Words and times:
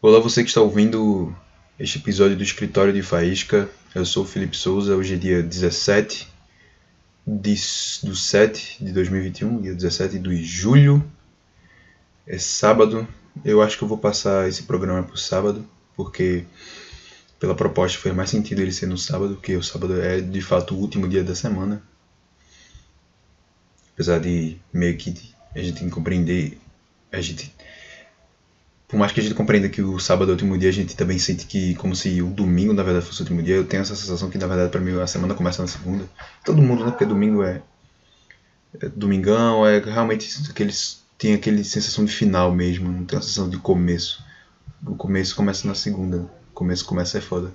Olá, 0.00 0.20
você 0.20 0.44
que 0.44 0.48
está 0.48 0.60
ouvindo 0.60 1.34
este 1.76 1.98
episódio 1.98 2.36
do 2.36 2.42
Escritório 2.44 2.92
de 2.92 3.02
Faísca. 3.02 3.68
Eu 3.92 4.06
sou 4.06 4.22
o 4.22 4.26
Felipe 4.26 4.56
Souza. 4.56 4.94
Hoje 4.94 5.14
é 5.14 5.16
dia 5.16 5.42
17 5.42 6.28
de, 7.26 7.54
do 8.04 8.14
7 8.14 8.84
de 8.84 8.92
2021, 8.92 9.60
dia 9.60 9.74
17 9.74 10.20
de 10.20 10.44
julho. 10.44 11.04
É 12.28 12.38
sábado. 12.38 13.08
Eu 13.44 13.60
acho 13.60 13.76
que 13.76 13.82
eu 13.82 13.88
vou 13.88 13.98
passar 13.98 14.48
esse 14.48 14.62
programa 14.62 15.02
para 15.02 15.16
o 15.16 15.18
sábado, 15.18 15.68
porque 15.96 16.44
pela 17.40 17.56
proposta 17.56 17.98
faz 17.98 18.14
mais 18.14 18.30
sentido 18.30 18.60
ele 18.62 18.70
ser 18.70 18.86
no 18.86 18.96
sábado, 18.96 19.34
porque 19.34 19.56
o 19.56 19.64
sábado 19.64 20.00
é 20.00 20.20
de 20.20 20.40
fato 20.40 20.76
o 20.76 20.78
último 20.78 21.08
dia 21.08 21.24
da 21.24 21.34
semana. 21.34 21.82
Apesar 23.94 24.20
de 24.20 24.58
meio 24.72 24.96
que 24.96 25.12
a 25.56 25.58
gente 25.60 25.84
compreender, 25.90 26.56
a 27.10 27.20
gente 27.20 27.52
por 28.88 28.96
mais 28.96 29.12
que 29.12 29.20
a 29.20 29.22
gente 29.22 29.34
compreenda 29.34 29.68
que 29.68 29.82
o 29.82 29.98
sábado 29.98 30.30
é 30.30 30.32
o 30.32 30.32
último 30.32 30.56
dia, 30.56 30.70
a 30.70 30.72
gente 30.72 30.96
também 30.96 31.18
sente 31.18 31.44
que 31.44 31.74
como 31.74 31.94
se 31.94 32.22
o 32.22 32.28
domingo 32.28 32.72
na 32.72 32.82
verdade 32.82 33.04
fosse 33.04 33.20
o 33.20 33.24
último 33.24 33.42
dia. 33.42 33.56
Eu 33.56 33.64
tenho 33.66 33.82
essa 33.82 33.94
sensação 33.94 34.30
que 34.30 34.38
na 34.38 34.46
verdade 34.46 34.70
para 34.70 34.80
mim 34.80 34.98
a 34.98 35.06
semana 35.06 35.34
começa 35.34 35.60
na 35.60 35.68
segunda. 35.68 36.08
Todo 36.42 36.62
mundo, 36.62 36.86
né? 36.86 36.90
Porque 36.90 37.04
domingo 37.04 37.42
é, 37.42 37.60
é 38.80 38.88
domingão, 38.88 39.66
é 39.66 39.78
realmente 39.78 40.30
aqueles 40.48 41.06
tem 41.18 41.34
aquele 41.34 41.64
sensação 41.64 42.02
de 42.04 42.12
final 42.12 42.50
mesmo, 42.54 42.90
não 42.90 43.04
tem 43.04 43.18
a 43.18 43.22
sensação 43.22 43.50
de 43.50 43.58
começo. 43.58 44.24
O 44.86 44.94
começo 44.94 45.36
começa 45.36 45.68
na 45.68 45.74
segunda, 45.74 46.18
o 46.18 46.54
começo 46.54 46.84
começa 46.86 47.18
é 47.18 47.20
foda. 47.20 47.52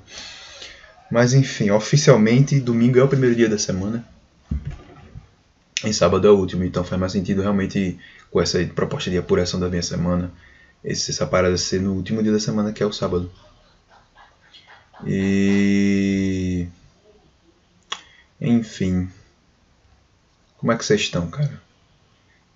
Mas 1.09 1.33
enfim, 1.33 1.71
oficialmente 1.71 2.59
domingo 2.59 2.99
é 2.99 3.03
o 3.03 3.07
primeiro 3.07 3.35
dia 3.35 3.49
da 3.49 3.57
semana. 3.57 4.05
E 5.83 5.91
sábado 5.91 6.27
é 6.27 6.31
o 6.31 6.37
último, 6.37 6.63
então 6.63 6.83
faz 6.83 6.99
mais 6.99 7.11
sentido 7.11 7.41
realmente 7.41 7.97
com 8.29 8.39
essa 8.39 8.63
proposta 8.65 9.09
de 9.09 9.17
apuração 9.17 9.59
da 9.59 9.67
minha 9.67 9.81
semana 9.81 10.31
essa 10.83 11.25
parada 11.25 11.57
ser 11.57 11.81
no 11.81 11.93
último 11.93 12.21
dia 12.21 12.31
da 12.31 12.39
semana, 12.39 12.73
que 12.73 12.83
é 12.83 12.85
o 12.85 12.91
sábado. 12.91 13.31
E. 15.05 16.67
Enfim. 18.39 19.09
Como 20.57 20.71
é 20.71 20.77
que 20.77 20.85
vocês 20.85 21.01
estão, 21.01 21.29
cara? 21.29 21.61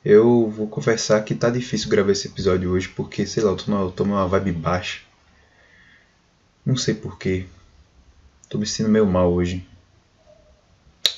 Eu 0.03 0.49
vou 0.49 0.67
confessar 0.67 1.23
que 1.23 1.35
tá 1.35 1.49
difícil 1.49 1.89
gravar 1.89 2.11
esse 2.11 2.27
episódio 2.27 2.71
hoje 2.71 2.87
porque, 2.89 3.25
sei 3.25 3.43
lá, 3.43 3.51
eu 3.51 3.57
tô 3.57 3.71
numa, 3.71 3.83
eu 3.83 3.91
tô 3.91 4.05
numa 4.05 4.27
vibe 4.27 4.53
baixa. 4.53 5.01
Não 6.65 6.77
sei 6.77 6.93
porquê. 6.93 7.45
Tô 8.49 8.57
me 8.57 8.65
sentindo 8.65 8.89
meio 8.89 9.05
mal 9.05 9.31
hoje. 9.31 9.67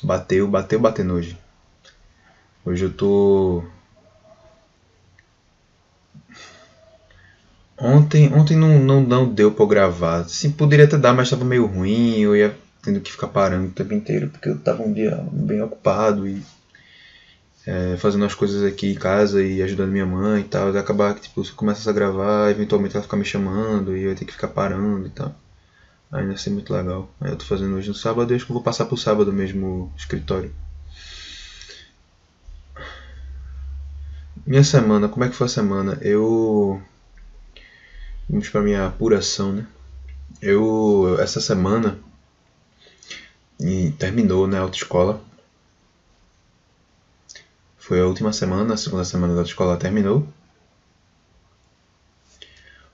Bateu, 0.01 0.47
bateu, 0.47 0.79
batendo 0.79 1.13
hoje. 1.13 1.37
Hoje 2.65 2.85
eu 2.85 2.93
tô 2.93 3.63
Ontem, 7.81 8.33
ontem 8.33 8.57
não, 8.57 8.77
não, 8.79 9.01
não 9.01 9.33
deu 9.33 9.51
pra 9.51 9.63
eu 9.63 9.67
gravar. 9.67 10.25
Sim, 10.25 10.51
poderia 10.51 10.85
até 10.85 10.97
dar, 10.97 11.13
mas 11.13 11.29
tava 11.29 11.45
meio 11.45 11.65
ruim. 11.65 12.19
Eu 12.19 12.35
ia 12.35 12.55
tendo 12.81 12.99
que 12.99 13.11
ficar 13.11 13.27
parando 13.27 13.67
o 13.67 13.71
tempo 13.71 13.93
inteiro, 13.93 14.29
porque 14.29 14.49
eu 14.49 14.57
tava 14.57 14.83
um 14.83 14.93
dia 14.93 15.17
bem 15.31 15.61
ocupado 15.61 16.27
e 16.27 16.43
é, 17.65 17.97
fazendo 17.97 18.25
as 18.25 18.33
coisas 18.33 18.63
aqui 18.63 18.91
em 18.91 18.95
casa 18.95 19.43
e 19.43 19.61
ajudando 19.61 19.91
minha 19.91 20.05
mãe 20.05 20.41
e 20.41 20.45
tal. 20.45 20.73
E 20.73 20.77
acabar 20.77 21.13
que 21.15 21.21
tipo, 21.21 21.43
você 21.43 21.53
começa 21.53 21.89
a 21.89 21.93
gravar, 21.93 22.51
eventualmente 22.51 22.95
ela 22.95 23.03
fica 23.03 23.15
me 23.17 23.25
chamando 23.25 23.95
e 23.95 24.03
eu 24.03 24.09
ia 24.09 24.15
ter 24.15 24.25
que 24.25 24.33
ficar 24.33 24.49
parando 24.49 25.07
e 25.07 25.09
tal. 25.11 25.33
Aí 26.11 26.23
não 26.23 26.31
ia 26.31 26.37
ser 26.37 26.49
muito 26.49 26.73
legal. 26.73 27.09
Aí 27.21 27.31
eu 27.31 27.37
tô 27.37 27.45
fazendo 27.45 27.75
hoje 27.75 27.87
no 27.87 27.95
sábado 27.95 28.33
e 28.33 28.35
acho 28.35 28.45
que 28.45 28.51
eu 28.51 28.55
vou 28.55 28.63
passar 28.63 28.85
pro 28.85 28.97
sábado 28.97 29.31
mesmo 29.31 29.91
escritório. 29.95 30.51
Minha 34.45 34.63
semana, 34.63 35.07
como 35.07 35.23
é 35.23 35.29
que 35.29 35.35
foi 35.35 35.45
a 35.45 35.49
semana? 35.49 35.97
Eu 36.01 36.81
Vamos 38.29 38.47
para 38.49 38.61
minha 38.61 38.85
apuração, 38.85 39.51
né? 39.51 39.65
Eu 40.39 41.17
essa 41.19 41.41
semana 41.41 41.99
terminou 43.97 44.47
né, 44.47 44.59
autoescola. 44.59 45.21
Foi 47.77 47.99
a 47.99 48.05
última 48.05 48.31
semana, 48.31 48.75
a 48.75 48.77
segunda 48.77 49.03
semana 49.03 49.33
da 49.33 49.39
autoescola 49.39 49.77
terminou. 49.77 50.27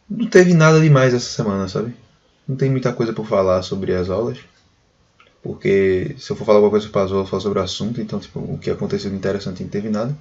Não 0.09 0.27
teve 0.27 0.53
nada 0.53 0.79
demais 0.79 1.13
essa 1.13 1.29
semana, 1.29 1.67
sabe? 1.67 1.93
Não 2.47 2.55
tem 2.55 2.69
muita 2.69 2.93
coisa 2.93 3.11
por 3.11 3.27
falar 3.27 3.61
sobre 3.61 3.93
as 3.93 4.09
aulas. 4.09 4.39
Porque 5.43 6.15
se 6.17 6.31
eu 6.31 6.35
for 6.35 6.45
falar 6.45 6.59
alguma 6.59 6.71
coisa 6.71 6.85
sobre 6.85 6.99
as 7.01 7.11
aulas, 7.11 7.25
eu 7.25 7.29
falo 7.29 7.41
sobre 7.41 7.59
o 7.59 7.61
assunto, 7.61 7.99
então 7.99 8.19
tipo, 8.19 8.39
o 8.39 8.57
que 8.57 8.71
aconteceu 8.71 9.11
de 9.11 9.17
interessante 9.17 9.63
não 9.63 9.69
teve 9.69 9.89
nada. 9.89 10.15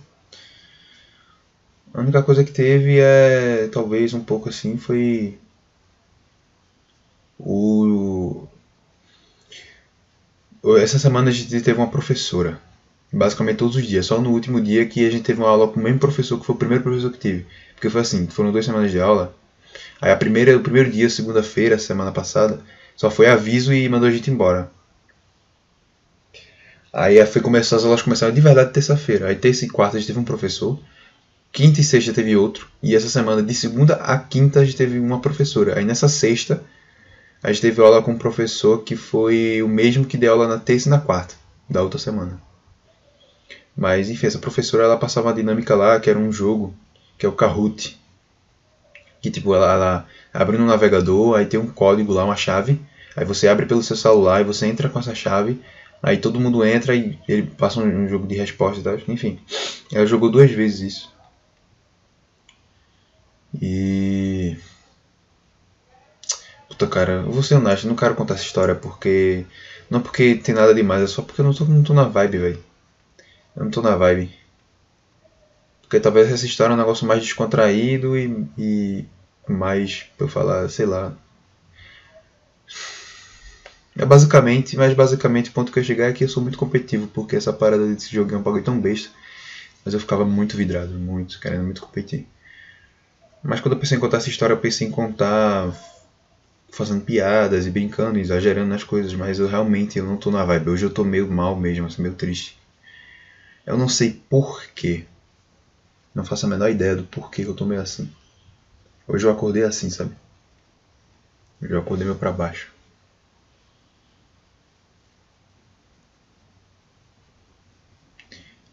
A 1.95 2.01
única 2.01 2.23
coisa 2.23 2.43
que 2.45 2.53
teve 2.53 2.99
é, 2.99 3.69
talvez 3.69 4.13
um 4.13 4.25
pouco 4.25 4.49
assim, 4.49 4.77
foi 4.77 5.39
o 7.39 8.49
essa 10.79 10.99
semana 10.99 11.29
a 11.29 11.33
gente 11.33 11.61
teve 11.61 11.79
uma 11.79 11.91
professora, 11.91 12.59
basicamente 13.13 13.59
todos 13.59 13.77
os 13.77 13.87
dias, 13.87 14.07
só 14.07 14.21
no 14.21 14.31
último 14.31 14.61
dia 14.61 14.87
que 14.87 15.07
a 15.07 15.11
gente 15.11 15.23
teve 15.23 15.41
uma 15.41 15.49
aula 15.49 15.69
com 15.69 15.79
o 15.79 15.83
mesmo 15.83 15.99
professor, 15.99 16.39
que 16.41 16.47
foi 16.47 16.55
o 16.55 16.59
primeiro 16.59 16.83
professor 16.83 17.13
que 17.13 17.19
tive. 17.19 17.47
Porque 17.75 17.91
foi 17.91 18.01
assim, 18.01 18.27
foram 18.27 18.51
duas 18.51 18.65
semanas 18.65 18.91
de 18.91 18.99
aula. 19.01 19.35
Aí 20.01 20.11
a 20.11 20.17
primeira, 20.17 20.57
o 20.57 20.61
primeiro 20.61 20.91
dia, 20.91 21.09
segunda-feira, 21.11 21.79
semana 21.79 22.13
passada, 22.13 22.61
só 22.97 23.11
foi 23.11 23.27
aviso 23.29 23.73
e 23.73 23.89
mandou 23.89 24.09
a 24.09 24.13
gente 24.13 24.31
embora. 24.31 24.71
Aí 26.93 27.25
foi 27.27 27.43
começar, 27.43 27.77
as 27.77 27.85
aulas 27.85 28.03
começaram 28.03 28.33
de 28.33 28.41
verdade 28.41 28.73
terça-feira. 28.73 29.29
Aí 29.29 29.37
terça 29.37 29.65
e 29.65 29.69
quarta 29.69 29.97
a 29.97 30.01
gente 30.01 30.07
teve 30.07 30.19
um 30.19 30.25
professor. 30.25 30.79
Quinta 31.55 31.81
e 31.81 31.85
sexta 31.85 32.13
teve 32.13 32.37
outro. 32.37 32.67
E 32.83 32.97
essa 32.97 33.09
semana, 33.09 33.41
de 33.41 33.55
segunda 33.55 33.95
a 33.95 34.19
quinta, 34.19 34.59
a 34.59 34.65
gente 34.65 34.77
teve 34.77 34.99
uma 34.99 35.21
professora. 35.21 35.79
Aí 35.79 35.85
nessa 35.85 36.09
sexta, 36.09 36.61
a 37.41 37.53
gente 37.53 37.63
teve 37.63 37.81
aula 37.81 38.03
com 38.03 38.11
um 38.11 38.19
professor 38.19 38.83
que 38.83 38.97
foi 38.97 39.63
o 39.63 39.69
mesmo 39.69 40.05
que 40.05 40.17
deu 40.17 40.33
aula 40.33 40.49
na 40.49 40.59
terça 40.59 40.89
e 40.89 40.91
na 40.91 40.99
quarta 40.99 41.37
da 41.71 41.81
outra 41.81 41.97
semana. 41.97 42.43
Mas 43.77 44.11
enfim, 44.11 44.27
essa 44.27 44.41
professora 44.41 44.83
ela 44.83 44.97
passava 44.97 45.29
uma 45.29 45.35
dinâmica 45.35 45.77
lá 45.77 46.01
que 46.01 46.11
era 46.11 46.19
um 46.19 46.33
jogo, 46.33 46.75
que 47.17 47.25
é 47.25 47.29
o 47.29 47.33
Kahoot. 47.33 47.97
Que 49.23 49.31
tipo, 49.31 49.55
ela, 49.55 49.73
ela 49.73 50.07
abre 50.33 50.59
no 50.59 50.67
navegador, 50.67 51.37
aí 51.37 51.47
tem 51.47 51.61
um 51.61 51.69
código 51.69 52.13
lá, 52.13 52.25
uma 52.25 52.35
chave. 52.35 52.81
Aí 53.15 53.25
você 53.25 53.47
abre 53.47 53.65
pelo 53.65 53.81
seu 53.81 53.95
celular 53.95 54.41
e 54.41 54.45
você 54.45 54.67
entra 54.67 54.89
com 54.89 54.99
essa 54.99 55.15
chave. 55.15 55.63
Aí 56.03 56.17
todo 56.17 56.41
mundo 56.41 56.65
entra 56.65 56.97
e 56.97 57.17
ele 57.29 57.43
passa 57.43 57.79
um, 57.79 58.09
jogo 58.09 58.27
de 58.27 58.35
resposta 58.35 58.81
e 58.81 58.83
tal. 58.83 58.99
Enfim, 59.07 59.39
ela 59.93 60.05
jogou 60.05 60.29
duas 60.29 60.51
vezes 60.51 60.95
isso. 60.95 61.14
E. 63.61 64.57
Puta, 66.69 66.87
cara, 66.87 67.13
eu 67.13 67.31
vou 67.33 67.43
ser 67.43 67.55
honesto, 67.55 67.87
não 67.87 67.97
quero 67.97 68.15
contar 68.15 68.35
essa 68.35 68.45
história 68.45 68.75
porque. 68.75 69.47
Não 69.91 70.01
porque 70.01 70.35
tem 70.37 70.55
nada 70.55 70.75
demais, 70.75 71.03
é 71.03 71.07
só 71.07 71.23
porque 71.23 71.41
eu 71.41 71.45
não 71.45 71.55
tô, 71.55 71.65
não 71.65 71.83
tô 71.83 71.95
na 71.95 72.05
vibe, 72.05 72.39
velho. 72.39 72.65
Eu 73.57 73.65
não 73.65 73.71
tô 73.71 73.83
na 73.83 73.97
vibe. 73.97 74.33
Porque 75.83 76.01
talvez 76.01 76.31
essa 76.33 76.47
história 76.47 76.73
é 76.73 76.75
um 76.75 76.79
negócio 76.79 77.07
mais 77.07 77.23
descontraído 77.23 78.17
e, 78.19 78.47
e 78.59 79.05
mais, 79.49 80.05
pra 80.17 80.27
eu 80.27 80.31
falar, 80.31 80.69
sei 80.69 80.87
lá. 80.87 81.13
É 83.97 84.05
basicamente, 84.05 84.77
mas 84.77 84.93
basicamente 84.95 85.51
o 85.51 85.53
ponto 85.53 85.73
que 85.73 85.79
eu 85.79 85.85
chegar 85.85 86.09
é 86.09 86.13
que 86.13 86.25
eu 86.25 86.29
sou 86.29 86.43
muito 86.43 86.59
competitivo, 86.59 87.07
porque 87.09 87.37
essa 87.37 87.53
parada 87.53 87.87
desse 87.87 88.13
jogo 88.13 88.35
é 88.35 88.39
um 88.39 88.43
bagulho 88.43 88.65
tão 88.65 88.81
besta. 88.81 89.11
Mas 89.85 89.95
eu 89.95 90.01
ficava 90.01 90.25
muito 90.25 90.57
vidrado, 90.57 90.95
muito, 90.95 91.41
querendo 91.41 91.65
muito 91.65 91.83
competir. 91.83 92.27
Mas 93.45 93.61
quando 93.61 93.75
eu 93.75 93.79
pensei 93.79 93.99
em 93.99 94.01
contar 94.01 94.17
essa 94.17 94.31
história, 94.31 94.55
eu 94.55 94.59
pensei 94.59 94.89
em 94.89 94.91
contar 94.91 95.71
fazendo 96.71 97.05
piadas 97.05 97.67
e 97.67 97.71
brincando, 97.71 98.19
exagerando 98.19 98.71
nas 98.71 98.83
coisas, 98.83 99.13
mas 99.15 99.39
eu 99.39 99.47
realmente 99.47 99.99
eu 99.99 100.07
não 100.07 100.17
tô 100.17 100.31
na 100.31 100.45
vibe. 100.45 100.71
Hoje 100.71 100.87
eu 100.87 100.91
tô 100.91 101.05
meio 101.05 101.31
mal 101.31 101.55
mesmo, 101.55 101.87
assim, 101.87 102.01
meio 102.03 102.15
triste. 102.15 102.59
Eu 103.67 103.77
não 103.77 103.89
sei 103.89 104.19
porquê. 104.31 105.05
Não 106.15 106.25
faço 106.25 106.47
a 106.47 106.49
menor 106.49 106.71
ideia 106.71 106.97
do 106.97 107.05
porquê 107.05 107.45
que 107.45 107.51
eu 107.51 107.55
tô 107.55 107.67
meio 107.67 107.83
assim. 107.83 108.11
Hoje 109.07 109.27
eu 109.27 109.31
acordei 109.31 109.63
assim, 109.63 109.91
sabe? 109.91 110.15
Hoje 111.63 111.73
eu 111.73 111.81
acordei 111.81 112.07
meio 112.07 112.19
pra 112.19 112.33
baixo. 112.33 112.73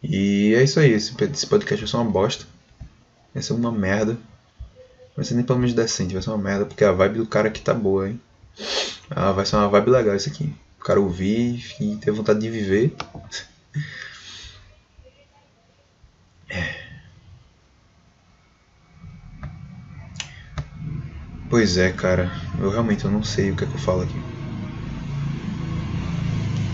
E 0.02 0.54
é 0.54 0.62
isso 0.62 0.80
aí, 0.80 0.90
esse 0.92 1.46
podcast 1.46 1.84
é 1.84 1.86
só 1.86 2.00
uma 2.00 2.10
bosta. 2.10 2.46
Essa 3.34 3.52
é 3.52 3.56
uma 3.56 3.70
merda. 3.70 4.18
Vai 5.16 5.24
ser 5.24 5.34
nem 5.34 5.44
pelo 5.44 5.58
menos 5.58 5.74
decente, 5.74 6.14
vai 6.14 6.22
ser 6.22 6.30
uma 6.30 6.38
merda, 6.38 6.66
porque 6.66 6.84
a 6.84 6.92
vibe 6.92 7.18
do 7.18 7.26
cara 7.26 7.48
aqui 7.48 7.60
tá 7.60 7.74
boa, 7.74 8.08
hein? 8.08 8.20
Ah, 9.10 9.32
vai 9.32 9.46
ser 9.46 9.56
uma 9.56 9.68
vibe 9.68 9.90
legal 9.90 10.16
isso 10.16 10.28
aqui. 10.28 10.52
O 10.80 10.84
cara 10.84 11.00
ouvir 11.00 11.64
e 11.80 11.96
ter 11.96 12.10
vontade 12.12 12.40
de 12.40 12.50
viver. 12.50 12.94
É. 16.50 16.92
Pois 21.48 21.76
é, 21.76 21.92
cara. 21.92 22.32
Eu 22.58 22.68
realmente 22.68 23.04
eu 23.04 23.10
não 23.10 23.22
sei 23.22 23.52
o 23.52 23.56
que 23.56 23.62
é 23.62 23.66
que 23.68 23.74
eu 23.74 23.78
falo 23.78 24.02
aqui. 24.02 24.20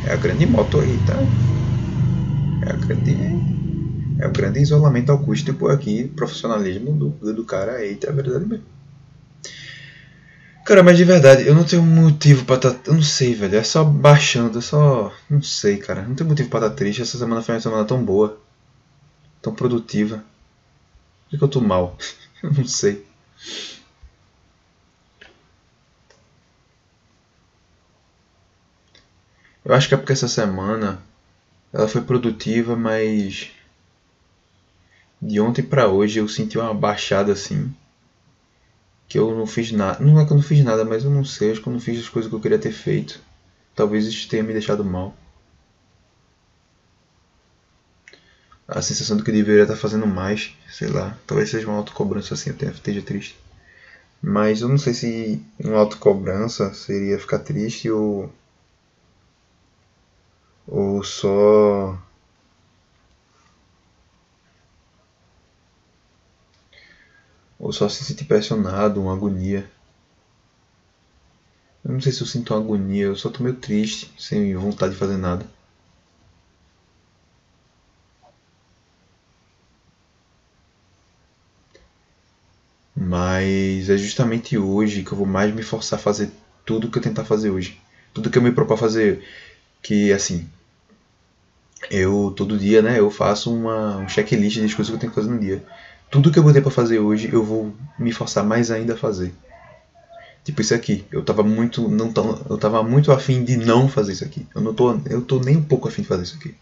É 0.03 0.13
a 0.13 0.17
grande 0.17 0.45
moto 0.47 0.81
aí, 0.81 0.99
tá? 0.99 1.19
É 2.61 2.71
a 2.71 2.77
grande 2.77 3.58
é 4.19 4.27
o 4.27 4.33
grande 4.33 4.61
isolamento 4.61 5.13
acústico 5.13 5.69
aqui, 5.69 6.09
profissionalismo 6.09 6.93
do, 6.93 7.33
do 7.33 7.45
cara, 7.45 7.85
é 7.85 7.95
verdade 7.95 8.45
mesmo. 8.45 8.65
Cara, 10.69 10.83
mas 10.83 10.99
de 10.99 11.05
verdade, 11.05 11.47
eu 11.47 11.55
não 11.55 11.65
tenho 11.65 11.83
motivo 11.83 12.45
pra 12.45 12.59
tá. 12.59 12.77
Eu 12.85 12.93
não 12.93 13.03
sei, 13.03 13.35
velho. 13.35 13.57
É 13.57 13.63
só 13.63 13.83
baixando, 13.83 14.59
é 14.59 14.61
só. 14.61 15.11
Não 15.31 15.41
sei, 15.41 15.79
cara. 15.79 16.03
Não 16.03 16.15
tenho 16.15 16.29
motivo 16.29 16.51
pra 16.51 16.59
estar 16.59 16.69
tá 16.71 16.77
triste. 16.77 17.01
Essa 17.01 17.17
semana 17.17 17.41
foi 17.41 17.55
uma 17.55 17.61
semana 17.63 17.85
tão 17.87 18.05
boa. 18.05 18.39
Tão 19.41 19.55
produtiva. 19.55 20.17
Por 20.19 21.31
que, 21.31 21.39
que 21.39 21.45
eu 21.45 21.49
tô 21.49 21.63
mal? 21.63 21.97
eu 22.43 22.53
não 22.53 22.67
sei. 22.67 23.03
Eu 29.65 29.75
acho 29.75 29.89
que 29.89 29.95
é 29.95 29.97
porque 29.97 30.13
essa 30.13 30.29
semana 30.29 31.01
ela 31.73 31.89
foi 31.89 32.03
produtiva, 32.03 32.77
mas 32.77 33.51
de 35.21 35.41
ontem 35.41 35.63
para 35.63 35.89
hoje 35.89 36.19
eu 36.19 36.29
senti 36.29 36.59
uma 36.59 36.75
baixada 36.75 37.33
assim 37.33 37.75
que 39.09 39.19
eu 39.19 39.35
não 39.35 39.47
fiz 39.47 39.73
nada. 39.73 40.05
Não 40.05 40.21
é 40.21 40.27
que 40.27 40.33
eu 40.33 40.37
não 40.37 40.45
fiz 40.45 40.63
nada, 40.63 40.85
mas 40.85 41.03
eu 41.03 41.11
não 41.11 41.25
sei. 41.25 41.51
Acho 41.53 41.63
que 41.63 41.69
eu 41.69 41.73
não 41.73 41.81
fiz 41.81 41.99
as 41.99 42.09
coisas 42.09 42.29
que 42.29 42.37
eu 42.37 42.41
queria 42.41 42.59
ter 42.59 42.73
feito. 42.73 43.21
Talvez 43.75 44.07
isso 44.07 44.29
tenha 44.29 44.43
me 44.43 44.53
deixado 44.53 44.85
mal. 44.85 45.17
A 48.67 48.83
sensação 48.83 49.17
de 49.17 49.23
que 49.23 49.33
deveria 49.33 49.63
estar 49.63 49.77
fazendo 49.77 50.07
mais, 50.07 50.55
sei 50.71 50.89
lá. 50.89 51.17
Talvez 51.27 51.49
seja 51.49 51.67
uma 51.67 51.79
autocobrança 51.79 52.35
assim, 52.35 52.51
eu 52.51 52.71
esteja 52.71 53.01
triste. 53.01 53.39
Mas 54.21 54.61
eu 54.61 54.69
não 54.69 54.77
sei 54.77 54.93
se 54.93 55.43
uma 55.59 55.79
autocobrança 55.79 56.75
seria 56.75 57.19
ficar 57.19 57.39
triste 57.39 57.91
ou. 57.91 58.31
Ou 60.67 61.03
só 61.03 61.99
ou 67.59 67.73
só 67.73 67.89
se 67.89 68.05
sentir 68.05 68.25
pressionado, 68.25 69.01
uma 69.03 69.13
agonia. 69.13 69.69
Eu 71.85 71.93
não 71.93 72.01
sei 72.01 72.13
se 72.13 72.21
eu 72.23 72.27
sinto 72.27 72.55
uma 72.55 72.61
agonia, 72.61 73.05
eu 73.07 73.17
só 73.17 73.31
tô 73.31 73.43
meio 73.43 73.57
triste, 73.57 74.11
sem 74.19 74.55
vontade 74.55 74.93
de 74.93 74.99
fazer 74.99 75.17
nada. 75.17 75.45
Mas 82.95 83.89
é 83.89 83.97
justamente 83.97 84.59
hoje 84.59 85.03
que 85.03 85.13
eu 85.13 85.17
vou 85.19 85.27
mais 85.27 85.55
me 85.55 85.63
forçar 85.63 85.99
a 85.99 86.03
fazer 86.03 86.31
tudo 86.67 86.91
que 86.91 86.99
eu 86.99 87.03
tentar 87.03 87.25
fazer 87.25 87.51
hoje. 87.51 87.81
Tudo 88.13 88.29
que 88.31 88.37
eu 88.39 88.43
me 88.43 88.53
propor 88.53 88.77
fazer. 88.77 89.25
Que 89.83 90.13
assim. 90.13 90.49
Eu 91.91 92.33
todo 92.37 92.59
dia, 92.59 92.83
né? 92.83 92.99
Eu 92.99 93.11
faço 93.11 93.53
uma, 93.55 93.97
um 93.99 94.09
checklist 94.09 94.59
das 94.61 94.75
coisas 94.75 94.91
que 94.91 94.97
eu 94.97 95.01
tenho 95.01 95.13
que 95.13 95.21
fazer 95.21 95.31
no 95.31 95.41
dia 95.41 95.65
tudo 96.11 96.31
que 96.31 96.39
eu 96.39 96.43
botei 96.43 96.61
para 96.61 96.71
fazer 96.71 96.99
hoje, 96.99 97.29
eu 97.33 97.45
vou 97.45 97.75
me 97.99 98.13
forçar 98.13 98.45
mais 98.45 98.71
ainda 98.71 98.95
a 98.95 98.97
fazer. 98.97 99.35
Tipo 100.45 100.63
isso 100.63 100.75
aqui, 100.75 101.05
eu 101.13 101.23
tava 101.23 101.43
muito 101.43 101.89
não 101.89 102.11
tão, 102.13 102.43
eu 102.49 102.57
tava 102.57 102.83
muito 102.83 103.13
afim 103.13 103.45
de 103.45 103.57
não 103.57 103.89
fazer 103.89 104.13
isso 104.13 104.25
aqui. 104.25 104.47
Eu 104.55 104.63
não 104.63 104.73
tô, 104.73 104.99
eu 105.07 105.23
tô 105.23 105.39
nem 105.41 105.57
um 105.57 105.65
pouco 105.65 105.89
afim 105.89 106.03
de 106.03 106.09
fazer 106.09 106.23
isso 106.23 106.37
aqui. 106.37 106.55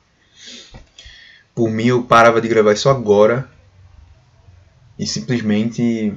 Por 1.55 1.71
mim 1.71 1.87
eu 1.87 2.03
parava 2.03 2.41
de 2.41 2.49
gravar 2.49 2.73
isso 2.73 2.89
agora 2.89 3.49
e 4.99 5.07
simplesmente 5.07 6.15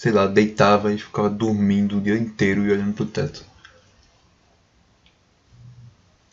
sei 0.00 0.12
lá, 0.12 0.26
deitava 0.26 0.92
e 0.92 0.98
ficava 0.98 1.28
dormindo 1.28 1.98
o 1.98 2.00
dia 2.00 2.16
inteiro 2.16 2.64
e 2.64 2.72
olhando 2.72 2.94
pro 2.94 3.04
teto. 3.04 3.44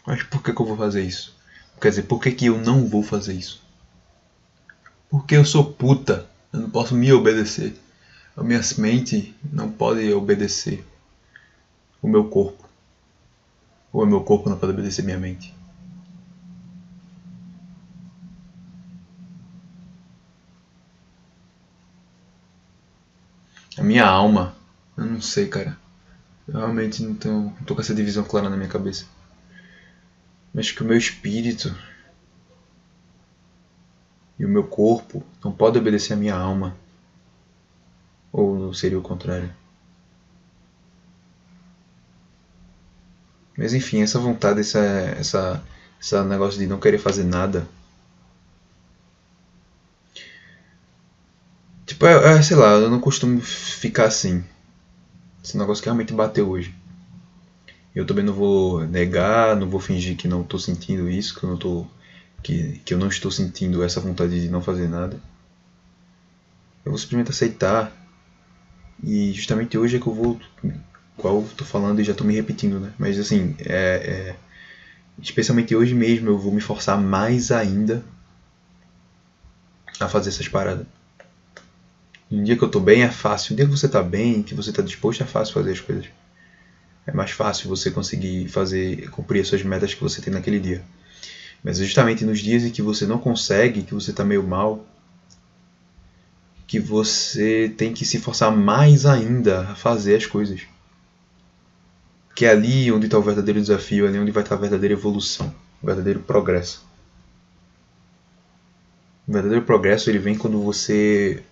Mas 0.06 0.24
por 0.24 0.42
que, 0.42 0.54
que 0.54 0.62
eu 0.62 0.66
vou 0.66 0.78
fazer 0.78 1.04
isso? 1.04 1.36
Quer 1.81 1.89
dizer, 1.89 2.04
por 2.04 2.22
que, 2.22 2.31
que 2.31 2.45
eu 2.45 2.57
não 2.57 2.88
vou 2.88 3.04
fazer 3.04 3.34
isso? 3.34 3.62
Porque 5.09 5.36
eu 5.36 5.45
sou 5.45 5.63
puta, 5.74 6.27
eu 6.51 6.59
não 6.59 6.69
posso 6.69 6.94
me 6.94 7.12
obedecer. 7.13 7.75
A 8.36 8.44
minha 8.44 8.62
mente 8.77 9.36
não 9.51 9.71
pode 9.71 10.12
obedecer 10.13 10.86
o 12.01 12.07
meu 12.07 12.25
corpo. 12.25 12.68
Ou 13.92 14.04
o 14.04 14.06
meu 14.06 14.21
corpo 14.21 14.50
não 14.50 14.57
pode 14.57 14.74
obedecer 14.74 15.04
minha 15.04 15.18
mente. 15.18 15.56
A 23.77 23.83
minha 23.83 24.06
alma, 24.06 24.56
eu 24.98 25.06
não 25.06 25.21
sei, 25.21 25.48
cara. 25.48 25.77
Eu 26.48 26.56
realmente 26.56 27.03
não, 27.03 27.13
tenho, 27.13 27.36
não 27.36 27.63
tô 27.65 27.75
com 27.75 27.81
essa 27.81 27.94
divisão 27.94 28.24
clara 28.24 28.50
na 28.50 28.57
minha 28.57 28.69
cabeça. 28.69 29.06
Mas 30.53 30.71
que 30.71 30.81
o 30.81 30.86
meu 30.86 30.98
espírito 30.98 31.75
e 34.39 34.45
o 34.45 34.50
meu 34.50 34.63
corpo 34.63 35.24
não 35.44 35.51
pode 35.51 35.78
obedecer 35.78 36.13
à 36.13 36.16
minha 36.16 36.36
alma. 36.36 36.75
Ou 38.31 38.74
seria 38.74 39.00
o 39.00 39.01
contrário? 39.01 39.54
Mas 43.57 43.74
enfim, 43.74 44.01
essa 44.01 44.19
vontade, 44.19 44.60
essa, 44.60 44.80
essa, 44.80 45.63
esse 46.00 46.24
negócio 46.24 46.60
de 46.60 46.68
não 46.68 46.80
querer 46.80 47.00
fazer 47.00 47.24
nada. 47.24 47.68
Tipo, 51.88 52.06
é, 52.06 52.38
é, 52.38 52.42
sei 52.44 52.56
lá, 52.56 52.74
eu 52.74 52.92
não 52.92 53.00
costumo 53.00 53.42
ficar 53.42 54.06
assim. 54.06 54.44
Esse 55.44 55.57
negócio 55.57 55.81
que 55.81 55.89
realmente 55.89 56.13
bateu 56.13 56.48
hoje. 56.50 56.75
Eu 57.95 58.06
também 58.06 58.24
não 58.24 58.34
vou 58.34 58.86
negar, 58.86 59.56
não 59.56 59.68
vou 59.68 59.80
fingir 59.80 60.16
que 60.16 60.28
não 60.28 60.42
estou 60.42 60.60
sentindo 60.60 61.10
isso, 61.10 61.39
que 61.39 61.44
eu 61.44 61.48
não 61.48 61.56
estou 61.56 61.89
que, 62.48 62.80
que 62.86 62.94
eu 62.94 62.98
não 62.98 63.10
estou 63.10 63.30
sentindo 63.30 63.84
essa 63.84 64.00
vontade 64.00 64.40
de 64.40 64.48
não 64.48 64.62
fazer 64.62 64.88
nada. 64.88 65.20
Eu 66.86 66.92
vou 66.92 66.98
simplesmente 66.98 67.30
aceitar. 67.30 67.92
E 69.04 69.34
justamente 69.34 69.78
hoje 69.78 69.98
é 69.98 70.00
que 70.00 70.08
eu 70.08 70.14
vou. 70.14 70.40
Qual 71.18 71.42
eu 71.42 71.50
tô 71.58 71.66
falando 71.66 72.00
e 72.00 72.06
já 72.06 72.14
estou 72.14 72.26
me 72.26 72.34
repetindo, 72.34 72.80
né? 72.80 72.94
Mas 72.98 73.20
assim, 73.20 73.54
é, 73.60 73.76
é, 73.76 74.36
especialmente 75.22 75.76
hoje 75.76 75.94
mesmo 75.94 76.30
eu 76.30 76.40
vou 76.40 76.54
me 76.54 76.62
forçar 76.62 76.98
mais 76.98 77.52
ainda 77.52 78.02
a 80.00 80.08
fazer 80.08 80.30
essas 80.30 80.48
paradas. 80.48 80.88
Um 82.32 82.44
dia 82.44 82.56
que 82.56 82.64
eu 82.64 82.68
estou 82.68 82.82
bem 82.82 83.04
é 83.04 83.12
fácil. 83.12 83.54
Um 83.54 83.56
dia 83.58 83.66
que 83.66 83.72
você 83.72 83.88
está 83.88 84.02
bem, 84.02 84.42
que 84.42 84.54
você 84.54 84.70
está 84.70 84.82
disposto, 84.82 85.22
é 85.22 85.26
fácil 85.26 85.54
fazer 85.54 85.72
as 85.72 85.82
coisas. 85.82 86.06
É 87.06 87.12
mais 87.12 87.32
fácil 87.32 87.68
você 87.68 87.92
conseguir 87.92 88.48
fazer, 88.48 89.10
cumprir 89.10 89.42
as 89.42 89.50
suas 89.50 89.64
metas 89.64 89.94
que 89.94 90.02
você 90.02 90.22
tem 90.22 90.32
naquele 90.32 90.62
dia. 90.62 90.82
Mas 91.63 91.77
justamente 91.77 92.24
nos 92.24 92.39
dias 92.39 92.63
em 92.63 92.71
que 92.71 92.81
você 92.81 93.06
não 93.06 93.18
consegue, 93.18 93.83
que 93.83 93.94
você 93.94 94.12
está 94.12 94.24
meio 94.24 94.44
mal, 94.44 94.86
que 96.68 96.80
você 96.80 97.74
tem 97.77 97.94
que 97.94 98.06
se 98.06 98.19
forçar 98.19 98.56
mais 98.56 99.06
ainda 99.06 99.62
a 99.62 99.75
fazer 99.75 100.15
as 100.15 100.25
coisas. 100.25 100.62
Que 102.36 102.46
é 102.46 102.51
ali 102.51 102.91
onde 102.91 103.05
está 103.05 103.17
o 103.17 103.22
verdadeiro 103.22 103.60
desafio, 103.60 104.05
é 104.05 104.10
ali 104.10 104.20
onde 104.20 104.32
vai 104.32 104.43
estar 104.43 104.55
tá 104.55 104.60
a 104.60 104.62
verdadeira 104.62 104.93
evolução, 104.93 105.53
o 105.82 105.86
verdadeiro 105.86 106.20
progresso. 106.20 106.86
O 109.27 109.34
verdadeiro 109.34 109.65
progresso 109.65 110.10
ele 110.10 110.20
vem 110.20 110.38
quando 110.38 110.62
você 110.62 111.43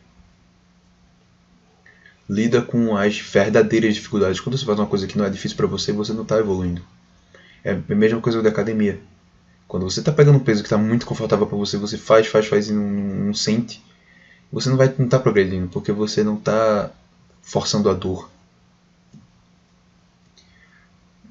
lida 2.29 2.61
com 2.61 2.95
as 2.97 3.19
verdadeiras 3.19 3.95
dificuldades. 3.95 4.39
Quando 4.39 4.57
você 4.57 4.65
faz 4.65 4.77
uma 4.79 4.87
coisa 4.87 5.07
que 5.07 5.17
não 5.17 5.25
é 5.25 5.29
difícil 5.29 5.57
para 5.57 5.67
você, 5.67 5.91
você 5.91 6.13
não 6.13 6.23
está 6.23 6.37
evoluindo. 6.37 6.81
É 7.63 7.71
a 7.71 7.95
mesma 7.95 8.21
coisa 8.21 8.41
da 8.41 8.49
academia. 8.49 8.99
Quando 9.67 9.83
você 9.83 9.99
está 9.99 10.11
pegando 10.11 10.37
um 10.37 10.43
peso 10.43 10.61
que 10.61 10.67
está 10.67 10.77
muito 10.77 11.05
confortável 11.05 11.47
para 11.47 11.57
você, 11.57 11.77
você 11.77 11.97
faz, 11.97 12.27
faz, 12.27 12.47
faz 12.47 12.69
e 12.69 12.73
não, 12.73 12.83
não, 12.83 13.33
sente, 13.33 13.83
você 14.51 14.69
não 14.69 14.77
vai 14.77 14.93
não 14.97 15.07
tá 15.07 15.19
progredindo, 15.19 15.67
porque 15.67 15.91
você 15.91 16.23
não 16.23 16.35
está 16.35 16.91
forçando 17.41 17.89
a 17.89 17.93
dor. 17.93 18.29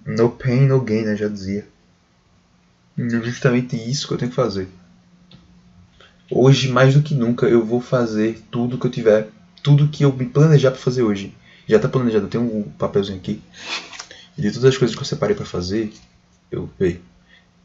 No 0.05 0.31
pain, 0.31 0.67
no 0.67 0.81
gain, 0.81 1.03
né? 1.03 1.17
Já 1.17 1.29
dizia. 1.29 1.67
é 2.99 3.09
justamente 3.23 3.77
isso 3.77 4.07
que 4.07 4.15
eu 4.15 4.19
tenho 4.19 4.31
que 4.31 4.37
fazer. 4.37 4.69
Hoje, 6.31 6.69
mais 6.69 6.95
do 6.95 7.03
que 7.03 7.15
nunca, 7.15 7.47
eu 7.47 7.65
vou 7.65 7.81
fazer 7.81 8.43
tudo 8.51 8.79
que 8.79 8.87
eu 8.87 8.91
tiver, 8.91 9.29
tudo 9.63 9.89
que 9.89 10.03
eu 10.03 10.13
me 10.13 10.27
planejar 10.27 10.73
para 10.73 10.81
fazer 10.81 11.03
hoje. 11.03 11.35
Já 11.67 11.77
está 11.77 11.89
planejado, 11.89 12.27
tenho 12.27 12.45
um 12.45 12.63
papelzinho 12.65 13.19
aqui. 13.19 13.41
E 14.37 14.43
de 14.43 14.51
todas 14.51 14.65
as 14.65 14.77
coisas 14.77 14.95
que 14.95 15.01
eu 15.01 15.07
separei 15.07 15.35
para 15.35 15.47
fazer, 15.47 15.93
eu 16.51 16.69
vejo 16.79 17.01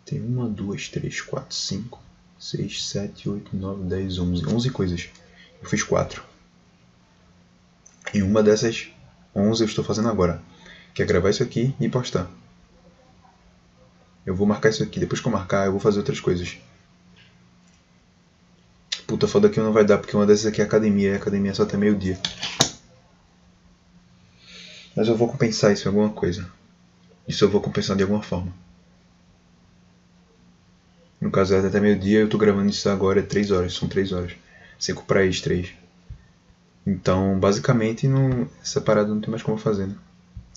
tem 0.10 0.20
uma, 0.20 0.50
duas, 0.50 0.90
três, 0.90 1.22
quatro, 1.22 1.56
cinco, 1.56 2.02
seis, 2.40 2.88
sete, 2.88 3.30
oito, 3.30 3.56
nove, 3.56 3.84
dez, 3.84 4.18
onze. 4.18 4.44
Onze 4.48 4.72
coisas. 4.72 5.08
Eu 5.62 5.70
fiz 5.70 5.84
quatro. 5.84 6.24
E 8.12 8.24
uma 8.24 8.42
dessas 8.42 8.88
onze 9.36 9.64
eu 9.64 9.68
estou 9.68 9.84
fazendo 9.84 10.10
agora. 10.10 10.42
Que 10.96 11.04
é 11.04 11.06
gravar 11.06 11.30
isso 11.30 11.44
aqui 11.44 11.76
e 11.80 11.88
postar. 11.88 12.28
Eu 14.26 14.36
vou 14.36 14.48
marcar 14.48 14.70
isso 14.70 14.82
aqui. 14.82 15.00
Depois 15.00 15.22
que 15.22 15.28
eu 15.28 15.32
marcar, 15.32 15.68
eu 15.68 15.72
vou 15.72 15.80
fazer 15.80 16.00
outras 16.00 16.20
coisas. 16.20 16.58
Puta, 19.06 19.28
foda 19.28 19.48
que 19.48 19.60
não 19.60 19.72
vai 19.72 19.86
dar, 19.86 20.00
porque 20.00 20.16
uma 20.16 20.26
dessas 20.26 20.48
aqui 20.48 20.60
é 20.60 20.66
academia. 20.66 21.12
E 21.12 21.16
academia 21.16 21.54
só 21.54 21.64
até 21.64 21.78
meio-dia. 21.78 22.20
Mas 24.96 25.08
eu 25.08 25.16
vou 25.16 25.28
compensar 25.28 25.72
isso 25.72 25.88
em 25.88 25.90
alguma 25.90 26.10
coisa. 26.10 26.52
Isso 27.28 27.46
eu 27.46 27.50
vou 27.50 27.62
compensar 27.62 27.96
de 27.96 28.02
alguma 28.02 28.24
forma. 28.24 28.52
No 31.22 31.32
caso 31.32 31.54
é 31.54 31.60
até 31.60 31.80
meio-dia, 31.80 32.20
eu 32.20 32.30
tô 32.30 32.38
gravando 32.38 32.70
isso 32.70 32.90
agora, 32.90 33.20
é 33.20 33.24
3 33.24 33.52
horas, 33.52 33.74
são 33.74 33.88
3 33.88 34.12
horas. 34.12 34.34
5 34.78 35.04
para 35.06 35.24
eles, 35.24 35.42
3. 35.42 35.74
Então, 36.86 37.40
basicamente, 37.40 38.08
não, 38.08 38.48
essa 38.62 38.82
parada 38.82 39.10
não 39.10 39.20
tem 39.22 39.30
mais 39.30 39.44
como 39.44 39.58
fazer, 39.58 39.88
né? 39.88 39.96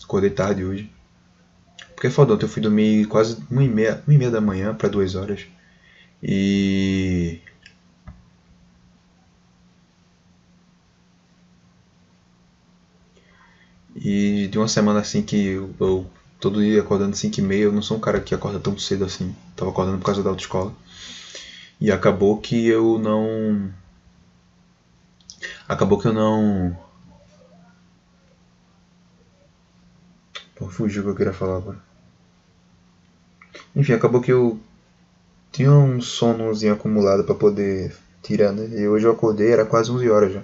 Acordei 0.03 0.31
tarde 0.31 0.65
hoje. 0.65 0.91
Porque 1.95 2.07
é 2.07 2.21
ontem 2.21 2.45
eu 2.45 2.49
fui 2.49 2.63
dormir 2.63 3.07
quase 3.07 3.39
uma 3.51 3.63
e 3.63 3.69
meia, 3.69 4.03
uma 4.07 4.15
e 4.15 4.19
meia 4.19 4.31
da 4.31 4.41
manhã 4.41 4.75
para 4.75 4.89
duas 4.89 5.15
horas. 5.15 5.47
E. 6.23 7.41
E 13.95 14.49
de 14.49 14.59
uma 14.59 14.69
semana 14.69 15.01
assim 15.01 15.23
que 15.23 15.37
eu, 15.47 15.75
eu 15.79 16.11
todo 16.43 16.61
dia 16.61 16.81
acordando 16.81 17.17
5 17.17 17.39
e 17.39 17.43
meia, 17.43 17.63
eu 17.63 17.73
não 17.73 17.81
sou 17.81 17.97
um 17.97 18.01
cara 18.01 18.21
que 18.21 18.35
acorda 18.35 18.59
tão 18.59 18.77
cedo 18.77 19.05
assim. 19.05 19.35
Tava 19.55 19.71
acordando 19.71 19.99
por 19.99 20.07
causa 20.07 20.25
da 20.25 20.31
autoescola. 20.31 20.75
E 21.81 21.91
acabou 21.91 22.41
que 22.41 22.67
eu 22.67 22.99
não. 22.99 23.73
Acabou 25.69 26.01
que 26.01 26.09
eu 26.09 26.13
não. 26.13 26.77
Pô, 30.57 30.69
fugiu 30.69 31.03
o 31.03 31.05
que 31.05 31.11
eu 31.13 31.17
queria 31.17 31.33
falar 31.33 31.59
agora. 31.59 31.79
Enfim, 33.77 33.93
acabou 33.93 34.21
que 34.21 34.33
eu 34.33 34.61
tinha 35.53 35.71
um 35.71 36.01
sonozinho 36.01 36.73
acumulado 36.73 37.23
para 37.23 37.37
poder 37.37 37.97
tirar, 38.21 38.53
né? 38.53 38.81
E 38.81 38.89
hoje 38.89 39.07
eu 39.07 39.13
acordei, 39.13 39.53
era 39.53 39.65
quase 39.65 39.93
11 39.93 40.11
horas 40.11 40.33
já. 40.33 40.43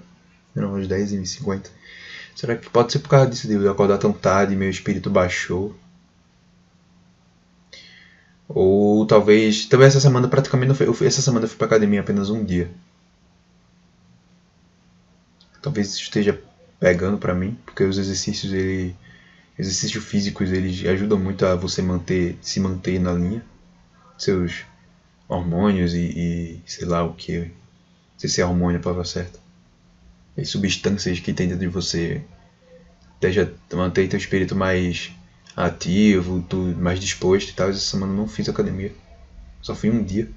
Eram 0.55 0.71
umas 0.75 0.87
10 0.87 1.13
e 1.13 1.27
50 1.27 1.71
Será 2.37 2.57
que 2.57 2.71
pode 2.71 2.93
ser 2.93 3.01
por 3.01 3.09
causa 3.09 3.29
disso 3.29 3.49
de 3.49 3.55
eu 3.55 3.71
acordar 3.71 3.99
tão 3.99 4.13
tarde 4.13 4.55
e 4.55 4.57
meu 4.57 4.71
espírito 4.71 5.11
baixou? 5.11 5.75
Ou 8.49 9.07
talvez. 9.07 9.67
Talvez 9.67 9.95
essa 9.95 10.01
semana 10.01 10.27
praticamente 10.29 10.69
não 10.69 10.75
foi. 10.75 11.07
Essa 11.07 11.21
semana 11.21 11.45
eu 11.45 11.49
fui 11.49 11.59
pra 11.59 11.67
academia 11.67 12.01
apenas 12.01 12.31
um 12.31 12.45
dia. 12.45 12.71
Talvez 15.61 15.95
esteja 15.95 16.41
pegando 16.81 17.19
para 17.19 17.35
mim, 17.35 17.59
porque 17.65 17.85
os 17.85 17.99
exercícios, 17.99 18.53
ele. 18.53 18.97
Exercícios 19.59 20.05
físicos, 20.05 20.53
eles 20.53 20.87
ajudam 20.87 21.19
muito 21.19 21.45
a 21.45 21.57
você 21.57 21.83
manter, 21.83 22.39
se 22.41 22.61
manter 22.61 22.99
na 23.01 23.13
linha. 23.13 23.45
Seus 24.17 24.65
hormônios 25.29 25.95
e, 25.95 25.99
e 25.99 26.63
sei 26.65 26.87
lá 26.87 27.03
o 27.05 27.15
que. 27.15 27.51
Sei 28.17 28.31
se 28.31 28.41
é 28.41 28.47
hormônio 28.47 28.81
a 28.81 28.83
palavra 28.83 29.05
certa. 29.05 29.39
E 30.37 30.45
substâncias 30.45 31.21
que 31.21 31.33
tem 31.33 31.49
dentro 31.49 31.61
de 31.61 31.69
você. 31.69 32.23
Deixa 33.21 33.53
manter 33.73 34.09
teu 34.09 34.17
espírito 34.17 34.55
mais 34.55 35.13
ativo, 35.57 36.45
mais 36.77 37.01
disposto 37.01 37.51
e 37.51 37.53
tal. 37.53 37.69
Essa 37.71 37.81
semana 37.81 38.13
não 38.13 38.29
fiz 38.29 38.49
academia. 38.49 38.93
Só 39.63 39.75
fui 39.75 39.91
um 39.91 40.03
dia. 40.03 40.31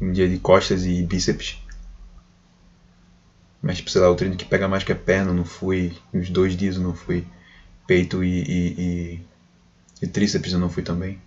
Um 0.00 0.12
dia 0.12 0.28
de 0.28 0.38
costas 0.38 0.84
e 0.84 1.02
bíceps. 1.02 1.58
Mas, 3.62 3.76
tipo, 3.76 3.90
sei 3.90 4.00
lá, 4.00 4.10
o 4.10 4.16
treino 4.16 4.36
que 4.36 4.44
pega 4.44 4.66
mais 4.66 4.82
que 4.82 4.92
a 4.92 4.96
perna, 4.96 5.32
não 5.32 5.44
fui. 5.44 5.96
Uns 6.12 6.28
dois 6.30 6.56
dias 6.56 6.76
eu 6.76 6.82
não 6.82 6.94
fui. 6.94 7.24
Peito 7.86 8.24
e, 8.24 8.42
e, 8.42 8.80
e, 8.80 9.20
e 10.02 10.06
tríceps 10.06 10.52
eu 10.52 10.58
não 10.58 10.68
fui 10.70 10.82
também. 10.82 11.20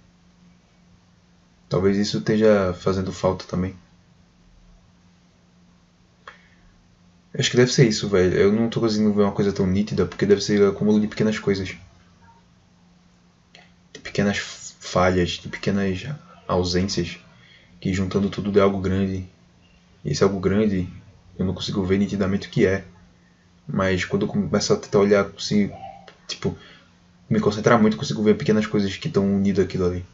Talvez 1.69 1.97
isso 1.97 2.17
esteja 2.17 2.73
fazendo 2.73 3.11
falta 3.11 3.45
também. 3.45 3.75
Acho 7.37 7.51
que 7.51 7.57
deve 7.57 7.71
ser 7.71 7.87
isso, 7.87 8.07
velho. 8.07 8.33
Eu 8.33 8.51
não 8.51 8.69
tô 8.69 8.79
conseguindo 8.79 9.13
ver 9.13 9.23
uma 9.23 9.31
coisa 9.31 9.51
tão 9.51 9.67
nítida, 9.67 10.05
porque 10.05 10.25
deve 10.25 10.41
ser 10.41 10.61
acúmulo 10.63 10.99
de 10.99 11.07
pequenas 11.07 11.37
coisas. 11.37 11.75
Pequenas 14.15 14.37
falhas, 14.79 15.31
de 15.31 15.49
pequenas 15.49 16.05
ausências, 16.47 17.19
que 17.81 17.93
juntando 17.93 18.29
tudo 18.29 18.57
é 18.57 18.61
algo 18.61 18.79
grande. 18.79 19.27
E 20.05 20.09
esse 20.09 20.23
algo 20.23 20.39
grande, 20.39 20.87
eu 21.37 21.45
não 21.45 21.53
consigo 21.53 21.83
ver 21.83 21.97
nitidamente 21.97 22.47
o 22.47 22.49
que 22.49 22.65
é. 22.65 22.85
Mas 23.67 24.05
quando 24.05 24.21
eu 24.21 24.29
começo 24.29 24.71
a 24.71 24.77
tentar 24.77 24.99
olhar, 24.99 25.25
consigo, 25.25 25.75
tipo, 26.29 26.57
me 27.29 27.41
concentrar 27.41 27.77
muito, 27.77 27.97
consigo 27.97 28.23
ver 28.23 28.37
pequenas 28.37 28.65
coisas 28.65 28.95
que 28.95 29.09
estão 29.09 29.35
unidas 29.35 29.65
aquilo 29.65 29.85
ali. 29.85 30.05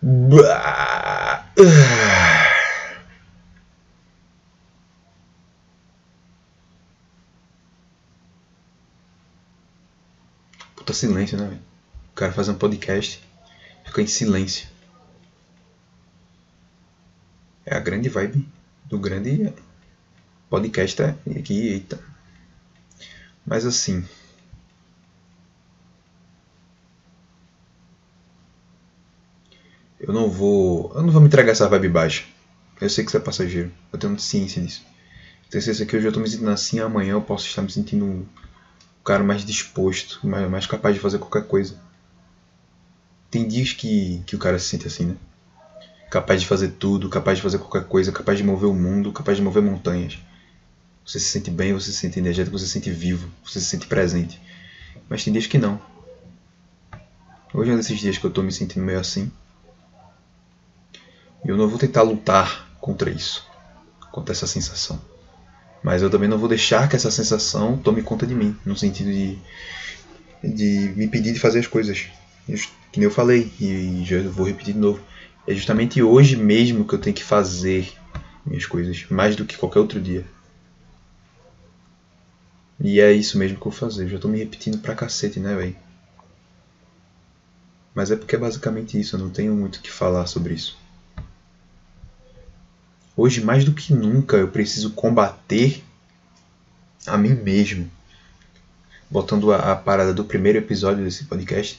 Bah. 0.00 1.44
Puta 10.92 11.00
silêncio, 11.00 11.38
né? 11.38 11.58
O 12.10 12.14
cara 12.14 12.32
faz 12.32 12.48
um 12.48 12.54
podcast, 12.54 13.18
fica 13.82 14.02
em 14.02 14.06
silêncio. 14.06 14.68
É 17.64 17.74
a 17.74 17.80
grande 17.80 18.10
vibe 18.10 18.46
do 18.84 18.98
grande 18.98 19.54
podcast 20.50 21.00
é 21.00 21.16
aqui, 21.38 21.68
eita. 21.68 21.98
Mas 23.46 23.64
assim. 23.64 24.04
Eu 29.98 30.12
não 30.12 30.28
vou. 30.28 30.92
Eu 30.94 31.02
não 31.02 31.10
vou 31.10 31.22
me 31.22 31.28
entregar 31.28 31.52
essa 31.52 31.68
vibe 31.70 31.88
baixa. 31.88 32.24
Eu 32.78 32.90
sei 32.90 33.02
que 33.02 33.10
isso 33.10 33.16
é 33.16 33.20
passageiro. 33.20 33.72
Eu 33.90 33.98
tenho 33.98 34.18
ciência 34.18 34.60
disso. 34.60 34.84
Tenho 35.48 35.62
certeza 35.62 35.86
que 35.86 35.96
hoje 35.96 36.06
eu 36.06 36.10
estou 36.10 36.22
me 36.22 36.28
sentindo 36.28 36.50
assim, 36.50 36.80
amanhã 36.80 37.12
eu 37.12 37.22
posso 37.22 37.46
estar 37.46 37.62
me 37.62 37.72
sentindo 37.72 38.28
cara 39.02 39.22
mais 39.22 39.44
disposto, 39.44 40.20
mais, 40.26 40.48
mais 40.48 40.66
capaz 40.66 40.94
de 40.94 41.00
fazer 41.00 41.18
qualquer 41.18 41.46
coisa. 41.46 41.76
Tem 43.30 43.46
dias 43.46 43.72
que, 43.72 44.22
que 44.26 44.36
o 44.36 44.38
cara 44.38 44.58
se 44.58 44.66
sente 44.66 44.86
assim, 44.86 45.06
né? 45.06 45.16
Capaz 46.10 46.40
de 46.40 46.46
fazer 46.46 46.68
tudo, 46.72 47.08
capaz 47.08 47.38
de 47.38 47.42
fazer 47.42 47.58
qualquer 47.58 47.84
coisa, 47.84 48.12
capaz 48.12 48.38
de 48.38 48.44
mover 48.44 48.68
o 48.68 48.74
mundo, 48.74 49.12
capaz 49.12 49.38
de 49.38 49.42
mover 49.42 49.62
montanhas. 49.62 50.18
Você 51.04 51.18
se 51.18 51.30
sente 51.30 51.50
bem, 51.50 51.72
você 51.72 51.90
se 51.90 51.98
sente 51.98 52.18
energético, 52.18 52.58
você 52.58 52.66
se 52.66 52.72
sente 52.72 52.90
vivo, 52.90 53.30
você 53.44 53.60
se 53.60 53.66
sente 53.66 53.86
presente. 53.86 54.40
Mas 55.08 55.24
tem 55.24 55.32
dias 55.32 55.46
que 55.46 55.58
não. 55.58 55.80
Hoje 57.54 57.70
é 57.70 57.74
um 57.74 57.76
desses 57.76 57.98
dias 57.98 58.18
que 58.18 58.24
eu 58.24 58.28
estou 58.28 58.44
me 58.44 58.52
sentindo 58.52 58.84
meio 58.84 59.00
assim. 59.00 59.32
E 61.44 61.48
eu 61.48 61.56
não 61.56 61.68
vou 61.68 61.78
tentar 61.78 62.02
lutar 62.02 62.70
contra 62.80 63.10
isso, 63.10 63.44
contra 64.10 64.32
essa 64.32 64.46
sensação. 64.46 65.00
Mas 65.82 66.00
eu 66.02 66.10
também 66.10 66.28
não 66.28 66.38
vou 66.38 66.48
deixar 66.48 66.88
que 66.88 66.94
essa 66.94 67.10
sensação 67.10 67.76
tome 67.76 68.02
conta 68.02 68.26
de 68.26 68.34
mim, 68.34 68.56
no 68.64 68.76
sentido 68.76 69.10
de, 69.10 69.38
de 70.42 70.92
me 70.96 71.08
pedir 71.08 71.32
de 71.32 71.40
fazer 71.40 71.58
as 71.58 71.66
coisas. 71.66 72.06
Que 72.92 73.00
nem 73.00 73.04
eu 73.04 73.10
falei, 73.10 73.50
e 73.60 74.02
já 74.04 74.20
vou 74.22 74.46
repetir 74.46 74.74
de 74.74 74.80
novo. 74.80 75.00
É 75.46 75.54
justamente 75.54 76.00
hoje 76.02 76.36
mesmo 76.36 76.86
que 76.86 76.94
eu 76.94 77.00
tenho 77.00 77.16
que 77.16 77.24
fazer 77.24 77.92
minhas 78.46 78.66
coisas, 78.66 79.06
mais 79.10 79.34
do 79.34 79.44
que 79.44 79.56
qualquer 79.56 79.80
outro 79.80 80.00
dia. 80.00 80.24
E 82.78 83.00
é 83.00 83.12
isso 83.12 83.38
mesmo 83.38 83.56
que 83.58 83.66
eu 83.66 83.70
vou 83.70 83.78
fazer. 83.78 84.04
Eu 84.04 84.08
já 84.08 84.18
tô 84.18 84.28
me 84.28 84.38
repetindo 84.38 84.78
pra 84.78 84.94
cacete, 84.94 85.40
né, 85.40 85.54
velho? 85.54 85.76
Mas 87.94 88.10
é 88.10 88.16
porque 88.16 88.34
é 88.34 88.38
basicamente 88.38 88.98
isso, 88.98 89.16
eu 89.16 89.20
não 89.20 89.30
tenho 89.30 89.54
muito 89.54 89.76
o 89.76 89.80
que 89.80 89.90
falar 89.90 90.26
sobre 90.26 90.54
isso. 90.54 90.81
Hoje, 93.14 93.42
mais 93.42 93.62
do 93.62 93.74
que 93.74 93.92
nunca, 93.92 94.38
eu 94.38 94.48
preciso 94.48 94.90
combater 94.92 95.84
a 97.06 97.18
mim 97.18 97.34
mesmo. 97.34 97.90
Voltando 99.10 99.52
à 99.52 99.76
parada 99.76 100.14
do 100.14 100.24
primeiro 100.24 100.56
episódio 100.56 101.04
desse 101.04 101.24
podcast, 101.24 101.78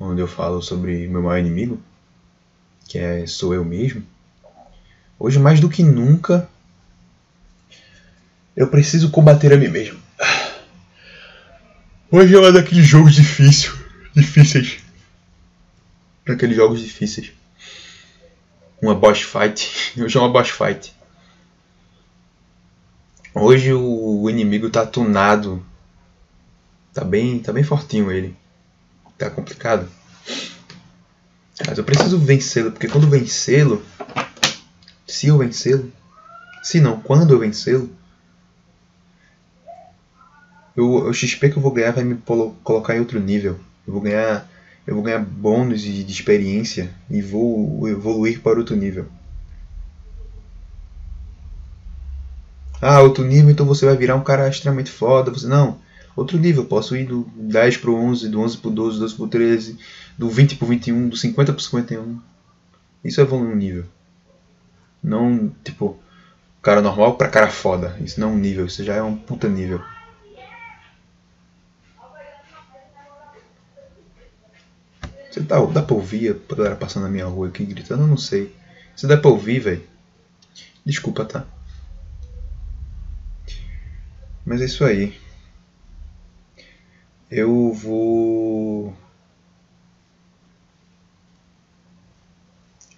onde 0.00 0.20
eu 0.20 0.26
falo 0.26 0.60
sobre 0.60 1.06
meu 1.06 1.22
maior 1.22 1.38
inimigo, 1.38 1.80
que 2.88 2.98
é 2.98 3.24
sou 3.24 3.54
eu 3.54 3.64
mesmo. 3.64 4.02
Hoje, 5.16 5.38
mais 5.38 5.60
do 5.60 5.68
que 5.68 5.84
nunca, 5.84 6.48
eu 8.56 8.66
preciso 8.66 9.10
combater 9.10 9.52
a 9.52 9.56
mim 9.56 9.68
mesmo. 9.68 10.00
Hoje 12.10 12.34
é 12.34 12.38
um 12.38 12.52
daqueles 12.52 12.84
jogos 12.84 13.14
difíceis, 13.14 13.72
difíceis. 14.12 14.78
Daqueles 16.26 16.56
jogos 16.56 16.80
difíceis 16.80 17.32
uma 18.88 18.94
boss 18.94 19.22
fight. 19.22 19.92
Hoje 19.98 20.16
é 20.16 20.20
uma 20.20 20.28
boss 20.28 20.50
fight. 20.50 20.94
Hoje 23.34 23.72
o 23.72 24.28
inimigo 24.28 24.68
tá 24.68 24.84
tunado. 24.84 25.64
Tá 26.92 27.02
bem, 27.02 27.38
tá 27.38 27.52
bem 27.52 27.64
fortinho 27.64 28.12
ele. 28.12 28.36
Tá 29.16 29.30
complicado. 29.30 29.88
Mas 31.66 31.78
eu 31.78 31.84
preciso 31.84 32.18
vencê-lo, 32.18 32.72
porque 32.72 32.88
quando 32.88 33.08
vencê-lo, 33.08 33.82
se 35.06 35.28
eu 35.28 35.38
vencê-lo, 35.38 35.90
se 36.62 36.80
não, 36.80 37.00
quando 37.00 37.32
eu 37.32 37.38
vencê-lo, 37.38 37.90
o 40.76 41.12
XP 41.12 41.50
que 41.50 41.56
eu 41.56 41.62
vou 41.62 41.72
ganhar 41.72 41.92
vai 41.92 42.04
me 42.04 42.16
colocar 42.62 42.96
em 42.96 43.00
outro 43.00 43.20
nível. 43.20 43.58
Eu 43.86 43.92
vou 43.94 44.02
ganhar 44.02 44.48
eu 44.86 44.94
vou 44.94 45.02
ganhar 45.02 45.18
bônus 45.18 45.80
de, 45.80 46.04
de 46.04 46.12
experiência 46.12 46.90
e 47.10 47.22
vou 47.22 47.88
evoluir 47.88 48.40
para 48.40 48.58
outro 48.58 48.76
nível. 48.76 49.06
Ah, 52.80 53.00
outro 53.00 53.24
nível, 53.24 53.50
então 53.50 53.64
você 53.64 53.86
vai 53.86 53.96
virar 53.96 54.16
um 54.16 54.22
cara 54.22 54.48
extremamente 54.48 54.90
foda. 54.90 55.30
Você 55.30 55.46
não, 55.46 55.78
outro 56.14 56.38
nível, 56.38 56.66
posso 56.66 56.96
ir 56.96 57.06
do 57.06 57.26
10 57.34 57.78
para 57.78 57.90
o 57.90 57.94
11, 57.94 58.28
do 58.28 58.40
11 58.40 58.58
para 58.58 58.68
o 58.68 58.72
12, 58.72 58.98
do 58.98 59.00
12 59.00 59.14
para 59.16 59.24
o 59.24 59.28
13, 59.28 59.78
do 60.18 60.28
20 60.28 60.56
para 60.56 60.64
o 60.64 60.68
21, 60.68 61.08
do 61.08 61.16
50 61.16 61.52
para 61.52 61.58
o 61.58 61.62
51. 61.62 62.20
Isso 63.02 63.20
é 63.20 63.24
evoluir 63.24 63.52
um 63.52 63.56
nível. 63.56 63.84
Não, 65.02 65.50
tipo, 65.62 65.98
Cara 66.64 66.80
normal 66.80 67.18
pra 67.18 67.28
cara 67.28 67.50
foda. 67.50 67.94
Isso 68.00 68.18
não 68.18 68.30
é 68.30 68.32
um 68.32 68.38
nível, 68.38 68.64
isso 68.64 68.82
já 68.82 68.94
é 68.94 69.02
um 69.02 69.14
puta 69.14 69.46
nível. 69.46 69.82
Você 75.30 75.33
dá, 75.44 75.64
dá 75.66 75.82
pra 75.82 75.94
ouvir 75.94 76.30
a 76.30 76.54
galera 76.54 76.76
passando 76.76 77.04
na 77.04 77.08
minha 77.08 77.26
rua 77.26 77.48
aqui 77.48 77.64
gritando? 77.64 78.02
Eu 78.02 78.06
não 78.06 78.16
sei. 78.16 78.54
Se 78.96 79.06
dá 79.06 79.16
pra 79.16 79.30
ouvir, 79.30 79.60
velho. 79.60 79.82
Desculpa, 80.84 81.24
tá? 81.24 81.46
Mas 84.44 84.60
é 84.60 84.64
isso 84.66 84.84
aí. 84.84 85.18
Eu 87.30 87.72
vou. 87.72 88.94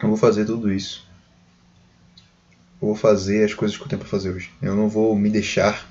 Eu 0.01 0.09
vou 0.09 0.17
fazer 0.17 0.45
tudo 0.45 0.73
isso. 0.73 1.07
Eu 2.83 2.89
vou 2.89 2.97
fazer 2.97 3.45
as 3.45 3.55
coisas 3.55 3.77
que 3.77 3.83
eu 3.83 3.89
tenho 3.89 4.01
pra 4.01 4.09
fazer 4.09 4.31
hoje. 4.31 4.53
Eu 4.61 4.75
não 4.75 4.89
vou 4.89 5.17
me 5.17 5.31
deixar. 5.31 5.87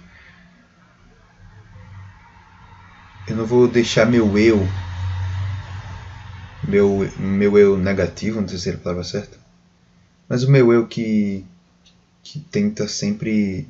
Eu 3.28 3.36
não 3.36 3.46
vou 3.46 3.68
deixar 3.68 4.06
meu 4.06 4.38
eu. 4.38 4.60
Meu, 6.68 7.00
meu 7.18 7.58
eu 7.58 7.78
negativo, 7.78 8.42
não 8.42 8.48
sei 8.48 8.58
se 8.58 8.70
é 8.72 8.74
a 8.74 8.78
palavra 8.78 9.04
certa. 9.04 9.38
Mas 10.28 10.44
o 10.44 10.52
meu 10.52 10.74
eu 10.74 10.88
que. 10.88 11.46
que 12.24 12.40
tenta 12.40 12.88
sempre 12.88 13.68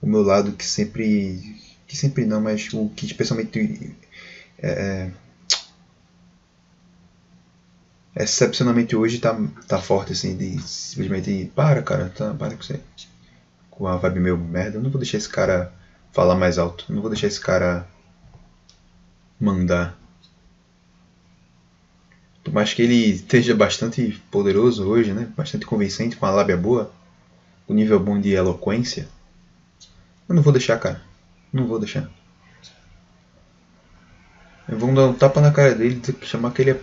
o 0.00 0.06
meu 0.06 0.22
lado 0.22 0.52
que 0.52 0.64
sempre 0.64 1.56
que 1.86 1.96
sempre 1.96 2.24
não, 2.24 2.40
mas 2.40 2.72
o 2.72 2.88
que 2.90 3.06
especialmente 3.06 3.94
é, 4.58 5.10
é, 8.16 8.22
excepcionalmente 8.22 8.96
hoje 8.96 9.18
tá, 9.18 9.38
tá 9.68 9.78
forte 9.80 10.12
assim 10.12 10.36
de 10.36 10.60
simplesmente 10.62 11.50
para 11.54 11.82
cara, 11.82 12.08
tá, 12.10 12.34
para 12.34 12.56
com 12.56 12.62
você 12.62 12.80
com 13.70 13.86
a 13.86 13.96
vibe 13.96 14.20
meio 14.20 14.38
merda, 14.38 14.78
eu 14.78 14.82
não 14.82 14.90
vou 14.90 14.98
deixar 14.98 15.18
esse 15.18 15.28
cara 15.28 15.72
falar 16.12 16.34
mais 16.34 16.58
alto, 16.58 16.86
não 16.88 17.00
vou 17.02 17.10
deixar 17.10 17.26
esse 17.26 17.40
cara 17.40 17.86
mandar. 19.40 19.98
Por 22.44 22.52
mais 22.52 22.72
que 22.72 22.82
ele 22.82 22.94
esteja 22.94 23.54
bastante 23.54 24.22
poderoso 24.30 24.86
hoje, 24.86 25.12
né? 25.12 25.28
Bastante 25.36 25.66
convincente, 25.66 26.16
com 26.16 26.26
a 26.26 26.30
lábia 26.30 26.56
boa, 26.56 26.92
o 27.66 27.74
nível 27.74 27.98
bom 27.98 28.20
de 28.20 28.32
eloquência, 28.32 29.08
eu 30.28 30.34
não 30.34 30.42
vou 30.42 30.52
deixar, 30.52 30.78
cara. 30.78 31.00
Não 31.52 31.66
vou 31.66 31.78
deixar. 31.78 32.08
Eu 34.68 34.76
vou 34.76 34.92
dar 34.92 35.06
um 35.06 35.14
tapa 35.14 35.40
na 35.40 35.52
cara 35.52 35.74
dele 35.74 36.00
chamar 36.22 36.50
que 36.50 36.62
ele 36.62 36.72
é. 36.72 36.80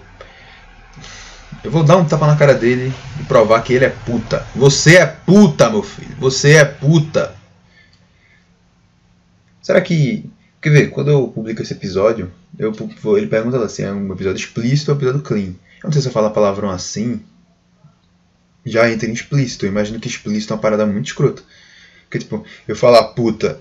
Eu 1.63 1.69
vou 1.69 1.83
dar 1.83 1.98
um 1.98 2.05
tapa 2.05 2.25
na 2.25 2.38
cara 2.38 2.53
dele 2.53 2.93
e 3.19 3.24
provar 3.24 3.62
que 3.62 3.74
ele 3.74 3.86
é 3.86 3.89
puta. 3.89 4.48
Você 4.55 4.95
é 4.95 5.05
puta, 5.05 5.69
meu 5.69 5.83
filho. 5.83 6.15
Você 6.19 6.53
é 6.53 6.65
puta. 6.65 7.36
Será 9.62 9.81
que. 9.81 10.29
Quer 10.62 10.69
ver, 10.69 10.89
quando 10.91 11.12
eu 11.12 11.27
publico 11.27 11.62
esse 11.62 11.74
episódio, 11.74 12.31
eu, 12.57 12.74
ele 13.17 13.27
pergunta 13.27 13.63
assim: 13.63 13.83
é 13.83 13.91
um 13.91 14.12
episódio 14.13 14.39
explícito 14.39 14.91
ou 14.91 14.95
um 14.95 15.00
episódio 15.00 15.22
clean? 15.22 15.53
Eu 15.83 15.86
não 15.86 15.91
sei 15.91 16.01
se 16.01 16.07
eu 16.07 16.12
falar 16.12 16.29
palavrão 16.29 16.69
assim. 16.69 17.22
Já 18.65 18.89
entra 18.89 19.10
em 19.10 19.13
explícito. 19.13 19.65
Eu 19.65 19.69
imagino 19.72 20.00
que 20.00 20.07
explícito 20.07 20.53
é 20.53 20.55
uma 20.55 20.62
parada 20.62 20.86
muito 20.86 21.07
escrota. 21.07 21.41
Porque, 22.03 22.19
tipo, 22.19 22.45
eu 22.67 22.75
falar 22.75 23.03
puta, 23.10 23.60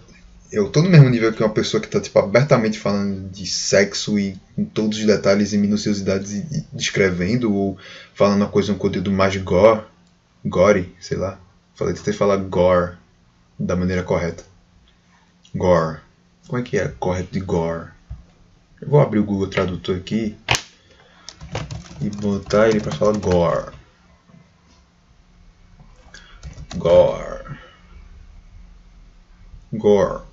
eu 0.52 0.68
tô 0.68 0.82
no 0.82 0.90
mesmo 0.90 1.08
nível 1.08 1.32
que 1.32 1.42
uma 1.42 1.52
pessoa 1.52 1.80
que 1.80 1.88
tá, 1.88 1.98
tipo, 1.98 2.18
abertamente 2.18 2.78
falando 2.78 3.30
de 3.30 3.46
sexo 3.46 4.18
e 4.18 4.38
com 4.54 4.64
todos 4.64 4.98
os 4.98 5.06
detalhes 5.06 5.52
e 5.52 5.58
minuciosidades 5.58 6.32
e, 6.32 6.46
e 6.52 6.66
descrevendo, 6.72 7.52
ou 7.52 7.78
falando 8.14 8.42
uma 8.42 8.48
coisa, 8.48 8.72
um 8.72 8.78
conteúdo 8.78 9.10
mais 9.10 9.34
gore, 9.38 9.82
gore, 10.44 10.94
sei 11.00 11.16
lá. 11.16 11.40
Falei, 11.74 11.94
tentei 11.94 12.12
falar 12.12 12.36
gore 12.36 12.96
da 13.58 13.74
maneira 13.74 14.02
correta. 14.02 14.44
Gore. 15.54 16.00
Como 16.46 16.58
é 16.58 16.62
que 16.62 16.78
é 16.78 16.88
correto 17.00 17.32
de 17.32 17.40
gore? 17.40 17.88
Eu 18.82 18.88
vou 18.88 19.00
abrir 19.00 19.20
o 19.20 19.24
Google 19.24 19.46
Tradutor 19.46 19.96
aqui 19.96 20.36
e 22.00 22.10
botar 22.10 22.68
ele 22.68 22.80
para 22.80 22.90
falar 22.90 23.16
gore. 23.16 23.72
Gore. 26.74 27.58
Gore. 29.72 30.24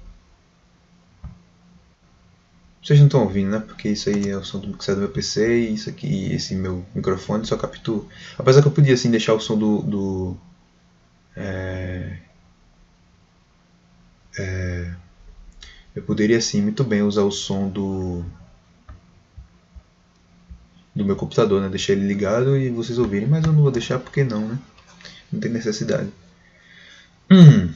Vocês 2.81 2.97
não 2.97 3.05
estão 3.05 3.21
ouvindo, 3.21 3.51
né? 3.51 3.59
Porque 3.59 3.89
isso 3.89 4.09
aí 4.09 4.29
é 4.29 4.35
o 4.35 4.43
som 4.43 4.57
do, 4.59 4.81
sai 4.81 4.95
do 4.95 5.01
meu 5.01 5.11
PC 5.11 5.59
e 5.59 5.73
isso 5.75 5.87
aqui, 5.87 6.33
esse 6.33 6.55
meu 6.55 6.83
microfone 6.95 7.45
só 7.45 7.55
captura. 7.55 8.07
Apesar 8.35 8.63
que 8.63 8.67
eu 8.67 8.71
podia 8.71 8.95
assim 8.95 9.11
deixar 9.11 9.35
o 9.35 9.39
som 9.39 9.55
do. 9.55 9.83
do 9.83 10.37
é, 11.35 12.17
é, 14.39 14.95
eu 15.99 16.03
poderia 16.03 16.37
assim 16.37 16.61
muito 16.61 16.81
bem 16.83 17.01
usar 17.01 17.23
o 17.23 17.31
som 17.31 17.67
do 17.67 18.23
do 20.95 21.05
meu 21.05 21.15
computador, 21.15 21.61
né? 21.61 21.69
Deixar 21.69 21.93
ele 21.93 22.07
ligado 22.07 22.57
e 22.57 22.69
vocês 22.69 22.97
ouvirem, 22.97 23.27
mas 23.27 23.43
eu 23.43 23.53
não 23.53 23.61
vou 23.61 23.71
deixar 23.71 23.99
porque 23.99 24.23
não, 24.23 24.47
né? 24.47 24.57
Não 25.31 25.39
tem 25.39 25.51
necessidade. 25.51 26.09
Hum. 27.29 27.69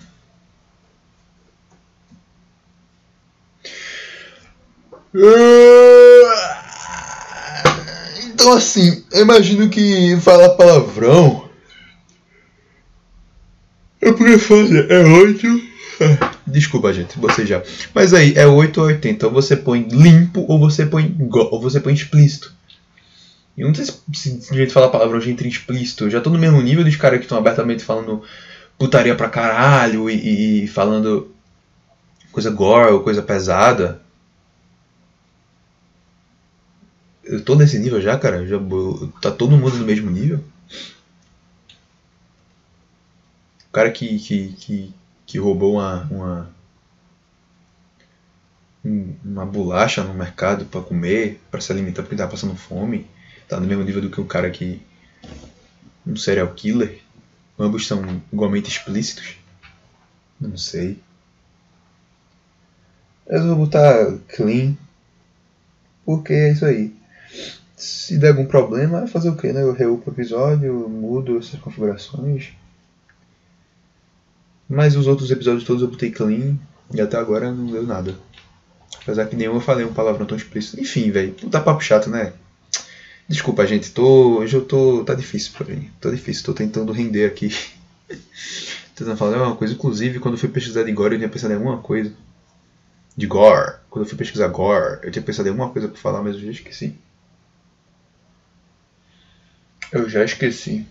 Então 8.25 8.53
assim, 8.53 9.05
eu 9.11 9.21
imagino 9.21 9.69
que 9.69 10.17
falar 10.21 10.49
palavrão 10.51 11.49
porque 13.99 14.37
fazer 14.37 14.89
é 14.91 15.03
8. 15.03 15.72
Desculpa, 16.47 16.93
gente, 16.93 17.17
você 17.17 17.45
já. 17.45 17.61
Mas 17.93 18.13
aí, 18.13 18.33
é 18.35 18.47
8 18.47 18.79
ou 18.79 18.87
80. 18.87 19.27
Ou 19.27 19.33
você 19.33 19.55
põe 19.55 19.83
limpo 19.83 20.45
ou 20.47 20.59
você 20.59 20.85
põe 20.85 21.15
ou 21.31 21.61
você 21.61 21.79
põe 21.79 21.93
explícito. 21.93 22.53
Eu 23.57 23.67
não 23.67 23.75
sei 23.75 23.85
se, 23.85 24.41
se, 24.41 24.53
de 24.53 24.67
falar 24.67 24.89
palavrão 24.89 25.21
já 25.21 25.29
entra 25.29 25.47
explícito. 25.47 26.05
Eu 26.05 26.09
já 26.09 26.21
tô 26.21 26.29
no 26.29 26.39
mesmo 26.39 26.61
nível 26.61 26.83
dos 26.83 26.95
caras 26.95 27.19
que 27.19 27.25
estão 27.25 27.37
abertamente 27.37 27.83
falando 27.83 28.23
putaria 28.77 29.15
pra 29.15 29.29
caralho 29.29 30.09
e, 30.09 30.63
e 30.63 30.67
falando 30.67 31.31
coisa 32.31 32.49
gore 32.49 32.93
ou 32.93 33.03
coisa 33.03 33.21
pesada. 33.21 34.01
Eu 37.23 37.43
tô 37.43 37.55
nesse 37.55 37.79
nível 37.79 38.01
já, 38.01 38.17
cara? 38.17 38.45
Já, 38.45 38.57
tá 39.21 39.31
todo 39.31 39.55
mundo 39.55 39.77
no 39.77 39.85
mesmo 39.85 40.09
nível? 40.09 40.43
O 43.69 43.71
cara 43.71 43.91
que, 43.91 44.19
que, 44.19 44.49
que, 44.53 44.93
que 45.25 45.37
roubou 45.39 45.75
uma, 45.75 46.03
uma, 46.11 46.55
uma 49.23 49.45
bolacha 49.45 50.03
no 50.03 50.13
mercado 50.13 50.65
para 50.65 50.81
comer, 50.81 51.41
para 51.49 51.61
se 51.61 51.71
alimentar 51.71 52.03
porque 52.03 52.15
tá 52.15 52.27
passando 52.27 52.55
fome, 52.55 53.07
tá 53.47 53.59
no 53.59 53.67
mesmo 53.67 53.83
nível 53.83 54.01
do 54.01 54.09
que 54.09 54.21
o 54.21 54.25
cara 54.25 54.49
que. 54.49 54.81
um 56.05 56.15
serial 56.15 56.53
killer. 56.53 57.01
Ambos 57.57 57.87
são 57.87 58.21
igualmente 58.31 58.69
explícitos. 58.69 59.37
Não 60.39 60.57
sei. 60.57 60.99
Mas 63.29 63.41
eu 63.41 63.47
vou 63.55 63.65
botar 63.65 64.17
clean. 64.27 64.75
Porque 66.05 66.33
é 66.33 66.51
isso 66.51 66.65
aí. 66.65 66.93
Se 67.75 68.17
der 68.17 68.29
algum 68.29 68.45
problema, 68.45 69.07
fazer 69.07 69.29
o 69.29 69.35
que, 69.35 69.53
né? 69.53 69.61
Eu 69.61 69.73
reupo 69.73 70.09
o 70.09 70.13
episódio, 70.13 70.89
mudo 70.89 71.37
essas 71.37 71.59
configurações. 71.59 72.53
Mas 74.73 74.95
os 74.95 75.05
outros 75.05 75.29
episódios 75.29 75.63
todos 75.63 75.83
eu 75.83 75.87
botei 75.87 76.09
clean 76.09 76.57
e 76.91 76.99
até 76.99 77.15
agora 77.15 77.51
não 77.51 77.67
deu 77.67 77.83
nada. 77.83 78.17
Apesar 79.03 79.27
que 79.27 79.35
nenhum 79.35 79.53
eu 79.53 79.61
falei 79.61 79.85
um 79.85 79.93
palavrão 79.93 80.25
tão 80.25 80.35
explícito. 80.35 80.81
Enfim, 80.81 81.11
velho, 81.11 81.31
puta 81.33 81.61
papo 81.61 81.79
chato, 81.83 82.09
né? 82.09 82.33
Desculpa, 83.29 83.67
gente, 83.67 83.91
tô. 83.91 84.39
Hoje 84.39 84.57
eu 84.57 84.65
tô. 84.65 85.03
tá 85.03 85.13
difícil 85.13 85.51
pra 85.55 85.67
mim. 85.67 85.91
Tô 86.01 86.09
difícil, 86.09 86.43
tô 86.43 86.53
tentando 86.53 86.91
render 86.91 87.25
aqui. 87.25 87.55
tentando 88.95 89.15
falar 89.15 89.43
uma 89.43 89.55
coisa. 89.55 89.75
Inclusive, 89.75 90.17
quando 90.17 90.33
eu 90.33 90.39
fui 90.39 90.49
pesquisar 90.49 90.81
de 90.81 90.91
Gore, 90.91 91.13
eu 91.13 91.19
tinha 91.19 91.29
pensado 91.29 91.53
em 91.53 91.57
alguma 91.57 91.77
coisa. 91.77 92.11
De 93.15 93.27
Gore. 93.27 93.75
Quando 93.91 94.05
eu 94.05 94.09
fui 94.09 94.17
pesquisar 94.17 94.47
Gore, 94.47 95.01
eu 95.03 95.11
tinha 95.11 95.21
pensado 95.23 95.47
em 95.47 95.51
alguma 95.51 95.69
coisa 95.69 95.87
pra 95.87 96.01
falar, 96.01 96.23
mas 96.23 96.33
eu 96.35 96.41
já 96.41 96.51
esqueci. 96.51 96.95
Eu 99.91 100.09
já 100.09 100.23
esqueci. 100.23 100.87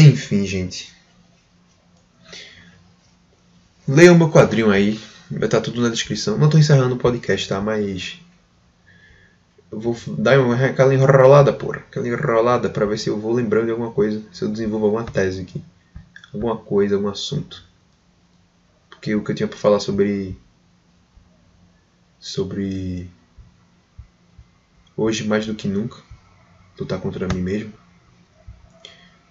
Enfim, 0.00 0.46
gente. 0.46 0.92
Leia 3.86 4.12
o 4.12 4.16
meu 4.16 4.30
quadrinho 4.30 4.70
aí. 4.70 5.00
Vai 5.30 5.44
estar 5.44 5.60
tudo 5.60 5.80
na 5.80 5.88
descrição. 5.88 6.38
Não 6.38 6.46
estou 6.46 6.58
encerrando 6.58 6.94
o 6.94 6.98
podcast, 6.98 7.48
tá? 7.48 7.60
Mas. 7.60 8.20
Eu 9.70 9.78
vou 9.78 9.96
dar 10.18 10.40
uma, 10.40 10.54
aquela 10.64 10.94
enrolada, 10.94 11.52
porra. 11.52 11.78
Aquela 11.78 12.08
enrolada 12.08 12.68
para 12.68 12.86
ver 12.86 12.98
se 12.98 13.08
eu 13.08 13.18
vou 13.18 13.32
lembrando 13.32 13.66
de 13.66 13.72
alguma 13.72 13.92
coisa. 13.92 14.22
Se 14.32 14.42
eu 14.42 14.48
desenvolvo 14.48 14.86
alguma 14.86 15.04
tese 15.04 15.42
aqui. 15.42 15.62
Alguma 16.32 16.56
coisa, 16.56 16.94
algum 16.96 17.08
assunto. 17.08 17.64
Porque 18.88 19.14
o 19.14 19.22
que 19.22 19.30
eu 19.30 19.34
tinha 19.34 19.48
para 19.48 19.58
falar 19.58 19.80
sobre 19.80 20.36
sobre 22.18 23.10
hoje 24.94 25.26
mais 25.26 25.46
do 25.46 25.54
que 25.54 25.66
nunca 25.66 25.96
lutar 26.78 27.00
contra 27.00 27.26
mim 27.32 27.40
mesmo. 27.40 27.72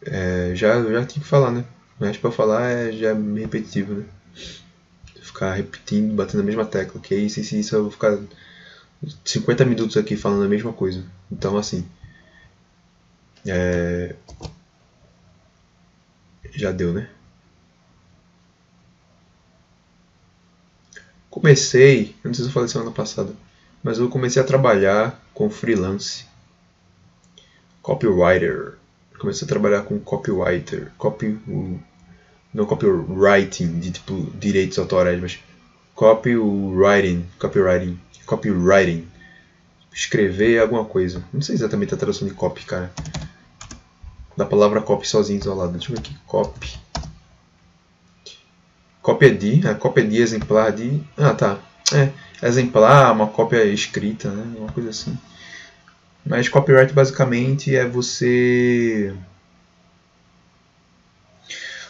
É, 0.05 0.53
já 0.55 0.81
já 0.81 1.05
tinha 1.05 1.23
que 1.23 1.29
falar, 1.29 1.51
né? 1.51 1.65
Mas 1.99 2.17
para 2.17 2.31
falar 2.31 2.69
é 2.69 2.91
já 2.91 3.09
é 3.09 3.13
repetitivo, 3.13 3.93
né? 3.95 4.05
Ficar 5.21 5.53
repetindo, 5.53 6.15
batendo 6.15 6.41
a 6.41 6.45
mesma 6.45 6.65
tecla, 6.65 7.01
que 7.01 7.13
aí 7.13 7.29
se 7.29 7.41
isso 7.59 7.75
eu 7.75 7.83
vou 7.83 7.91
ficar 7.91 8.17
50 9.25 9.65
minutos 9.65 9.97
aqui 9.97 10.15
falando 10.17 10.43
a 10.43 10.49
mesma 10.49 10.73
coisa. 10.73 11.03
Então 11.31 11.57
assim, 11.57 11.85
é... 13.45 14.15
já 16.55 16.71
deu, 16.71 16.93
né? 16.93 17.09
Comecei, 21.29 22.15
eu 22.23 22.29
não 22.29 22.33
sei 22.33 22.43
se 22.43 22.49
eu 22.49 22.53
falei 22.53 22.67
semana 22.67 22.91
passada, 22.91 23.33
mas 23.83 23.99
eu 23.99 24.09
comecei 24.09 24.41
a 24.41 24.45
trabalhar 24.45 25.21
com 25.33 25.49
freelance, 25.49 26.25
copywriter. 27.81 28.78
Comecei 29.19 29.45
a 29.45 29.49
trabalhar 29.49 29.82
com 29.82 29.99
copywriter, 29.99 30.91
copy, 30.97 31.38
não 32.53 32.65
copywriting, 32.65 33.79
de 33.79 33.91
tipo 33.91 34.32
direitos 34.39 34.79
autorais, 34.79 35.19
mas 35.19 35.39
copywriting, 35.93 37.25
copywriting, 37.38 37.99
copywriting, 38.25 39.08
escrever 39.93 40.62
alguma 40.62 40.86
coisa. 40.86 41.23
Não 41.34 41.41
sei 41.41 41.55
exatamente 41.55 41.93
a 41.93 41.97
tradução 41.97 42.27
de 42.27 42.34
copy, 42.34 42.63
cara. 42.63 42.91
Da 44.38 44.45
palavra 44.45 44.82
copy 44.82 45.05
sozinho 45.05 45.39
isolado. 45.39 45.73
Deixa 45.73 45.91
eu 45.91 45.95
ver 45.95 45.99
aqui, 45.99 46.15
copy. 46.25 46.79
Cópia 49.01 49.34
de, 49.34 49.67
a 49.67 49.75
cópia 49.75 50.05
de 50.05 50.17
exemplar 50.17 50.71
de. 50.71 51.01
Ah, 51.17 51.34
tá. 51.34 51.58
É, 51.93 52.12
exemplar, 52.45 53.12
uma 53.12 53.27
cópia 53.27 53.63
escrita, 53.65 54.29
né? 54.29 54.55
Uma 54.58 54.71
coisa 54.71 54.89
assim. 54.89 55.17
Mas 56.29 56.47
copyright 56.47 56.93
basicamente 56.93 57.75
é 57.75 57.87
você 57.87 59.15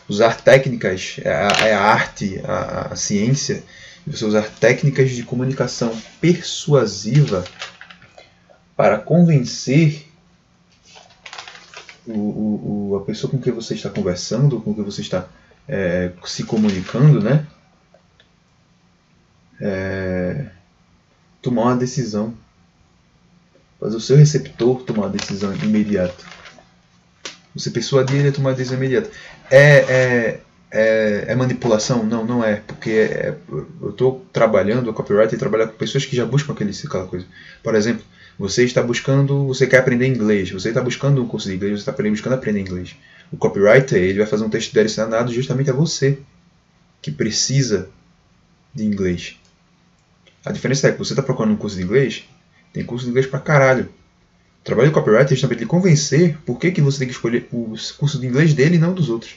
usar 0.07 0.37
técnicas, 0.37 1.17
é 1.21 1.29
a, 1.29 1.67
é 1.67 1.73
a 1.73 1.81
arte, 1.81 2.39
a, 2.45 2.93
a, 2.93 2.95
ciência, 2.95 3.61
você 4.07 4.23
usar 4.23 4.49
técnicas 4.49 5.11
de 5.11 5.23
comunicação 5.23 5.93
persuasiva 6.21 7.43
para 8.77 8.97
convencer 8.97 10.07
o, 12.07 12.13
o, 12.13 12.91
o, 12.91 12.95
a 12.95 13.01
pessoa 13.01 13.29
com 13.29 13.41
quem 13.41 13.51
você 13.51 13.73
está 13.73 13.89
conversando, 13.89 14.61
com 14.61 14.73
quem 14.73 14.85
você 14.85 15.01
está 15.01 15.27
é, 15.67 16.13
se 16.23 16.45
comunicando, 16.45 17.21
né? 17.21 17.45
É, 19.59 20.45
tomar 21.41 21.63
uma 21.63 21.75
decisão. 21.75 22.33
Fazer 23.79 23.95
o 23.95 24.01
seu 24.01 24.17
receptor 24.17 24.83
tomar 24.83 25.03
uma 25.03 25.09
decisão 25.09 25.53
imediata. 25.55 26.25
Você 27.55 27.71
persuadir 27.71 28.17
ele 28.17 28.29
a 28.29 28.31
tomar 28.31 28.49
uma 28.49 28.55
decisão 28.55 28.77
imediata. 28.77 29.09
É, 29.49 29.59
é, 29.59 30.39
é, 30.71 31.25
é 31.29 31.35
manipulação? 31.35 32.03
Não, 32.03 32.25
não 32.25 32.43
é. 32.43 32.57
Porque 32.57 32.89
é, 32.89 33.03
é 33.03 33.35
eu 33.81 33.89
estou 33.89 34.25
trabalhando, 34.33 34.89
o 34.89 34.93
copyright, 34.93 35.33
e 35.33 35.37
trabalhar 35.37 35.67
com 35.67 35.77
pessoas 35.77 36.05
que 36.05 36.15
já 36.15 36.25
buscam 36.25 36.53
aquele, 36.53 36.71
aquela 36.71 37.07
coisa. 37.07 37.25
Por 37.63 37.73
exemplo, 37.73 38.03
você 38.37 38.63
está 38.63 38.81
buscando, 38.81 39.47
você 39.47 39.67
quer 39.67 39.79
aprender 39.79 40.07
inglês, 40.07 40.49
você 40.49 40.69
está 40.69 40.81
buscando 40.81 41.21
um 41.21 41.27
curso 41.27 41.49
de 41.49 41.55
inglês, 41.55 41.73
você 41.83 41.89
está 41.89 42.03
buscando 42.03 42.33
aprender 42.33 42.61
inglês. 42.61 42.95
O 43.31 43.37
copywriter 43.37 44.01
ele 44.01 44.19
vai 44.19 44.27
fazer 44.27 44.43
um 44.43 44.49
texto 44.49 44.71
direcionado 44.71 45.33
justamente 45.33 45.69
a 45.69 45.73
você, 45.73 46.19
que 47.01 47.11
precisa 47.11 47.89
de 48.73 48.85
inglês. 48.85 49.37
A 50.45 50.51
diferença 50.51 50.87
é 50.87 50.91
que 50.91 50.97
você 50.97 51.13
está 51.13 51.21
procurando 51.21 51.53
um 51.53 51.57
curso 51.57 51.75
de 51.75 51.83
inglês, 51.83 52.23
tem 52.73 52.83
curso 52.83 53.05
de 53.05 53.11
inglês 53.11 53.27
pra 53.27 53.39
caralho. 53.39 53.89
O 54.61 54.63
trabalho 54.63 54.89
do 54.89 54.93
copywriter 54.93 55.27
é 55.27 55.35
justamente 55.35 55.59
lhe 55.59 55.65
convencer 55.65 56.37
por 56.45 56.59
que, 56.59 56.71
que 56.71 56.81
você 56.81 56.99
tem 56.99 57.07
que 57.07 57.13
escolher 57.13 57.47
o 57.51 57.73
curso 57.97 58.19
de 58.19 58.27
inglês 58.27 58.53
dele 58.53 58.75
e 58.75 58.79
não 58.79 58.93
dos 58.93 59.09
outros. 59.09 59.35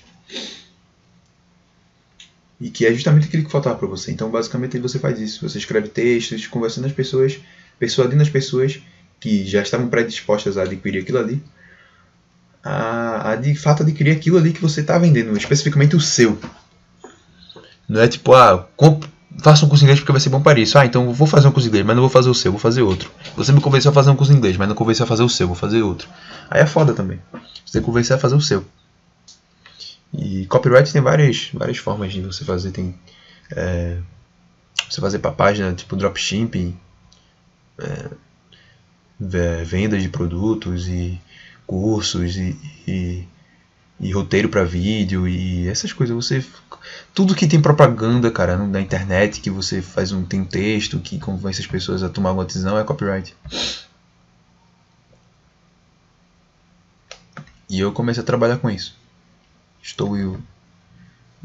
E 2.60 2.70
que 2.70 2.86
é 2.86 2.92
justamente 2.92 3.26
aquilo 3.26 3.44
que 3.44 3.50
faltava 3.50 3.76
para 3.76 3.88
você. 3.88 4.12
Então, 4.12 4.30
basicamente, 4.30 4.78
você 4.78 4.98
faz 4.98 5.20
isso. 5.20 5.48
Você 5.48 5.58
escreve 5.58 5.88
textos, 5.88 6.46
conversando 6.46 6.86
as 6.86 6.92
pessoas, 6.92 7.40
persuadindo 7.78 8.22
as 8.22 8.30
pessoas 8.30 8.80
que 9.18 9.44
já 9.46 9.62
estavam 9.62 9.88
predispostas 9.88 10.58
a 10.58 10.62
adquirir 10.62 11.02
aquilo 11.02 11.18
ali, 11.18 11.42
a, 12.62 13.30
a 13.30 13.36
de 13.36 13.54
fato 13.54 13.82
adquirir 13.82 14.10
aquilo 14.10 14.36
ali 14.36 14.52
que 14.52 14.60
você 14.60 14.80
está 14.80 14.98
vendendo, 14.98 15.36
especificamente 15.36 15.96
o 15.96 16.00
seu. 16.00 16.38
Não 17.88 18.00
é 18.00 18.08
tipo, 18.08 18.32
ah, 18.32 18.68
faça 19.38 19.64
um 19.64 19.68
curso 19.68 19.84
inglês 19.84 20.00
porque 20.00 20.12
vai 20.12 20.20
ser 20.20 20.30
bom 20.30 20.40
para 20.40 20.58
isso. 20.60 20.78
Ah, 20.78 20.86
então 20.86 21.12
vou 21.12 21.26
fazer 21.26 21.48
um 21.48 21.52
curso 21.52 21.68
inglês, 21.68 21.84
mas 21.84 21.96
não 21.96 22.02
vou 22.02 22.10
fazer 22.10 22.30
o 22.30 22.34
seu, 22.34 22.52
vou 22.52 22.60
fazer 22.60 22.82
outro. 22.82 23.10
Você 23.36 23.52
me 23.52 23.60
convenceu 23.60 23.90
a 23.90 23.94
fazer 23.94 24.10
um 24.10 24.16
curso 24.16 24.32
inglês, 24.32 24.56
mas 24.56 24.68
não 24.68 24.74
convenceu 24.74 25.04
a 25.04 25.06
fazer 25.06 25.22
o 25.22 25.28
seu, 25.28 25.46
vou 25.46 25.56
fazer 25.56 25.82
outro. 25.82 26.08
Aí 26.50 26.60
é 26.60 26.66
foda 26.66 26.92
também. 26.92 27.20
Você 27.64 27.74
tem 27.74 27.82
que 27.82 27.86
convencer 27.86 28.16
a 28.16 28.18
fazer 28.18 28.34
o 28.34 28.40
seu. 28.40 28.64
E 30.12 30.46
copyright 30.46 30.92
tem 30.92 31.00
várias, 31.00 31.50
várias 31.54 31.78
formas 31.78 32.12
de 32.12 32.20
você 32.20 32.44
fazer. 32.44 32.70
Tem 32.70 32.94
é, 33.50 33.98
você 34.88 35.00
fazer 35.00 35.18
para 35.18 35.32
página 35.32 35.72
tipo 35.72 35.96
dropshipping, 35.96 36.76
é, 37.78 39.64
vendas 39.64 40.02
de 40.02 40.08
produtos 40.08 40.88
e 40.88 41.20
cursos 41.66 42.36
e, 42.36 42.56
e, 42.86 43.26
e 44.00 44.12
roteiro 44.12 44.48
para 44.48 44.64
vídeo 44.64 45.28
e 45.28 45.68
essas 45.68 45.92
coisas. 45.92 46.14
Você 46.14 46.44
tudo 47.14 47.34
que 47.34 47.46
tem 47.46 47.60
propaganda, 47.60 48.30
cara, 48.30 48.56
na 48.56 48.80
internet 48.80 49.40
que 49.40 49.50
você 49.50 49.80
faz 49.80 50.12
um 50.12 50.24
tem 50.24 50.44
texto 50.44 50.98
que 50.98 51.18
convence 51.18 51.60
as 51.60 51.66
pessoas 51.66 52.02
a 52.02 52.08
tomar 52.08 52.32
uma 52.32 52.44
decisão 52.44 52.78
é 52.78 52.84
copyright. 52.84 53.34
E 57.68 57.80
eu 57.80 57.92
comecei 57.92 58.22
a 58.22 58.26
trabalhar 58.26 58.58
com 58.58 58.70
isso. 58.70 58.96
Estou 59.82 60.16
eu 60.16 60.40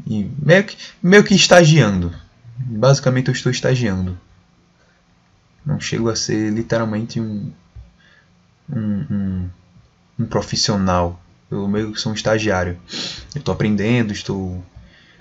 e 0.06 0.30
meio 0.40 0.64
que, 0.64 0.76
meio 1.02 1.24
que 1.24 1.34
estagiando. 1.34 2.14
Basicamente 2.56 3.28
eu 3.28 3.34
estou 3.34 3.50
estagiando. 3.50 4.18
Não 5.64 5.80
chego 5.80 6.08
a 6.08 6.16
ser 6.16 6.50
literalmente 6.52 7.20
um 7.20 7.52
um, 8.70 9.06
um, 9.10 9.50
um 10.18 10.26
profissional. 10.26 11.20
Eu 11.50 11.66
meio 11.66 11.92
que 11.92 12.00
sou 12.00 12.12
um 12.12 12.14
estagiário. 12.14 12.78
Eu 13.34 13.38
estou 13.38 13.52
aprendendo, 13.54 14.12
estou 14.12 14.62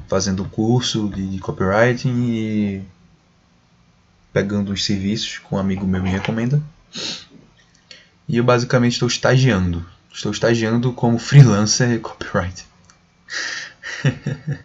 fazendo 0.07 0.43
curso 0.45 1.09
de 1.09 1.39
copywriting 1.39 2.09
e 2.09 2.83
pegando 4.33 4.71
os 4.71 4.85
serviços 4.85 5.39
que 5.39 5.55
um 5.55 5.57
amigo 5.57 5.87
meu 5.87 6.03
me 6.03 6.09
recomenda. 6.09 6.61
E 8.27 8.37
eu 8.37 8.43
basicamente 8.43 8.93
estou 8.93 9.07
estagiando. 9.07 9.85
Estou 10.13 10.31
estagiando 10.31 10.91
como 10.93 11.17
freelancer 11.17 11.99
copyright. 12.01 12.65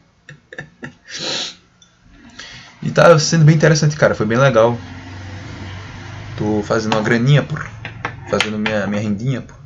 e 2.83 2.91
tá 2.91 3.17
sendo 3.19 3.45
bem 3.45 3.55
interessante, 3.55 3.97
cara. 3.97 4.15
Foi 4.15 4.27
bem 4.27 4.39
legal. 4.39 4.77
Tô 6.37 6.63
fazendo 6.65 6.95
uma 6.95 7.03
graninha 7.03 7.43
por 7.43 7.71
fazendo 8.29 8.59
minha, 8.59 8.87
minha 8.87 9.01
rendinha, 9.01 9.43
pô. 9.43 9.62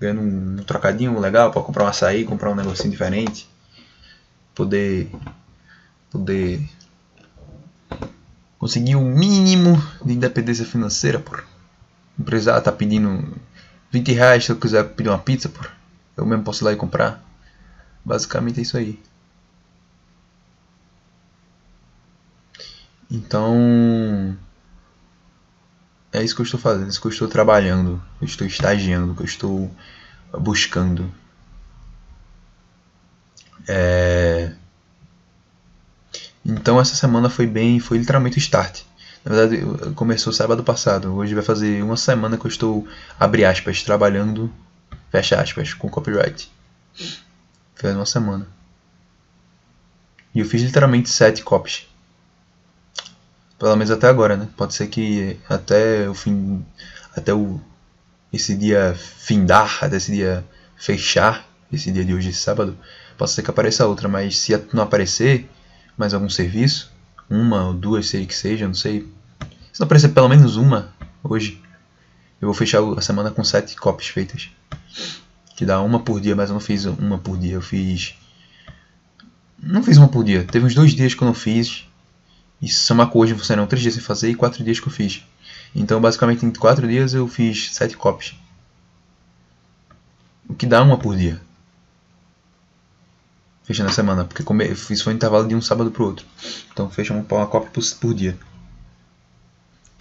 Ganhando 0.00 0.22
um, 0.22 0.56
trocadinho 0.64 1.18
legal 1.18 1.50
para 1.50 1.62
comprar 1.62 1.84
um 1.84 1.88
açaí, 1.88 2.24
comprar 2.24 2.50
um 2.50 2.54
negocinho 2.54 2.90
diferente. 2.90 3.48
Poder. 4.54 5.10
Poder. 6.10 6.66
Conseguir 8.58 8.96
o 8.96 9.00
um 9.00 9.14
mínimo 9.14 9.80
de 10.04 10.14
independência 10.14 10.64
financeira, 10.64 11.18
pô. 11.18 11.36
Não 12.18 12.24
precisar 12.24 12.60
tá 12.60 12.72
pedindo 12.72 13.36
20 13.90 14.12
reais 14.12 14.44
se 14.44 14.52
eu 14.52 14.56
quiser 14.56 14.84
pedir 14.94 15.10
uma 15.10 15.18
pizza, 15.18 15.48
pô. 15.48 15.60
Eu 16.16 16.26
mesmo 16.26 16.44
posso 16.44 16.62
ir 16.62 16.66
lá 16.66 16.72
e 16.72 16.76
comprar. 16.76 17.22
Basicamente 18.04 18.58
é 18.58 18.62
isso 18.62 18.76
aí. 18.76 18.98
Então 23.10 24.36
é 26.12 26.22
isso 26.22 26.34
que 26.34 26.40
eu 26.40 26.44
estou 26.44 26.58
fazendo, 26.58 26.86
é 26.86 26.88
isso 26.88 27.00
que 27.00 27.06
eu 27.06 27.12
estou 27.12 27.28
trabalhando, 27.28 28.02
eu 28.20 28.26
estou 28.26 28.46
estagiando, 28.46 29.14
que 29.14 29.22
eu 29.22 29.26
estou 29.26 29.70
buscando. 30.38 31.12
É... 33.68 34.52
Então 36.44 36.80
essa 36.80 36.94
semana 36.94 37.30
foi 37.30 37.46
bem, 37.46 37.78
foi 37.78 37.98
literalmente 37.98 38.38
o 38.38 38.40
start. 38.40 38.82
Na 39.24 39.34
verdade, 39.34 39.92
começou 39.94 40.32
sábado 40.32 40.64
passado. 40.64 41.14
Hoje 41.14 41.34
vai 41.34 41.44
fazer 41.44 41.82
uma 41.82 41.96
semana 41.96 42.38
que 42.38 42.46
eu 42.46 42.48
estou, 42.48 42.88
abre 43.18 43.44
aspas, 43.44 43.82
trabalhando, 43.82 44.52
fecha 45.10 45.40
aspas, 45.40 45.74
com 45.74 45.90
copyright. 45.90 46.50
Faz 47.74 47.94
uma 47.94 48.06
semana. 48.06 48.46
E 50.34 50.40
eu 50.40 50.46
fiz 50.46 50.62
literalmente 50.62 51.10
sete 51.10 51.42
copies. 51.42 51.89
Pelo 53.60 53.76
menos 53.76 53.90
até 53.90 54.08
agora, 54.08 54.38
né? 54.38 54.48
Pode 54.56 54.72
ser 54.72 54.86
que 54.86 55.38
até 55.46 56.08
o 56.08 56.14
fim. 56.14 56.64
Até 57.14 57.34
o. 57.34 57.60
Esse 58.32 58.56
dia 58.56 58.96
findar, 58.96 59.84
até 59.84 59.96
esse 59.96 60.10
dia 60.10 60.42
fechar, 60.76 61.46
esse 61.70 61.92
dia 61.92 62.02
de 62.02 62.14
hoje, 62.14 62.32
sábado, 62.32 62.78
pode 63.18 63.32
ser 63.32 63.42
que 63.42 63.50
apareça 63.50 63.86
outra, 63.86 64.08
mas 64.08 64.38
se 64.38 64.56
não 64.72 64.84
aparecer 64.84 65.46
mais 65.94 66.14
algum 66.14 66.30
serviço, 66.30 66.90
uma 67.28 67.66
ou 67.66 67.74
duas, 67.74 68.08
sei 68.08 68.24
que 68.24 68.34
seja, 68.34 68.66
não 68.66 68.74
sei. 68.74 69.06
Se 69.70 69.80
não 69.80 69.84
aparecer 69.84 70.08
pelo 70.08 70.28
menos 70.28 70.56
uma 70.56 70.94
hoje, 71.22 71.60
eu 72.40 72.46
vou 72.46 72.54
fechar 72.54 72.80
a 72.96 73.02
semana 73.02 73.30
com 73.30 73.44
sete 73.44 73.76
copies 73.76 74.08
feitas. 74.08 74.48
Que 75.54 75.66
dá 75.66 75.82
uma 75.82 76.00
por 76.00 76.18
dia, 76.18 76.34
mas 76.34 76.48
eu 76.48 76.54
não 76.54 76.60
fiz 76.60 76.86
uma 76.86 77.18
por 77.18 77.36
dia. 77.36 77.56
Eu 77.56 77.60
fiz. 77.60 78.14
Não 79.62 79.82
fiz 79.82 79.98
uma 79.98 80.08
por 80.08 80.24
dia. 80.24 80.44
Teve 80.44 80.64
uns 80.64 80.74
dois 80.74 80.92
dias 80.92 81.12
que 81.12 81.22
eu 81.22 81.26
não 81.26 81.34
fiz. 81.34 81.89
Se 82.68 82.80
somar 82.80 83.08
com 83.08 83.18
hoje 83.18 83.38
serão 83.44 83.66
três 83.66 83.82
dias 83.82 83.94
sem 83.94 84.02
fazer 84.02 84.30
e 84.30 84.34
quatro 84.34 84.62
dias 84.62 84.78
que 84.78 84.86
eu 84.86 84.92
fiz. 84.92 85.24
Então, 85.74 86.00
basicamente, 86.00 86.44
em 86.44 86.50
quatro 86.50 86.86
dias 86.86 87.14
eu 87.14 87.26
fiz 87.26 87.74
sete 87.74 87.96
copies. 87.96 88.34
O 90.48 90.54
que 90.54 90.66
dá 90.66 90.82
uma 90.82 90.98
por 90.98 91.16
dia. 91.16 91.40
Fechando 93.62 93.88
a 93.88 93.92
semana, 93.92 94.24
porque 94.24 94.42
isso 94.92 95.04
foi 95.04 95.12
um 95.12 95.16
intervalo 95.16 95.46
de 95.46 95.54
um 95.54 95.62
sábado 95.62 95.90
pro 95.92 96.04
outro. 96.04 96.26
Então 96.72 96.90
fecha 96.90 97.14
uma, 97.14 97.24
uma 97.30 97.46
cópia 97.46 97.70
por, 97.70 97.84
por 98.00 98.14
dia. 98.14 98.36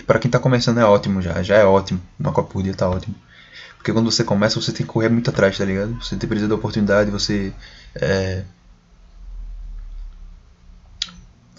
Para 0.08 0.18
quem 0.18 0.28
está 0.28 0.40
começando 0.40 0.80
é 0.80 0.86
ótimo 0.86 1.22
já, 1.22 1.44
já 1.44 1.56
é 1.56 1.64
ótimo. 1.64 2.02
Uma 2.20 2.32
cópia 2.32 2.52
por 2.52 2.64
dia 2.64 2.74
tá 2.74 2.90
ótimo. 2.90 3.16
Porque 3.78 3.94
quando 3.94 4.12
você 4.12 4.24
começa, 4.24 4.60
você 4.60 4.72
tem 4.72 4.86
que 4.86 4.92
correr 4.92 5.10
muito 5.10 5.30
atrás, 5.30 5.56
tá 5.56 5.64
ligado? 5.64 5.94
Você 6.04 6.18
tem 6.18 6.28
precisa 6.28 6.50
da 6.50 6.56
oportunidade, 6.56 7.12
você 7.12 7.54
é, 7.94 8.44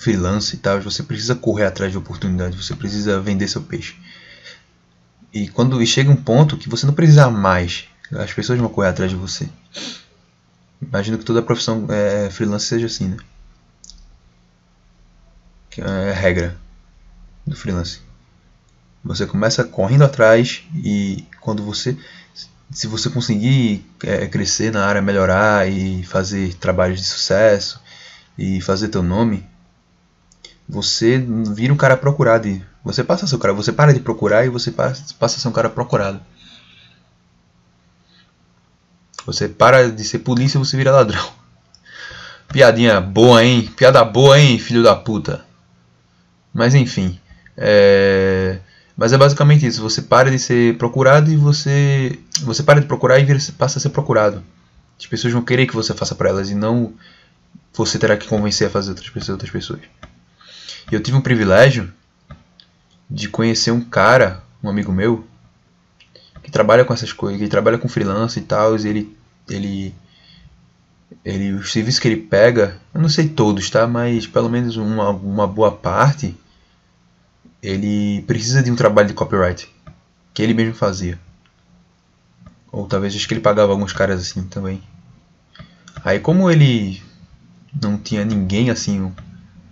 freelance 0.00 0.56
e 0.56 0.58
tal, 0.58 0.80
você 0.80 1.02
precisa 1.02 1.34
correr 1.34 1.66
atrás 1.66 1.92
de 1.92 1.98
oportunidade, 1.98 2.56
você 2.56 2.74
precisa 2.74 3.20
vender 3.20 3.46
seu 3.46 3.60
peixe. 3.60 3.94
E 5.30 5.46
quando 5.48 5.80
e 5.82 5.86
chega 5.86 6.10
um 6.10 6.16
ponto 6.16 6.56
que 6.56 6.70
você 6.70 6.86
não 6.86 6.94
precisa 6.94 7.30
mais, 7.30 7.84
as 8.10 8.32
pessoas 8.32 8.58
vão 8.58 8.70
correr 8.70 8.88
atrás 8.88 9.10
de 9.10 9.16
você. 9.16 9.46
Imagino 10.80 11.18
que 11.18 11.24
toda 11.24 11.42
profissão 11.42 11.86
é, 11.90 12.30
freelance 12.30 12.64
seja 12.64 12.86
assim, 12.86 13.08
né? 13.08 13.18
Que 15.68 15.82
é 15.82 16.10
a 16.10 16.14
regra 16.14 16.56
do 17.46 17.54
freelance. 17.54 18.00
Você 19.04 19.26
começa 19.26 19.62
correndo 19.64 20.04
atrás 20.04 20.64
e 20.74 21.26
quando 21.42 21.62
você 21.62 21.96
se 22.70 22.86
você 22.86 23.10
conseguir 23.10 23.84
é, 24.02 24.26
crescer 24.26 24.72
na 24.72 24.86
área, 24.86 25.02
melhorar 25.02 25.68
e 25.68 26.04
fazer 26.04 26.54
trabalhos 26.54 27.00
de 27.00 27.06
sucesso 27.06 27.80
e 28.38 28.60
fazer 28.60 28.88
teu 28.88 29.02
nome, 29.02 29.49
você 30.70 31.18
vira 31.18 31.72
um 31.72 31.76
cara 31.76 31.96
procurado 31.96 32.46
e 32.46 32.64
você 32.84 33.02
passa 33.02 33.24
a 33.24 33.28
ser 33.28 33.34
um 33.34 33.38
cara, 33.40 33.52
você 33.52 33.72
para 33.72 33.92
de 33.92 33.98
procurar 33.98 34.46
e 34.46 34.48
você 34.48 34.70
passa, 34.70 35.04
a 35.20 35.28
ser 35.28 35.48
um 35.48 35.52
cara 35.52 35.68
procurado. 35.68 36.20
Você 39.26 39.48
para 39.48 39.90
de 39.90 40.04
ser 40.04 40.20
polícia 40.20 40.56
e 40.56 40.60
você 40.60 40.76
vira 40.76 40.92
ladrão. 40.92 41.28
Piadinha 42.48 43.00
boa, 43.00 43.44
hein? 43.44 43.70
Piada 43.76 44.04
boa, 44.04 44.38
hein, 44.38 44.58
filho 44.58 44.82
da 44.82 44.94
puta. 44.94 45.44
Mas 46.54 46.74
enfim. 46.74 47.18
É... 47.56 48.60
Mas 48.96 49.12
é 49.12 49.18
basicamente 49.18 49.66
isso. 49.66 49.82
Você 49.82 50.02
para 50.02 50.30
de 50.30 50.38
ser 50.38 50.78
procurado 50.78 51.30
e 51.30 51.36
você. 51.36 52.18
Você 52.42 52.62
para 52.62 52.80
de 52.80 52.86
procurar 52.86 53.18
e 53.18 53.24
vira, 53.24 53.38
passa 53.58 53.78
a 53.78 53.82
ser 53.82 53.90
procurado. 53.90 54.42
As 54.98 55.06
pessoas 55.06 55.32
vão 55.32 55.42
querer 55.42 55.66
que 55.66 55.74
você 55.74 55.94
faça 55.94 56.14
para 56.14 56.28
elas 56.28 56.50
e 56.50 56.54
não 56.54 56.94
você 57.72 57.98
terá 57.98 58.16
que 58.16 58.28
convencer 58.28 58.66
a 58.66 58.70
fazer 58.70 58.90
outras 58.90 59.10
pessoas. 59.10 59.30
Outras 59.30 59.50
pessoas. 59.50 59.80
E 60.90 60.94
eu 60.94 61.02
tive 61.02 61.16
um 61.16 61.20
privilégio 61.20 61.92
de 63.08 63.28
conhecer 63.28 63.70
um 63.70 63.80
cara, 63.80 64.42
um 64.62 64.68
amigo 64.68 64.92
meu, 64.92 65.26
que 66.42 66.50
trabalha 66.50 66.84
com 66.84 66.92
essas 66.92 67.12
coisas, 67.12 67.40
que 67.40 67.48
trabalha 67.48 67.78
com 67.78 67.88
freelance 67.88 68.38
e 68.38 68.42
tal, 68.42 68.76
e 68.76 68.88
ele 68.88 69.16
ele 69.48 69.94
ele 71.24 71.52
os 71.52 71.72
serviços 71.72 72.00
que 72.00 72.08
ele 72.08 72.16
pega, 72.16 72.80
eu 72.94 73.00
não 73.00 73.08
sei 73.08 73.28
todos, 73.28 73.68
tá, 73.68 73.86
mas 73.86 74.26
pelo 74.26 74.48
menos 74.48 74.76
uma, 74.76 75.10
uma 75.10 75.46
boa 75.46 75.72
parte 75.72 76.36
ele 77.62 78.22
precisa 78.22 78.62
de 78.62 78.70
um 78.70 78.76
trabalho 78.76 79.08
de 79.08 79.14
copyright 79.14 79.68
que 80.32 80.42
ele 80.42 80.54
mesmo 80.54 80.74
fazia. 80.74 81.18
Ou 82.72 82.86
talvez 82.86 83.14
acho 83.14 83.26
que 83.28 83.34
ele 83.34 83.40
pagava 83.40 83.72
alguns 83.72 83.92
caras 83.92 84.20
assim 84.20 84.44
também. 84.44 84.82
Aí 86.04 86.18
como 86.20 86.50
ele 86.50 87.02
não 87.80 87.98
tinha 87.98 88.24
ninguém 88.24 88.70
assim 88.70 89.12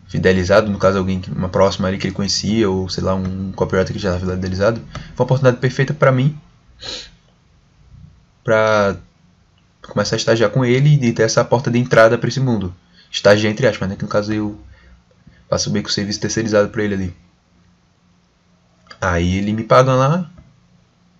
fidelizado, 0.08 0.70
no 0.70 0.78
caso 0.78 0.98
alguém 0.98 1.22
uma 1.28 1.48
próxima 1.48 1.86
ali 1.86 1.98
que 1.98 2.06
ele 2.06 2.14
conhecia 2.14 2.68
ou 2.68 2.88
sei 2.88 3.04
lá 3.04 3.14
um 3.14 3.52
copyright 3.52 3.92
que 3.92 3.98
já 3.98 4.16
estava 4.16 4.32
fidelizado, 4.32 4.80
foi 4.90 5.14
uma 5.16 5.24
oportunidade 5.24 5.58
perfeita 5.58 5.92
para 5.94 6.10
mim 6.10 6.36
para 8.42 8.96
começar 9.82 10.16
a 10.16 10.18
estagiar 10.18 10.50
com 10.50 10.64
ele 10.64 10.94
e 11.06 11.12
ter 11.12 11.22
essa 11.22 11.44
porta 11.44 11.70
de 11.70 11.78
entrada 11.78 12.16
para 12.16 12.28
esse 12.28 12.40
mundo. 12.40 12.74
Estagiar 13.10 13.52
entre 13.52 13.66
aspas, 13.66 13.88
né? 13.88 13.96
Que 13.96 14.02
no 14.02 14.08
caso 14.08 14.32
eu 14.32 14.58
faço 15.48 15.70
bem 15.70 15.82
com 15.82 15.88
o 15.88 15.92
serviço 15.92 16.20
terceirizado 16.20 16.70
para 16.70 16.82
ele 16.82 16.94
ali. 16.94 17.16
Aí 19.00 19.36
ele 19.36 19.52
me 19.52 19.64
paga 19.64 19.94
lá 19.94 20.30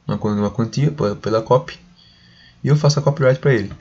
uma, 0.07 0.17
uma 0.17 0.51
quantia 0.51 0.91
pela 1.21 1.43
copy 1.43 1.79
e 2.65 2.69
eu 2.69 2.77
faço 2.77 2.99
a 2.99 3.03
copyright 3.03 3.39
para 3.39 3.53
ele. 3.53 3.73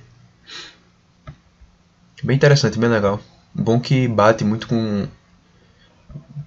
Bem 2.21 2.35
interessante, 2.35 2.77
bem 2.77 2.89
legal. 2.89 3.21
Bom 3.57 3.79
que 3.79 4.07
bate 4.07 4.43
muito 4.43 4.67
com 4.67 5.07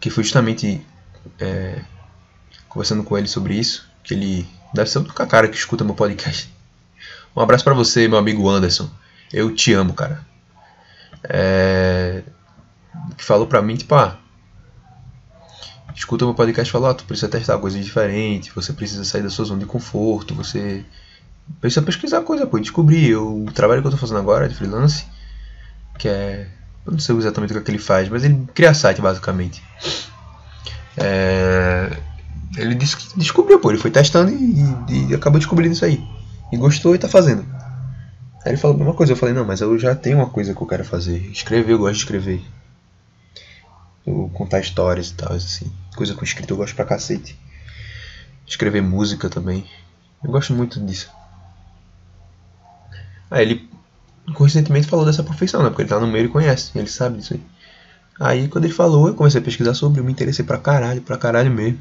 que 0.00 0.08
foi 0.08 0.22
justamente 0.22 0.80
é, 1.38 1.82
conversando 2.68 3.02
com 3.02 3.18
ele 3.18 3.26
sobre 3.26 3.54
isso, 3.54 3.86
que 4.02 4.14
ele 4.14 4.48
deve 4.72 4.88
ser 4.88 4.98
o 4.98 5.00
único 5.02 5.26
cara 5.26 5.48
que 5.48 5.56
escuta 5.56 5.84
meu 5.84 5.94
podcast. 5.94 6.48
Um 7.34 7.40
abraço 7.40 7.64
para 7.64 7.74
você, 7.74 8.08
meu 8.08 8.16
amigo 8.16 8.48
Anderson. 8.48 8.88
Eu 9.32 9.54
te 9.54 9.72
amo, 9.72 9.92
cara. 9.92 10.24
É... 11.24 12.22
Que 13.16 13.24
falou 13.24 13.46
pra 13.46 13.60
mim, 13.60 13.76
tipo, 13.76 13.94
ah, 13.94 14.16
escuta 15.94 16.24
meu 16.24 16.34
podcast 16.34 16.68
e 16.68 16.72
fala, 16.72 16.90
ah, 16.90 16.94
tu 16.94 17.04
precisa 17.04 17.28
testar 17.28 17.58
coisas 17.58 17.84
diferentes, 17.84 18.52
você 18.54 18.72
precisa 18.72 19.04
sair 19.04 19.22
da 19.22 19.30
sua 19.30 19.44
zona 19.44 19.60
de 19.60 19.66
conforto, 19.66 20.34
você 20.34 20.84
precisa 21.60 21.82
pesquisar 21.82 22.22
coisa, 22.22 22.46
pô, 22.46 22.58
descobrir. 22.58 23.16
o 23.16 23.46
trabalho 23.52 23.82
que 23.82 23.88
eu 23.88 23.92
tô 23.92 23.96
fazendo 23.96 24.18
agora 24.18 24.48
de 24.48 24.54
freelance, 24.54 25.06
que 25.98 26.08
é. 26.08 26.48
Eu 26.86 26.92
não 26.92 26.98
sei 26.98 27.16
exatamente 27.16 27.50
o 27.50 27.54
que, 27.54 27.60
é 27.60 27.62
que 27.62 27.70
ele 27.70 27.78
faz, 27.78 28.08
mas 28.08 28.24
ele 28.24 28.46
cria 28.54 28.72
site 28.74 29.00
basicamente. 29.00 29.62
É, 30.96 31.96
ele 32.56 32.74
disse 32.74 32.96
que 32.96 33.18
descobriu, 33.18 33.60
pô, 33.60 33.70
ele 33.70 33.78
foi 33.78 33.90
testando 33.90 34.32
e, 34.32 35.08
e 35.10 35.14
acabou 35.14 35.38
descobrindo 35.38 35.72
isso 35.72 35.84
aí. 35.84 36.02
E 36.52 36.56
gostou 36.56 36.94
e 36.94 36.98
tá 36.98 37.08
fazendo. 37.08 37.46
Aí 38.44 38.52
ele 38.52 38.56
falou 38.56 38.74
a 38.74 38.78
mesma 38.78 38.94
coisa, 38.94 39.12
eu 39.12 39.16
falei, 39.16 39.34
não, 39.34 39.44
mas 39.44 39.60
eu 39.60 39.78
já 39.78 39.94
tenho 39.94 40.18
uma 40.18 40.28
coisa 40.28 40.54
que 40.54 40.60
eu 40.60 40.66
quero 40.66 40.84
fazer. 40.84 41.18
Escrever, 41.30 41.72
eu 41.72 41.78
gosto 41.78 41.94
de 41.94 42.00
escrever. 42.00 42.42
Eu 44.06 44.30
contar 44.34 44.60
histórias 44.60 45.08
e 45.08 45.14
tal, 45.14 45.32
assim. 45.32 45.70
Coisa 45.94 46.14
com 46.14 46.24
escrito 46.24 46.52
eu 46.52 46.56
gosto 46.56 46.74
pra 46.74 46.84
cacete. 46.84 47.38
Escrever 48.46 48.82
música 48.82 49.28
também. 49.28 49.64
Eu 50.24 50.30
gosto 50.30 50.54
muito 50.54 50.84
disso. 50.84 51.10
Aí 53.30 53.42
ele 53.42 53.69
coincidentemente 54.34 54.86
falou 54.86 55.04
dessa 55.04 55.22
profissão, 55.22 55.62
né? 55.62 55.68
Porque 55.68 55.82
ele 55.82 55.88
tá 55.88 56.00
no 56.00 56.06
meio 56.06 56.26
e 56.26 56.28
conhece, 56.28 56.76
ele 56.78 56.88
sabe 56.88 57.18
disso 57.18 57.34
aí. 57.34 57.42
Aí 58.18 58.48
quando 58.48 58.64
ele 58.64 58.74
falou, 58.74 59.08
eu 59.08 59.14
comecei 59.14 59.40
a 59.40 59.44
pesquisar 59.44 59.74
sobre, 59.74 60.00
eu 60.00 60.04
me 60.04 60.12
interessei 60.12 60.44
pra 60.44 60.58
caralho, 60.58 61.00
pra 61.00 61.16
caralho 61.16 61.50
mesmo. 61.50 61.80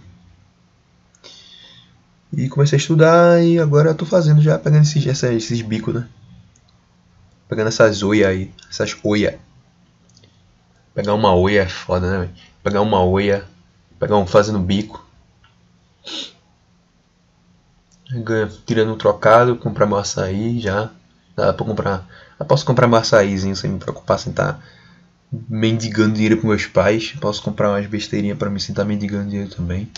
E 2.31 2.47
comecei 2.47 2.77
a 2.77 2.79
estudar 2.81 3.43
e 3.43 3.59
agora 3.59 3.89
eu 3.89 3.95
tô 3.95 4.05
fazendo 4.05 4.41
já, 4.41 4.57
pegando 4.57 4.83
esses, 4.83 5.05
esses, 5.05 5.61
bicos, 5.61 5.93
né? 5.93 6.07
Pegando 7.47 7.67
essas 7.67 8.03
oia 8.03 8.29
aí, 8.29 8.53
essas 8.69 8.95
oia. 9.03 9.39
Pegar 10.93 11.13
uma 11.13 11.33
oia 11.33 11.63
é 11.63 11.67
foda, 11.67 12.19
né? 12.19 12.29
Pegar 12.63 12.81
uma 12.81 13.03
oia, 13.03 13.45
pegar 13.99 14.17
um 14.17 14.27
fazendo 14.27 14.59
bico. 14.59 15.05
Tirando 18.65 18.93
um 18.93 18.97
trocado, 18.97 19.55
comprar 19.55 19.85
meu 19.85 19.97
açaí 19.97 20.59
já. 20.59 20.91
Dá 21.39 21.53
pra 21.53 21.65
comprar. 21.65 22.05
Eu 22.37 22.45
posso 22.45 22.65
comprar 22.65 22.87
meu 22.87 22.97
açaízinho 22.97 23.55
sem 23.55 23.71
me 23.71 23.79
preocupar 23.79 24.19
sem 24.19 24.31
estar 24.31 24.53
tá 24.53 24.59
mendigando 25.49 26.15
dinheiro 26.15 26.35
pros 26.35 26.49
meus 26.49 26.65
pais. 26.65 27.13
Posso 27.21 27.41
comprar 27.41 27.69
umas 27.69 27.85
besteirinhas 27.85 28.37
para 28.37 28.49
me 28.49 28.59
sentar 28.59 28.85
mendigando 28.85 29.29
dinheiro 29.29 29.49
também. 29.49 29.89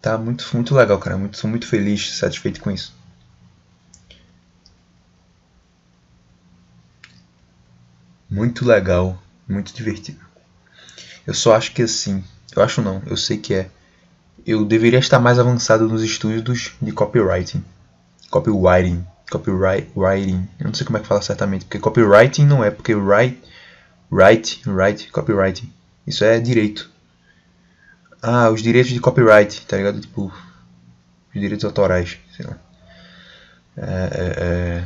Tá 0.00 0.16
muito, 0.16 0.48
muito 0.54 0.74
legal, 0.74 0.98
cara. 0.98 1.18
Muito, 1.18 1.36
sou 1.36 1.50
muito 1.50 1.66
feliz, 1.66 2.16
satisfeito 2.16 2.60
com 2.60 2.70
isso. 2.70 2.94
Muito 8.30 8.64
legal, 8.64 9.20
muito 9.48 9.74
divertido. 9.74 10.20
Eu 11.26 11.34
só 11.34 11.56
acho 11.56 11.72
que 11.72 11.82
assim, 11.82 12.22
eu 12.54 12.62
acho 12.62 12.80
não, 12.80 13.02
eu 13.06 13.16
sei 13.16 13.36
que 13.36 13.52
é. 13.52 13.68
Eu 14.46 14.64
deveria 14.64 14.98
estar 14.98 15.18
mais 15.18 15.38
avançado 15.38 15.88
nos 15.88 16.02
estudos 16.02 16.72
de 16.80 16.92
copywriting. 16.92 17.64
Copywriting, 18.30 19.04
copywriting. 19.30 20.48
Eu 20.58 20.66
não 20.66 20.74
sei 20.74 20.86
como 20.86 20.98
é 20.98 21.00
que 21.00 21.06
fala 21.06 21.22
certamente, 21.22 21.64
porque 21.64 21.78
copywriting 21.78 22.46
não 22.46 22.64
é, 22.64 22.70
porque 22.70 22.94
write, 22.94 23.42
write, 24.10 24.62
write, 24.68 25.08
copywriting. 25.10 25.72
Isso 26.06 26.24
é 26.24 26.38
direito. 26.40 26.90
Ah, 28.22 28.50
os 28.50 28.62
direitos 28.62 28.92
de 28.92 29.00
copyright, 29.00 29.66
tá 29.66 29.76
ligado? 29.76 30.00
Tipo, 30.00 30.32
os 31.34 31.40
direitos 31.40 31.64
autorais, 31.64 32.18
sei 32.36 32.46
lá. 32.46 32.58
É, 33.76 34.34
é, 34.36 34.84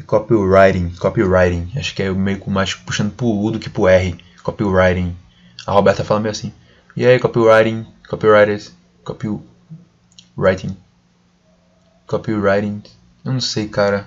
É 0.00 0.02
copywriting, 0.02 0.90
copywriting. 0.98 1.70
Acho 1.78 1.94
que 1.94 2.02
é 2.02 2.10
meio 2.10 2.42
mais 2.48 2.74
puxando 2.74 3.12
pro 3.12 3.26
U 3.26 3.50
do 3.50 3.58
que 3.58 3.68
pro 3.68 3.86
R. 3.86 4.16
Copywriting. 4.42 5.14
A 5.66 5.72
Roberta 5.72 6.04
fala 6.04 6.20
meio 6.20 6.32
assim. 6.32 6.52
E 6.96 7.06
aí, 7.06 7.18
copywriting, 7.18 7.86
copywriters, 8.08 8.72
copywriting. 9.04 10.76
Copywriting. 12.06 12.82
Eu 13.24 13.32
não 13.32 13.40
sei, 13.40 13.68
cara. 13.68 14.06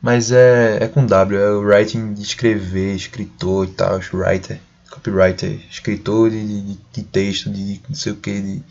Mas 0.00 0.30
é, 0.30 0.78
é 0.80 0.88
com 0.88 1.04
W, 1.04 1.40
é 1.40 1.50
o 1.50 1.60
writing 1.60 2.14
de 2.14 2.22
escrever, 2.22 2.94
escritor 2.94 3.66
e 3.66 3.72
tal, 3.72 3.98
writer, 4.12 4.60
copywriter, 4.90 5.60
escritor 5.68 6.30
de, 6.30 6.46
de, 6.46 6.78
de 6.92 7.02
texto, 7.02 7.50
de 7.50 7.80
não 7.88 7.96
sei 7.96 8.12
o 8.12 8.16
que, 8.16 8.40
de. 8.40 8.62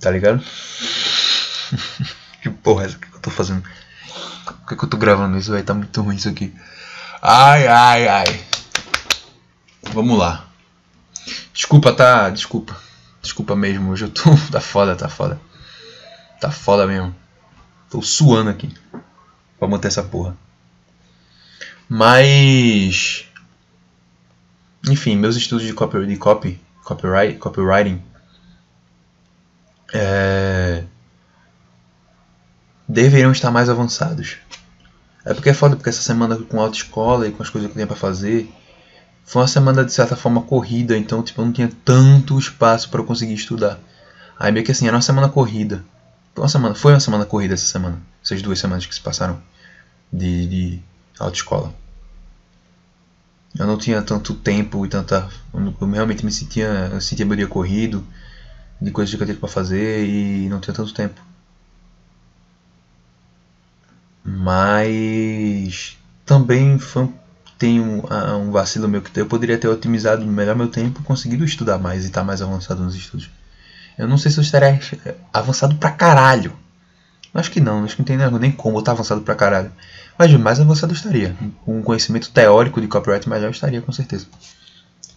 Tá 0.00 0.10
ligado? 0.10 0.42
que 2.42 2.50
porra 2.50 2.82
é 2.82 2.86
essa 2.86 2.98
que 2.98 3.06
eu 3.14 3.20
tô 3.20 3.30
fazendo? 3.30 3.62
Por 4.44 4.68
que, 4.68 4.76
que 4.76 4.84
eu 4.84 4.88
tô 4.88 4.96
gravando 4.96 5.38
isso? 5.38 5.52
Vai 5.52 5.62
tá 5.62 5.72
muito 5.72 6.02
ruim 6.02 6.16
isso 6.16 6.28
aqui. 6.28 6.52
Ai, 7.22 7.68
ai, 7.68 8.08
ai. 8.08 8.44
Vamos 9.92 10.18
lá. 10.18 10.46
Desculpa, 11.52 11.92
tá? 11.92 12.30
Desculpa. 12.30 12.76
Desculpa 13.22 13.56
mesmo, 13.56 13.90
hoje 13.90 14.04
eu 14.04 14.10
tô. 14.10 14.22
Tá 14.50 14.60
foda, 14.60 14.96
tá 14.96 15.08
foda. 15.08 15.40
Tá 16.40 16.50
foda 16.50 16.86
mesmo. 16.86 17.14
Tô 17.90 18.02
suando 18.02 18.50
aqui 18.50 18.72
pra 19.58 19.68
manter 19.68 19.88
essa 19.88 20.02
porra. 20.02 20.36
Mas. 21.88 23.26
Enfim, 24.88 25.16
meus 25.16 25.36
estudos 25.36 25.66
de 25.66 25.72
copy, 25.72 26.06
de 26.06 26.16
copy 26.16 26.60
copyright, 26.84 27.38
copywriting. 27.38 28.02
É, 29.92 30.84
deveriam 32.86 33.32
estar 33.32 33.50
mais 33.50 33.68
avançados. 33.68 34.36
É 35.24 35.32
porque 35.32 35.48
é 35.48 35.54
foda, 35.54 35.74
porque 35.74 35.88
essa 35.88 36.02
semana 36.02 36.36
com 36.36 36.60
autoescola 36.60 37.26
e 37.26 37.32
com 37.32 37.42
as 37.42 37.48
coisas 37.48 37.68
que 37.68 37.72
eu 37.72 37.76
tinha 37.76 37.86
pra 37.86 37.96
fazer, 37.96 38.52
foi 39.24 39.42
uma 39.42 39.48
semana 39.48 39.84
de 39.84 39.92
certa 39.92 40.16
forma 40.16 40.42
corrida, 40.42 40.96
então 40.96 41.22
tipo, 41.22 41.40
eu 41.40 41.46
não 41.46 41.52
tinha 41.52 41.70
tanto 41.84 42.38
espaço 42.38 42.88
para 42.88 43.00
eu 43.00 43.04
conseguir 43.04 43.34
estudar. 43.34 43.78
Aí 44.38 44.52
meio 44.52 44.64
que 44.64 44.72
assim, 44.72 44.86
era 44.86 44.96
uma 44.96 45.02
semana 45.02 45.28
corrida. 45.28 45.84
Foi 46.34 46.42
uma 46.42 46.48
semana, 46.48 46.74
foi 46.74 46.92
uma 46.92 47.00
semana 47.00 47.24
corrida 47.24 47.54
essa 47.54 47.66
semana, 47.66 48.00
essas 48.22 48.42
duas 48.42 48.58
semanas 48.58 48.86
que 48.86 48.94
se 48.94 49.00
passaram 49.00 49.40
de, 50.12 50.46
de 50.46 50.82
autoescola. 51.18 51.72
Eu 53.58 53.66
não 53.66 53.78
tinha 53.78 54.02
tanto 54.02 54.34
tempo 54.34 54.84
e 54.84 54.88
tanta. 54.88 55.28
Eu 55.52 55.90
realmente 55.90 56.24
me 56.24 56.32
sentia. 56.32 56.90
Eu 56.92 57.00
sentia 57.00 57.24
meu 57.24 57.36
dia 57.36 57.46
corrido, 57.46 58.04
de 58.80 58.90
coisas 58.90 59.14
que 59.14 59.22
eu 59.22 59.26
tinha 59.26 59.38
para 59.38 59.48
fazer 59.48 60.04
e 60.06 60.48
não 60.48 60.60
tinha 60.60 60.74
tanto 60.74 60.92
tempo. 60.92 61.20
Mas 64.24 65.96
também 66.24 66.78
foi, 66.78 67.08
tem 67.64 67.80
um, 67.80 68.02
um 68.42 68.50
vacilo 68.50 68.86
meu 68.86 69.00
que 69.00 69.18
eu 69.18 69.24
poderia 69.24 69.56
ter 69.56 69.68
otimizado 69.68 70.26
melhor 70.26 70.54
meu 70.54 70.68
tempo, 70.68 71.02
conseguido 71.02 71.46
estudar 71.46 71.78
mais 71.78 72.04
e 72.04 72.08
estar 72.08 72.20
tá 72.20 72.26
mais 72.26 72.42
avançado 72.42 72.82
nos 72.82 72.94
estudos. 72.94 73.30
Eu 73.96 74.06
não 74.06 74.18
sei 74.18 74.30
se 74.30 74.38
eu 74.38 74.42
estaria 74.42 74.78
avançado 75.32 75.74
pra 75.76 75.90
caralho. 75.90 76.54
Acho 77.32 77.50
que 77.50 77.60
não, 77.60 77.82
acho 77.82 77.96
que 77.96 78.02
não 78.02 78.06
tem 78.06 78.38
nem 78.38 78.52
como 78.52 78.76
eu 78.76 78.80
estar 78.80 78.92
avançado 78.92 79.22
pra 79.22 79.34
caralho. 79.34 79.72
Mas 80.18 80.30
mais 80.34 80.60
avançado 80.60 80.92
eu 80.92 80.96
estaria. 80.96 81.34
Um 81.66 81.80
conhecimento 81.80 82.30
teórico 82.30 82.82
de 82.82 82.86
copyright 82.86 83.26
melhor 83.30 83.46
eu 83.46 83.50
estaria, 83.50 83.80
com 83.80 83.92
certeza. 83.92 84.26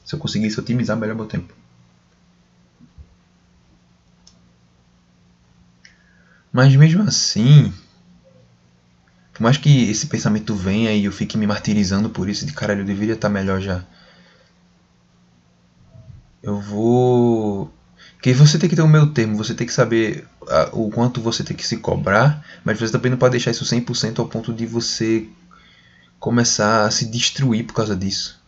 Se 0.06 0.16
eu 0.16 0.20
conseguisse 0.20 0.58
otimizar 0.58 0.96
melhor 0.96 1.18
meu 1.18 1.26
tempo. 1.26 1.54
Mas 6.54 6.74
mesmo 6.78 7.04
assim, 7.04 7.74
por 9.38 9.44
mais 9.44 9.56
que 9.56 9.88
esse 9.92 10.08
pensamento 10.08 10.56
venha 10.56 10.92
e 10.92 11.06
eu 11.06 11.12
fique 11.12 11.38
me 11.38 11.46
martirizando 11.46 12.10
por 12.10 12.28
isso, 12.28 12.44
de 12.44 12.54
caralho, 12.54 12.82
eu 12.82 12.86
deveria 12.86 13.14
estar 13.14 13.30
melhor 13.30 13.62
já. 13.62 13.84
Eu 16.42 16.60
vou. 16.60 17.72
Que 18.20 18.34
você 18.34 18.58
tem 18.58 18.68
que 18.68 18.76
ter 18.76 18.82
o 18.82 18.88
meu 18.88 19.14
termo, 19.14 19.38
você 19.38 19.54
tem 19.54 19.68
que 19.68 19.74
saber 19.74 20.28
a, 20.48 20.70
o 20.74 20.90
quanto 20.90 21.22
você 21.22 21.44
tem 21.44 21.56
que 21.56 21.68
se 21.68 21.78
cobrar, 21.78 22.44
mas 22.66 22.80
você 22.80 22.92
também 22.92 23.12
não 23.12 23.18
pode 23.20 23.34
deixar 23.34 23.52
isso 23.52 23.64
100% 23.64 24.18
ao 24.18 24.28
ponto 24.28 24.52
de 24.52 24.66
você 24.66 25.30
começar 26.20 26.86
a 26.88 26.92
se 26.92 27.06
destruir 27.06 27.64
por 27.64 27.76
causa 27.76 27.96
disso. 27.96 28.42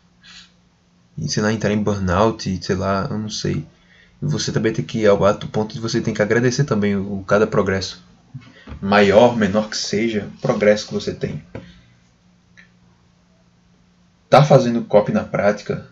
E, 1.15 1.29
sei 1.29 1.43
lá, 1.43 1.53
entrar 1.53 1.71
em 1.71 1.83
burnout, 1.83 2.65
sei 2.65 2.75
lá, 2.75 3.07
eu 3.11 3.19
não 3.19 3.29
sei. 3.29 3.63
Você 4.19 4.51
também 4.51 4.73
tem 4.73 4.83
que 4.83 5.01
ir 5.01 5.07
ao 5.07 5.19
ponto 5.51 5.71
de 5.71 5.79
você 5.79 6.01
tem 6.01 6.15
que 6.15 6.21
agradecer 6.23 6.63
também 6.63 6.95
o, 6.95 7.23
cada 7.27 7.45
progresso. 7.45 8.08
Maior, 8.81 9.35
menor 9.35 9.69
que 9.69 9.77
seja, 9.77 10.29
progresso 10.41 10.87
que 10.87 10.93
você 10.93 11.13
tem. 11.13 11.43
Tá 14.29 14.43
fazendo 14.43 14.83
copy 14.83 15.11
na 15.11 15.23
prática 15.23 15.87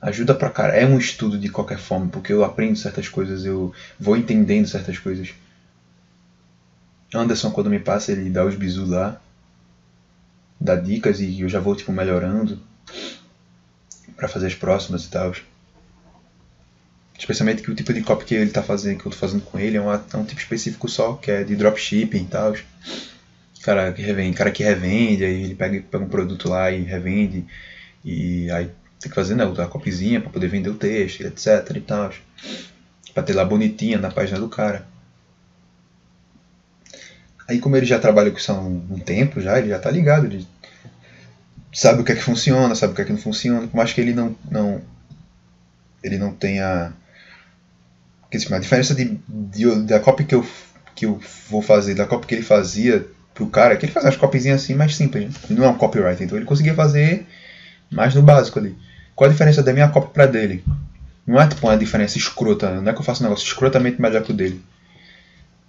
ajuda 0.00 0.34
pra 0.34 0.50
cara. 0.50 0.74
É 0.74 0.86
um 0.86 0.98
estudo 0.98 1.38
de 1.38 1.48
qualquer 1.48 1.78
forma, 1.78 2.08
porque 2.08 2.32
eu 2.32 2.44
aprendo 2.44 2.76
certas 2.76 3.08
coisas, 3.08 3.44
eu 3.44 3.72
vou 3.98 4.16
entendendo 4.16 4.66
certas 4.66 4.98
coisas. 4.98 5.34
Anderson, 7.14 7.50
quando 7.50 7.70
me 7.70 7.78
passa, 7.78 8.12
ele 8.12 8.30
dá 8.30 8.44
os 8.44 8.54
bisus 8.54 8.90
lá, 8.90 9.20
dá 10.60 10.76
dicas 10.76 11.20
e 11.20 11.40
eu 11.40 11.48
já 11.48 11.60
vou 11.60 11.74
tipo 11.74 11.92
melhorando 11.92 12.60
para 14.16 14.28
fazer 14.28 14.46
as 14.46 14.54
próximas 14.54 15.04
e 15.04 15.10
tal. 15.10 15.32
Especialmente 17.18 17.62
que 17.62 17.70
o 17.70 17.74
tipo 17.74 17.92
de 17.92 18.02
copy 18.02 18.24
que 18.24 18.34
ele 18.34 18.50
tá 18.50 18.62
fazendo, 18.62 18.98
que 18.98 19.06
eu 19.06 19.12
tô 19.12 19.16
fazendo 19.16 19.42
com 19.42 19.58
ele, 19.58 19.78
é, 19.78 19.80
é 19.80 20.16
um 20.16 20.24
tipo 20.24 20.40
específico 20.40 20.88
só, 20.88 21.14
que 21.14 21.30
é 21.30 21.42
de 21.44 21.56
dropshipping 21.56 22.22
e 22.22 22.26
tal. 22.26 22.54
Cara 23.62 23.92
que 23.92 24.02
revende, 24.02 24.36
cara 24.36 24.50
que 24.50 24.62
revende, 24.62 25.24
aí 25.24 25.44
ele 25.44 25.54
pega, 25.54 25.82
pega 25.90 26.04
um 26.04 26.08
produto 26.08 26.48
lá 26.48 26.70
e 26.70 26.82
revende. 26.82 27.44
E 28.04 28.50
aí 28.50 28.70
tem 29.00 29.10
que 29.10 29.14
fazer 29.14 29.34
né, 29.34 29.44
a 29.44 29.66
copyzinha 29.66 30.20
para 30.20 30.30
poder 30.30 30.48
vender 30.48 30.68
o 30.68 30.74
texto, 30.74 31.22
etc 31.22 31.74
e 31.74 31.80
tal. 31.80 32.12
Pra 33.14 33.22
ter 33.22 33.32
lá 33.32 33.44
bonitinha 33.44 33.98
na 33.98 34.10
página 34.10 34.38
do 34.38 34.48
cara. 34.48 34.86
Aí 37.48 37.58
como 37.58 37.76
ele 37.76 37.86
já 37.86 37.98
trabalha 37.98 38.30
com 38.30 38.38
isso 38.38 38.52
há 38.52 38.60
um, 38.60 38.84
um 38.90 38.98
tempo 38.98 39.40
já, 39.40 39.58
ele 39.58 39.68
já 39.68 39.78
tá 39.78 39.90
ligado, 39.90 40.26
ele 40.26 40.46
sabe 41.72 42.00
o 42.00 42.04
que 42.04 42.12
é 42.12 42.14
que 42.14 42.22
funciona, 42.22 42.74
sabe 42.74 42.92
o 42.92 42.96
que 42.96 43.02
é 43.02 43.04
que 43.04 43.12
não 43.12 43.18
funciona, 43.18 43.66
por 43.66 43.76
mais 43.76 43.92
que 43.92 44.00
ele 44.00 44.12
não, 44.12 44.34
não 44.50 44.82
ele 46.02 46.18
não 46.18 46.32
tenha 46.32 46.92
porque, 48.44 48.54
assim, 48.54 48.60
a 48.60 48.62
diferença 48.62 48.94
de, 48.94 49.18
de, 49.28 49.82
da 49.82 50.00
copy 50.00 50.24
que 50.24 50.34
eu, 50.34 50.46
que 50.94 51.06
eu 51.06 51.20
vou 51.48 51.62
fazer, 51.62 51.94
da 51.94 52.06
copy 52.06 52.26
que 52.26 52.34
ele 52.34 52.42
fazia 52.42 53.06
pro 53.34 53.46
cara, 53.46 53.76
que 53.76 53.84
ele 53.84 53.92
fazia 53.92 54.08
as 54.08 54.16
copyzinhas 54.16 54.62
assim 54.62 54.74
mais 54.74 54.96
simples, 54.96 55.24
né? 55.24 55.30
não 55.50 55.64
é 55.64 55.68
um 55.68 55.76
copywriter, 55.76 56.22
então 56.22 56.38
ele 56.38 56.46
conseguia 56.46 56.74
fazer 56.74 57.26
mais 57.90 58.14
no 58.14 58.22
básico 58.22 58.58
ali. 58.58 58.74
Qual 59.14 59.28
a 59.28 59.32
diferença 59.32 59.62
da 59.62 59.72
minha 59.72 59.88
cópia 59.88 60.10
para 60.10 60.26
dele? 60.26 60.64
Não 61.26 61.40
é 61.40 61.46
tipo 61.46 61.66
uma 61.66 61.76
diferença 61.76 62.16
escrota, 62.16 62.80
não 62.80 62.90
é 62.90 62.94
que 62.94 63.00
eu 63.00 63.04
faço 63.04 63.22
um 63.22 63.26
negócio 63.26 63.46
escrotamente 63.46 64.00
melhor 64.00 64.22
que 64.22 64.30
o 64.30 64.34
dele. 64.34 64.62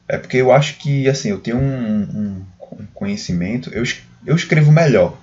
É 0.08 0.18
porque 0.18 0.38
eu 0.38 0.52
acho 0.52 0.78
que, 0.78 1.10
assim, 1.10 1.30
eu 1.30 1.40
tenho 1.40 1.58
um, 1.58 2.46
um 2.72 2.86
conhecimento, 2.94 3.70
eu, 3.74 3.84
eu 4.26 4.36
escrevo 4.36 4.72
melhor. 4.72 5.18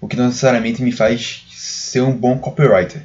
O 0.00 0.08
que 0.08 0.16
não 0.16 0.26
necessariamente 0.26 0.82
me 0.82 0.92
faz 0.92 1.46
ser 1.50 2.00
um 2.00 2.12
bom 2.12 2.38
copywriter. 2.38 3.02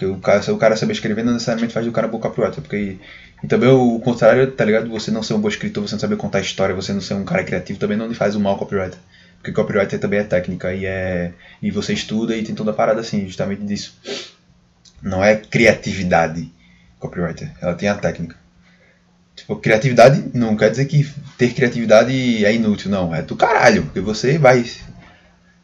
Porque 0.00 0.06
o 0.06 0.16
cara, 0.16 0.52
o 0.54 0.56
cara 0.56 0.76
saber 0.76 0.94
escrever, 0.94 1.22
não 1.22 1.34
necessariamente 1.34 1.74
faz 1.74 1.84
do 1.84 1.92
cara 1.92 2.06
um 2.06 2.10
bom 2.10 2.18
copywriter. 2.18 2.62
Porque, 2.62 2.96
e 3.44 3.46
também 3.46 3.68
o 3.68 4.00
contrário, 4.00 4.50
tá 4.50 4.64
ligado? 4.64 4.88
Você 4.88 5.10
não 5.10 5.22
ser 5.22 5.34
um 5.34 5.40
bom 5.40 5.48
escritor, 5.48 5.86
você 5.86 5.94
não 5.94 6.00
saber 6.00 6.16
contar 6.16 6.40
história, 6.40 6.74
você 6.74 6.90
não 6.94 7.02
ser 7.02 7.12
um 7.12 7.24
cara 7.24 7.44
criativo, 7.44 7.78
também 7.78 7.98
não 7.98 8.06
lhe 8.06 8.14
faz 8.14 8.34
um 8.34 8.40
mau 8.40 8.56
copywriter. 8.56 8.98
Porque 9.36 9.52
copywriter 9.52 9.98
também 9.98 10.20
é 10.20 10.24
técnica 10.24 10.72
e 10.72 10.86
é 10.86 11.32
e 11.60 11.70
você 11.70 11.92
estuda 11.92 12.34
e 12.34 12.42
tem 12.42 12.54
toda 12.54 12.70
a 12.70 12.74
parada 12.74 13.02
assim, 13.02 13.26
justamente 13.26 13.62
disso. 13.62 13.94
Não 15.02 15.22
é 15.22 15.36
criatividade 15.36 16.50
copywriter, 16.98 17.52
ela 17.60 17.74
tem 17.74 17.88
a 17.90 17.94
técnica. 17.94 18.36
Tipo, 19.36 19.56
criatividade 19.56 20.30
não 20.32 20.56
quer 20.56 20.70
dizer 20.70 20.86
que 20.86 21.06
ter 21.36 21.52
criatividade 21.52 22.44
é 22.44 22.54
inútil, 22.54 22.90
não, 22.90 23.14
é 23.14 23.20
do 23.20 23.36
caralho, 23.36 23.84
porque 23.84 24.00
você 24.00 24.38
vai 24.38 24.64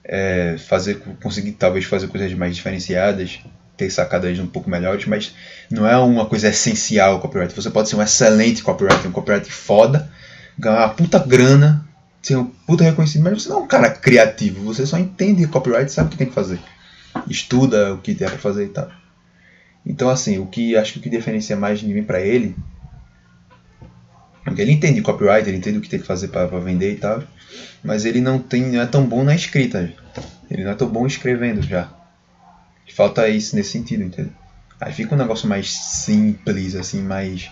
é, 0.05 0.57
fazer 0.59 1.01
conseguir 1.23 1.53
talvez 1.53 1.87
fazer 1.87 2.09
coisas 2.09 2.33
mais 2.35 2.55
diferenciadas, 2.55 3.41
ter 3.77 3.91
sacadas 3.91 4.39
um 4.39 4.47
pouco 4.47 4.71
melhores, 4.71 5.05
mas 5.07 5.35
não 5.71 5.87
é 5.87 5.97
uma 5.99 6.27
coisa 6.27 6.49
essencial 6.49 7.17
o 7.17 7.21
copyright. 7.21 7.55
Você 7.55 7.71
pode 7.71 7.89
ser 7.89 7.97
um 7.97 8.03
excelente 8.03 8.63
copywriter, 8.63 9.09
um 9.09 9.13
copywriter 9.13 9.53
foda, 9.53 10.11
ganhar 10.59 10.79
uma 10.79 10.89
puta 10.89 11.19
grana 11.19 11.87
ser 12.27 12.37
um 12.37 12.47
puta 12.47 12.83
reconhecido, 12.83 13.23
mas 13.23 13.43
você 13.43 13.49
não 13.49 13.59
é 13.59 13.61
um 13.61 13.67
cara 13.69 13.89
criativo, 13.89 14.65
você 14.65 14.85
só 14.85 14.99
entende 14.99 15.47
copyright 15.47 15.93
sabe 15.93 16.09
o 16.09 16.11
que 16.11 16.19
tem 16.19 16.27
que 16.27 16.35
fazer. 16.35 16.59
Estuda 17.29 17.95
o 17.95 17.99
que 17.99 18.15
tem 18.15 18.27
para 18.27 18.39
fazer 18.39 18.65
e 18.65 18.69
tal. 18.69 18.91
Então, 19.85 20.09
assim, 20.09 20.39
o 20.39 20.47
que 20.47 20.77
acho 20.77 20.95
que 20.95 20.99
o 20.99 21.03
que 21.03 21.09
diferencia 21.09 21.57
mais 21.57 21.79
de 21.79 21.87
mim 21.87 22.03
para 22.03 22.21
ele 22.21 22.57
é 24.45 24.53
que 24.53 24.61
ele 24.61 24.73
entende 24.73 25.01
copyright, 25.03 25.49
ele 25.49 25.59
entende 25.59 25.79
o 25.79 25.81
que 25.81 25.89
tem 25.89 26.01
que 26.01 26.07
fazer 26.07 26.29
para 26.29 26.47
vender 26.59 26.93
e 26.93 26.97
tal, 26.97 27.23
mas 27.83 28.05
ele 28.05 28.21
não 28.21 28.41
tem, 28.41 28.63
não 28.63 28.81
é 28.81 28.87
tão 28.87 29.07
bom 29.07 29.23
na 29.23 29.35
escrita. 29.35 29.93
Ele 30.51 30.65
não 30.65 30.73
é 30.73 30.75
tão 30.75 30.89
bom 30.89 31.07
escrevendo 31.07 31.63
já. 31.63 31.89
Falta 32.95 33.29
isso 33.29 33.57
nesse 33.57 33.71
sentido, 33.71 34.03
entendeu? 34.03 34.33
Aí 34.81 34.93
fica 34.93 35.15
um 35.15 35.19
negócio 35.19 35.49
mais 35.49 35.73
simples, 35.73 36.75
assim, 36.75 37.03
mais 37.03 37.51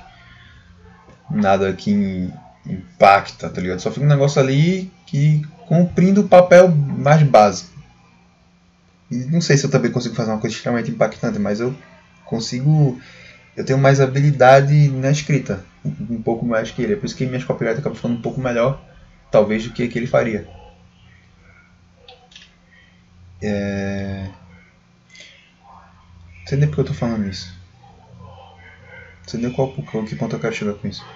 nada 1.30 1.72
que 1.72 2.30
impacta, 2.66 3.48
tá 3.48 3.60
ligado? 3.60 3.80
Só 3.80 3.90
fica 3.90 4.04
um 4.04 4.08
negócio 4.08 4.40
ali 4.40 4.90
que 5.06 5.42
cumprindo 5.66 6.22
o 6.22 6.28
papel 6.28 6.68
mais 6.68 7.22
básico. 7.22 7.72
E 9.10 9.16
não 9.16 9.40
sei 9.40 9.56
se 9.56 9.64
eu 9.64 9.70
também 9.70 9.90
consigo 9.90 10.14
fazer 10.14 10.30
uma 10.30 10.40
coisa 10.40 10.56
extremamente 10.56 10.90
impactante, 10.90 11.38
mas 11.38 11.60
eu 11.60 11.74
consigo. 12.24 13.00
Eu 13.56 13.64
tenho 13.64 13.78
mais 13.78 14.00
habilidade 14.00 14.88
na 14.88 15.10
escrita, 15.10 15.64
um 15.84 16.20
pouco 16.20 16.44
mais 16.44 16.70
que 16.70 16.82
ele. 16.82 16.94
É 16.94 16.96
por 16.96 17.06
isso 17.06 17.16
que 17.16 17.26
minhas 17.26 17.44
copyrights 17.44 17.78
acabam 17.78 17.96
ficando 17.96 18.14
um 18.14 18.22
pouco 18.22 18.40
melhor, 18.40 18.82
talvez, 19.30 19.64
do 19.64 19.72
que, 19.72 19.86
que 19.88 19.98
ele 19.98 20.06
faria. 20.06 20.48
É... 23.40 24.28
Não 26.44 26.48
sei 26.48 26.58
nem 26.58 26.68
porque 26.68 26.80
eu 26.82 26.84
tô 26.86 26.94
falando 26.94 27.26
isso. 27.28 27.52
Não 29.26 29.30
sei 29.30 29.40
nem 29.40 29.50
qual, 29.52 29.70
qual 29.74 30.02
que 30.04 30.16
ponto 30.16 30.34
eu 30.36 30.40
quero 30.40 30.54
chegar 30.54 30.74
com 30.76 30.88
isso. 30.88 31.06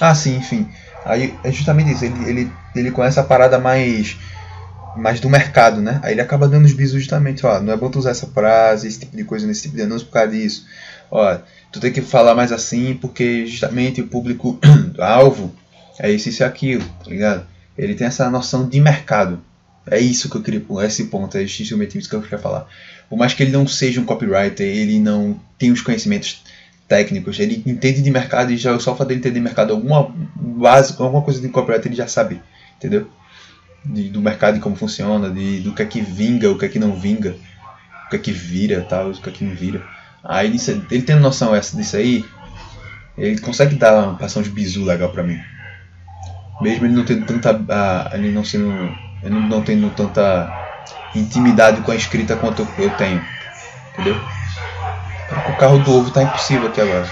Ah, 0.00 0.14
sim, 0.14 0.36
enfim. 0.36 0.70
Aí 1.04 1.38
é 1.42 1.52
justamente 1.52 1.92
isso. 1.92 2.04
Ele, 2.04 2.24
ele, 2.28 2.56
ele 2.74 2.90
conhece 2.90 3.18
a 3.20 3.24
parada 3.24 3.58
mais 3.58 4.18
mais 4.94 5.20
do 5.20 5.30
mercado, 5.30 5.80
né? 5.82 6.00
Aí 6.02 6.14
ele 6.14 6.22
acaba 6.22 6.48
dando 6.48 6.66
os 6.66 6.72
bisos 6.72 7.00
justamente, 7.02 7.46
ó, 7.46 7.60
não 7.60 7.72
é 7.72 7.76
bom 7.76 7.90
tu 7.90 7.98
usar 7.98 8.10
essa 8.10 8.26
frase, 8.28 8.88
esse 8.88 9.00
tipo 9.00 9.16
de 9.16 9.24
coisa 9.24 9.46
nesse 9.46 9.62
tipo 9.62 9.76
de 9.76 9.82
anúncio 9.82 10.06
por 10.06 10.14
causa 10.14 10.32
disso. 10.32 10.66
Ó, 11.10 11.38
tu 11.72 11.80
tem 11.80 11.92
que 11.92 12.02
falar 12.02 12.34
mais 12.34 12.52
assim 12.52 12.94
porque 12.96 13.46
justamente 13.46 14.00
o 14.00 14.08
público 14.08 14.58
alvo 14.98 15.54
é 16.00 16.10
isso, 16.12 16.28
isso 16.30 16.42
e 16.42 16.44
aquilo, 16.44 16.84
tá 17.04 17.10
ligado? 17.10 17.46
Ele 17.78 17.94
tem 17.94 18.06
essa 18.06 18.30
noção 18.30 18.68
de 18.68 18.80
mercado. 18.80 19.40
É 19.88 19.98
isso 20.00 20.28
que 20.28 20.36
eu 20.36 20.42
queria, 20.42 20.62
esse 20.84 21.04
ponto, 21.04 21.36
é 21.36 21.46
justamente 21.46 21.96
isso 21.96 22.08
que 22.08 22.16
eu 22.16 22.22
queria 22.22 22.38
falar. 22.38 22.66
Por 23.08 23.16
mais 23.16 23.34
que 23.34 23.42
ele 23.42 23.52
não 23.52 23.66
seja 23.66 24.00
um 24.00 24.04
copywriter, 24.04 24.66
ele 24.66 24.98
não 24.98 25.38
tem 25.58 25.70
os 25.70 25.80
conhecimentos 25.80 26.42
técnicos, 26.88 27.38
ele 27.38 27.62
entende 27.66 28.02
de 28.02 28.10
mercado 28.10 28.52
e 28.52 28.56
já 28.56 28.78
só 28.78 28.92
o 28.92 28.96
fato 28.96 29.08
dele 29.08 29.20
entender 29.20 29.36
de 29.36 29.40
mercado 29.40 29.72
alguma 29.72 30.12
base, 30.34 30.94
alguma 30.98 31.22
coisa 31.22 31.40
de 31.40 31.48
copyright 31.48 31.86
ele 31.86 31.96
já 31.96 32.06
sabe, 32.06 32.40
entendeu? 32.76 33.08
De, 33.84 34.08
do 34.08 34.20
mercado 34.20 34.56
e 34.56 34.60
como 34.60 34.76
funciona, 34.76 35.30
de, 35.30 35.60
do 35.60 35.72
que 35.72 35.82
é 35.82 35.86
que 35.86 36.00
vinga, 36.00 36.50
o 36.50 36.58
que 36.58 36.64
é 36.64 36.68
que 36.68 36.78
não 36.78 36.94
vinga, 36.94 37.36
o 38.06 38.10
que 38.10 38.16
é 38.16 38.18
que 38.18 38.32
vira, 38.32 38.82
tal, 38.88 39.10
o 39.10 39.20
que 39.20 39.28
é 39.28 39.32
que 39.32 39.44
não 39.44 39.54
vira. 39.54 39.84
Aí 40.22 40.56
ele 40.90 41.02
tem 41.02 41.16
noção 41.16 41.54
essa 41.54 41.76
disso 41.76 41.96
aí, 41.96 42.24
ele 43.16 43.38
consegue 43.38 43.76
dar 43.76 44.02
uma 44.02 44.18
passão 44.18 44.42
de 44.42 44.50
bizu 44.50 44.84
legal 44.84 45.10
pra 45.10 45.22
mim. 45.22 45.40
Mesmo 46.60 46.86
ele 46.86 46.94
não 46.94 47.04
tendo 47.04 47.26
tanta. 47.26 47.54
Uh, 47.54 48.14
ele 48.14 48.32
não 48.32 48.44
sendo. 48.44 48.72
Ele 49.26 49.40
não 49.40 49.60
tendo 49.60 49.90
tanta 49.90 50.48
intimidade 51.12 51.80
com 51.80 51.90
a 51.90 51.96
escrita 51.96 52.36
quanto 52.36 52.62
eu, 52.62 52.84
eu 52.84 52.90
tenho. 52.96 53.20
Entendeu? 53.92 54.16
O 55.48 55.56
carro 55.56 55.80
do 55.80 55.96
ovo 55.96 56.12
tá 56.12 56.22
impossível 56.22 56.68
aqui 56.68 56.80
agora. 56.80 57.08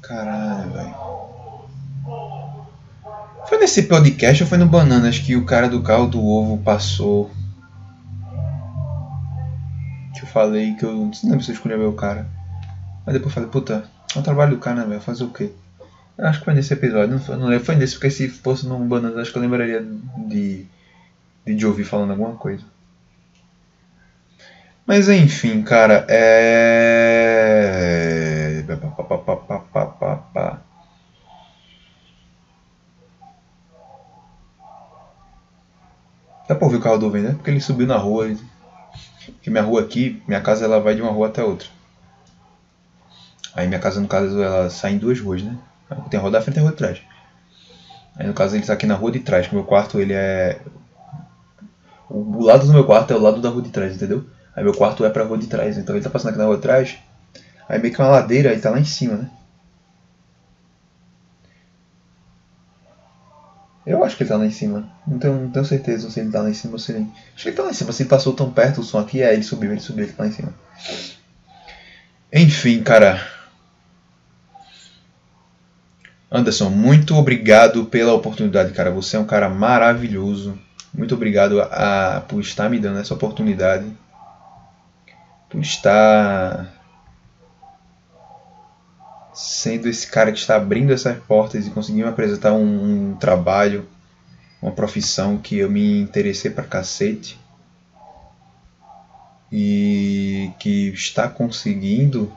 Caralho, 0.00 0.70
velho. 0.72 1.31
Foi 3.52 3.58
nesse 3.58 3.82
podcast 3.82 4.42
ou 4.42 4.48
foi 4.48 4.56
no 4.56 4.64
Bananas 4.64 5.18
que 5.18 5.36
o 5.36 5.44
cara 5.44 5.68
do 5.68 5.82
carro 5.82 6.06
do 6.06 6.24
ovo 6.24 6.56
passou 6.56 7.30
falei 10.32 10.74
que 10.74 10.84
eu 10.84 10.92
não 10.92 11.10
lembro 11.24 11.42
se 11.44 11.50
eu 11.50 11.54
escolhi 11.54 11.74
o 11.74 11.92
cara. 11.92 12.26
Mas 13.04 13.12
depois 13.12 13.30
eu 13.30 13.34
falei, 13.34 13.50
puta, 13.50 13.84
é 14.14 14.18
um 14.18 14.22
trabalho 14.22 14.52
do 14.52 14.58
cara, 14.58 14.80
né, 14.80 14.86
velho? 14.86 15.00
Fazer 15.00 15.24
o 15.24 15.30
quê? 15.30 15.50
Eu 16.16 16.26
acho 16.26 16.38
que 16.38 16.44
foi 16.46 16.54
nesse 16.54 16.72
episódio, 16.72 17.10
não, 17.10 17.20
foi, 17.20 17.36
não 17.36 17.46
lembro, 17.46 17.64
foi 17.64 17.74
nesse, 17.74 17.94
porque 17.94 18.10
se 18.10 18.28
fosse 18.28 18.66
num 18.66 18.88
Bananas, 18.88 19.18
acho 19.18 19.32
que 19.32 19.38
eu 19.38 19.42
lembraria 19.42 19.84
de, 20.26 20.66
de, 21.46 21.54
de 21.54 21.66
ouvir 21.66 21.84
falando 21.84 22.12
alguma 22.12 22.34
coisa. 22.34 22.64
Mas 24.86 25.08
enfim, 25.08 25.62
cara, 25.62 26.06
é. 26.08 26.22
O 36.76 36.80
carro 36.80 36.98
do 36.98 37.10
Vem, 37.10 37.22
né? 37.22 37.32
Porque 37.32 37.50
ele 37.50 37.60
subiu 37.60 37.86
na 37.86 37.96
rua. 37.96 38.26
Ele 38.26 38.38
que 39.40 39.50
minha 39.50 39.62
rua 39.62 39.82
aqui, 39.82 40.22
minha 40.26 40.40
casa 40.40 40.64
ela 40.64 40.80
vai 40.80 40.94
de 40.94 41.02
uma 41.02 41.10
rua 41.10 41.28
até 41.28 41.42
outra. 41.42 41.68
Aí 43.54 43.66
minha 43.68 43.80
casa, 43.80 44.00
no 44.00 44.08
caso, 44.08 44.40
ela 44.42 44.70
sai 44.70 44.92
em 44.92 44.98
duas 44.98 45.20
ruas, 45.20 45.42
né? 45.42 45.56
Tem 46.10 46.18
a 46.18 46.22
rua 46.22 46.30
da 46.30 46.40
frente 46.40 46.56
e 46.56 46.60
a 46.60 46.62
rua 46.62 46.70
de 46.70 46.78
trás. 46.78 47.00
Aí 48.16 48.26
no 48.26 48.34
caso 48.34 48.54
ele 48.54 48.62
está 48.62 48.72
aqui 48.72 48.86
na 48.86 48.94
rua 48.94 49.10
de 49.10 49.20
trás, 49.20 49.46
que 49.46 49.54
meu 49.54 49.64
quarto 49.64 50.00
ele 50.00 50.12
é. 50.12 50.58
O 52.08 52.42
lado 52.42 52.66
do 52.66 52.72
meu 52.72 52.84
quarto 52.84 53.12
é 53.12 53.16
o 53.16 53.20
lado 53.20 53.40
da 53.40 53.48
rua 53.48 53.62
de 53.62 53.70
trás, 53.70 53.94
entendeu? 53.94 54.24
Aí 54.54 54.62
meu 54.62 54.74
quarto 54.74 55.04
é 55.04 55.10
pra 55.10 55.24
rua 55.24 55.38
de 55.38 55.46
trás, 55.46 55.78
então 55.78 55.94
ele 55.94 56.04
tá 56.04 56.10
passando 56.10 56.30
aqui 56.30 56.38
na 56.38 56.44
rua 56.44 56.56
de 56.56 56.62
trás. 56.62 56.98
Aí 57.68 57.78
meio 57.78 57.94
que 57.94 58.00
uma 58.00 58.10
ladeira 58.10 58.52
e 58.52 58.58
tá 58.58 58.70
lá 58.70 58.78
em 58.78 58.84
cima, 58.84 59.16
né? 59.16 59.30
Eu 63.84 64.04
acho 64.04 64.16
que 64.16 64.22
ele 64.22 64.30
tá 64.30 64.36
lá 64.36 64.46
em 64.46 64.50
cima. 64.50 64.88
Não 65.06 65.18
tenho, 65.18 65.34
não 65.34 65.50
tenho 65.50 65.64
certeza 65.64 66.08
se 66.08 66.20
ele 66.20 66.30
tá 66.30 66.40
lá 66.40 66.50
em 66.50 66.54
cima 66.54 66.74
ou 66.74 66.78
se 66.78 66.92
ele. 66.92 67.06
Acho 67.34 67.42
que 67.42 67.48
ele 67.48 67.56
tá 67.56 67.62
lá 67.64 67.70
em 67.70 67.74
cima. 67.74 67.92
Se 67.92 68.02
ele 68.02 68.10
passou 68.10 68.32
tão 68.32 68.50
perto 68.50 68.80
o 68.80 68.84
som 68.84 68.98
aqui, 68.98 69.22
é, 69.22 69.32
ele 69.32 69.42
subiu, 69.42 69.72
ele 69.72 69.80
subiu, 69.80 70.04
ele 70.04 70.12
tá 70.12 70.22
lá 70.22 70.28
em 70.28 70.32
cima. 70.32 70.54
Enfim, 72.32 72.82
cara. 72.82 73.20
Anderson, 76.30 76.70
muito 76.70 77.14
obrigado 77.16 77.84
pela 77.86 78.14
oportunidade, 78.14 78.72
cara. 78.72 78.90
Você 78.90 79.16
é 79.16 79.20
um 79.20 79.26
cara 79.26 79.48
maravilhoso. 79.48 80.58
Muito 80.94 81.14
obrigado 81.14 81.60
a, 81.60 82.16
a, 82.16 82.20
por 82.20 82.40
estar 82.40 82.70
me 82.70 82.78
dando 82.78 83.00
essa 83.00 83.14
oportunidade. 83.14 83.86
Por 85.50 85.60
estar 85.60 86.81
sendo 89.32 89.88
esse 89.88 90.06
cara 90.06 90.32
que 90.32 90.38
está 90.38 90.56
abrindo 90.56 90.92
essas 90.92 91.18
portas 91.24 91.66
e 91.66 91.70
conseguindo 91.70 92.08
apresentar 92.08 92.52
um, 92.52 93.12
um 93.12 93.16
trabalho, 93.16 93.88
uma 94.60 94.72
profissão 94.72 95.38
que 95.38 95.58
eu 95.58 95.70
me 95.70 96.00
interessei 96.00 96.50
pra 96.50 96.64
cacete 96.64 97.40
e 99.50 100.50
que 100.58 100.88
está 100.88 101.28
conseguindo, 101.28 102.32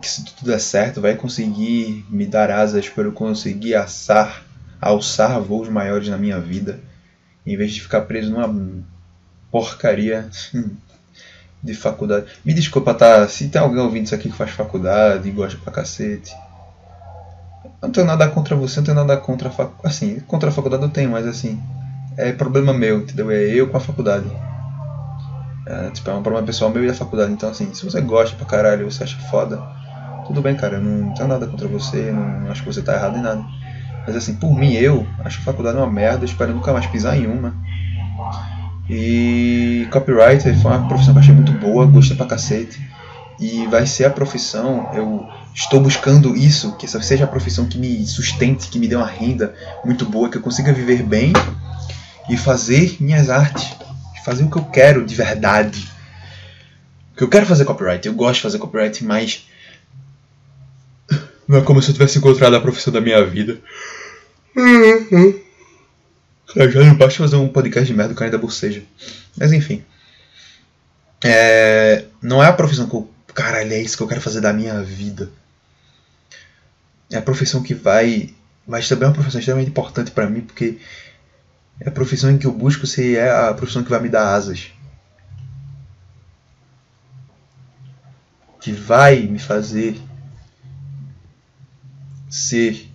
que 0.00 0.08
se 0.08 0.24
tudo 0.24 0.50
der 0.50 0.60
certo, 0.60 1.00
vai 1.00 1.14
conseguir 1.14 2.06
me 2.08 2.26
dar 2.26 2.50
asas 2.50 2.88
para 2.88 3.04
eu 3.04 3.12
conseguir 3.12 3.74
assar, 3.74 4.44
alçar 4.80 5.40
voos 5.40 5.68
maiores 5.68 6.08
na 6.08 6.16
minha 6.16 6.40
vida, 6.40 6.80
em 7.44 7.56
vez 7.56 7.72
de 7.72 7.82
ficar 7.82 8.02
preso 8.02 8.30
numa 8.30 8.82
porcaria 9.50 10.30
de 11.62 11.74
faculdade. 11.74 12.26
Me 12.44 12.52
desculpa, 12.52 12.92
tá? 12.92 13.26
Se 13.28 13.48
tem 13.48 13.60
alguém 13.60 13.80
ouvindo 13.80 14.06
isso 14.06 14.14
aqui 14.14 14.30
que 14.30 14.36
faz 14.36 14.50
faculdade 14.50 15.28
e 15.28 15.32
gosta 15.32 15.58
pra 15.62 15.72
cacete. 15.72 16.34
Eu 17.64 17.88
não 17.88 17.90
tenho 17.90 18.06
nada 18.06 18.28
contra 18.28 18.56
você, 18.56 18.80
não 18.80 18.84
tenho 18.84 18.96
nada 18.96 19.16
contra 19.16 19.48
a 19.48 19.52
faculdade. 19.52 19.86
Assim, 19.86 20.20
contra 20.20 20.48
a 20.48 20.52
faculdade 20.52 20.82
eu 20.82 20.88
tenho, 20.88 21.10
mas 21.10 21.26
assim. 21.26 21.60
É 22.16 22.30
problema 22.32 22.74
meu, 22.74 22.98
entendeu? 22.98 23.30
É 23.30 23.42
eu 23.42 23.68
com 23.68 23.76
a 23.76 23.80
faculdade. 23.80 24.26
É, 25.66 25.90
tipo, 25.90 26.10
é 26.10 26.14
um 26.14 26.22
problema 26.22 26.46
pessoal 26.46 26.70
meu 26.70 26.84
e 26.84 26.88
da 26.88 26.94
faculdade. 26.94 27.32
Então, 27.32 27.48
assim, 27.48 27.72
se 27.72 27.84
você 27.84 28.00
gosta 28.00 28.36
pra 28.36 28.44
caralho, 28.44 28.90
você 28.90 29.04
acha 29.04 29.16
foda, 29.30 29.62
tudo 30.26 30.42
bem, 30.42 30.54
cara. 30.54 30.76
Eu 30.76 30.82
não 30.82 31.14
tenho 31.14 31.28
nada 31.28 31.46
contra 31.46 31.66
você, 31.68 32.12
não 32.12 32.50
acho 32.50 32.62
que 32.62 32.72
você 32.72 32.82
tá 32.82 32.94
errado 32.94 33.16
em 33.16 33.22
nada. 33.22 33.42
Mas, 34.06 34.16
assim, 34.16 34.34
por 34.34 34.54
mim, 34.54 34.72
eu 34.72 35.06
acho 35.24 35.38
a 35.38 35.42
faculdade 35.42 35.78
uma 35.78 35.90
merda, 35.90 36.24
espero 36.24 36.52
nunca 36.52 36.72
mais 36.72 36.86
pisar 36.86 37.16
em 37.16 37.26
uma. 37.26 37.54
E 38.94 39.88
copywriter 39.90 40.54
foi 40.60 40.70
uma 40.70 40.86
profissão 40.86 41.14
que 41.14 41.18
eu 41.18 41.22
achei 41.22 41.34
muito 41.34 41.52
boa, 41.52 41.86
gostei 41.86 42.14
pra 42.14 42.26
cacete. 42.26 42.78
E 43.40 43.66
vai 43.68 43.86
ser 43.86 44.04
a 44.04 44.10
profissão, 44.10 44.90
eu 44.92 45.26
estou 45.54 45.80
buscando 45.80 46.36
isso, 46.36 46.76
que 46.76 46.84
essa 46.84 47.00
seja 47.00 47.24
a 47.24 47.26
profissão 47.26 47.66
que 47.66 47.78
me 47.78 48.06
sustente, 48.06 48.68
que 48.68 48.78
me 48.78 48.86
dê 48.86 48.94
uma 48.94 49.06
renda 49.06 49.54
muito 49.82 50.04
boa, 50.04 50.28
que 50.28 50.36
eu 50.36 50.42
consiga 50.42 50.74
viver 50.74 51.02
bem 51.02 51.32
e 52.28 52.36
fazer 52.36 52.98
minhas 53.00 53.30
artes, 53.30 53.66
fazer 54.26 54.44
o 54.44 54.50
que 54.50 54.58
eu 54.58 54.64
quero 54.66 55.06
de 55.06 55.14
verdade. 55.14 55.90
Porque 57.12 57.24
eu 57.24 57.28
quero 57.30 57.46
fazer 57.46 57.64
copyright, 57.64 58.06
eu 58.06 58.12
gosto 58.12 58.36
de 58.36 58.42
fazer 58.42 58.58
copyright, 58.58 59.02
mas 59.02 59.48
não 61.48 61.56
é 61.56 61.62
como 61.62 61.80
se 61.80 61.88
eu 61.88 61.94
tivesse 61.94 62.18
encontrado 62.18 62.54
a 62.56 62.60
profissão 62.60 62.92
da 62.92 63.00
minha 63.00 63.24
vida. 63.24 63.58
Já 66.54 66.80
não 66.80 66.96
basta 66.96 67.18
fazer 67.18 67.36
um 67.36 67.48
podcast 67.48 67.86
de 67.86 67.96
merda, 67.96 68.12
o 68.12 68.16
cara 68.16 68.26
ainda 68.26 68.38
boceja. 68.38 68.82
Mas 69.36 69.52
enfim. 69.52 69.84
É, 71.24 72.04
não 72.20 72.42
é 72.42 72.48
a 72.48 72.52
profissão 72.52 72.88
que 72.88 72.94
eu. 72.94 73.10
Caralho, 73.34 73.72
é 73.72 73.80
isso 73.80 73.96
que 73.96 74.02
eu 74.02 74.08
quero 74.08 74.20
fazer 74.20 74.40
da 74.40 74.52
minha 74.52 74.82
vida. 74.82 75.30
É 77.10 77.16
a 77.16 77.22
profissão 77.22 77.62
que 77.62 77.74
vai. 77.74 78.34
Mas 78.66 78.88
também 78.88 79.04
é 79.04 79.08
uma 79.08 79.14
profissão 79.14 79.38
extremamente 79.38 79.70
importante 79.70 80.10
para 80.10 80.28
mim, 80.28 80.42
porque 80.42 80.78
é 81.80 81.88
a 81.88 81.92
profissão 81.92 82.30
em 82.30 82.38
que 82.38 82.46
eu 82.46 82.52
busco 82.52 82.86
se 82.86 83.16
é 83.16 83.30
a 83.30 83.54
profissão 83.54 83.82
que 83.82 83.90
vai 83.90 84.00
me 84.00 84.08
dar 84.08 84.34
asas. 84.34 84.72
que 88.62 88.70
vai 88.70 89.22
me 89.22 89.40
fazer 89.40 90.00
ser 92.30 92.88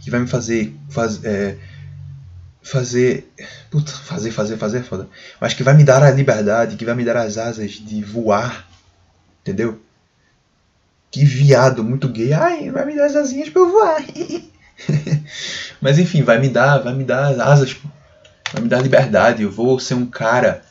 que 0.00 0.10
vai 0.10 0.20
me 0.20 0.26
fazer 0.26 0.74
faz, 0.88 1.22
é, 1.24 1.56
fazer 2.62 3.30
puta, 3.70 3.92
fazer 3.92 4.30
fazer 4.30 4.56
fazer 4.56 4.78
é 4.78 4.82
foda. 4.82 5.08
Mas 5.40 5.54
que 5.54 5.62
vai 5.62 5.74
me 5.74 5.84
dar 5.84 6.02
a 6.02 6.10
liberdade 6.10 6.76
que 6.76 6.84
vai 6.84 6.94
me 6.94 7.04
dar 7.04 7.16
as 7.16 7.38
asas 7.38 7.72
de 7.72 8.02
voar 8.02 8.66
entendeu? 9.42 9.80
Que 11.10 11.24
viado 11.24 11.84
muito 11.84 12.08
gay 12.08 12.32
ai 12.32 12.70
vai 12.70 12.84
me 12.86 12.96
dar 12.96 13.06
as 13.06 13.16
asinhas 13.16 13.50
para 13.50 13.62
eu 13.62 13.70
voar. 13.70 14.02
Mas 15.80 15.98
enfim 15.98 16.22
vai 16.22 16.38
me 16.38 16.48
dar 16.48 16.78
vai 16.78 16.94
me 16.94 17.04
dar 17.04 17.28
as 17.28 17.38
asas 17.38 17.76
vai 18.52 18.62
me 18.62 18.68
dar 18.68 18.82
liberdade 18.82 19.42
eu 19.42 19.50
vou 19.50 19.78
ser 19.78 19.94
um 19.94 20.06
cara. 20.06 20.64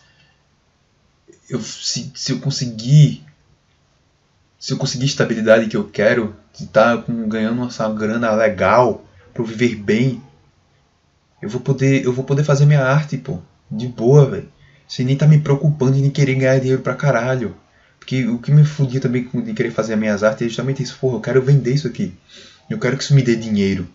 Eu 1.49 1.61
se, 1.61 2.11
se 2.15 2.31
eu 2.31 2.39
conseguir 2.39 3.23
se 4.59 4.73
eu 4.73 4.77
conseguir 4.77 5.05
estabilidade 5.05 5.67
que 5.67 5.77
eu 5.77 5.85
quero, 5.85 6.35
estar 6.53 6.97
tá 6.97 7.03
ganhando 7.27 7.61
uma 7.61 7.89
grana 7.93 8.31
legal 8.31 9.05
para 9.39 9.45
viver 9.45 9.75
bem, 9.75 10.21
eu 11.41 11.47
vou 11.49 11.61
poder 11.61 12.03
eu 12.03 12.11
vou 12.11 12.25
poder 12.25 12.43
fazer 12.43 12.65
minha 12.65 12.83
arte, 12.83 13.17
pô, 13.17 13.39
de 13.71 13.87
boa, 13.87 14.29
velho. 14.29 14.51
Sem 14.87 15.05
nem 15.05 15.15
tá 15.15 15.27
me 15.27 15.39
preocupando 15.39 15.95
em 15.97 16.09
querer 16.09 16.35
ganhar 16.35 16.59
dinheiro 16.59 16.81
pra 16.81 16.95
caralho. 16.95 17.55
Porque 17.99 18.27
o 18.27 18.39
que 18.39 18.51
me 18.51 18.65
fudia 18.65 18.99
também 18.99 19.29
de 19.33 19.53
querer 19.53 19.71
fazer 19.71 19.93
as 19.93 19.99
minhas 19.99 20.23
artes 20.23 20.41
é 20.41 20.49
justamente 20.49 20.81
isso, 20.81 20.97
porra, 20.99 21.17
eu 21.17 21.21
quero 21.21 21.41
vender 21.41 21.73
isso 21.73 21.87
aqui. 21.87 22.13
Eu 22.69 22.79
quero 22.79 22.97
que 22.97 23.03
isso 23.03 23.13
me 23.13 23.21
dê 23.21 23.35
dinheiro. 23.35 23.87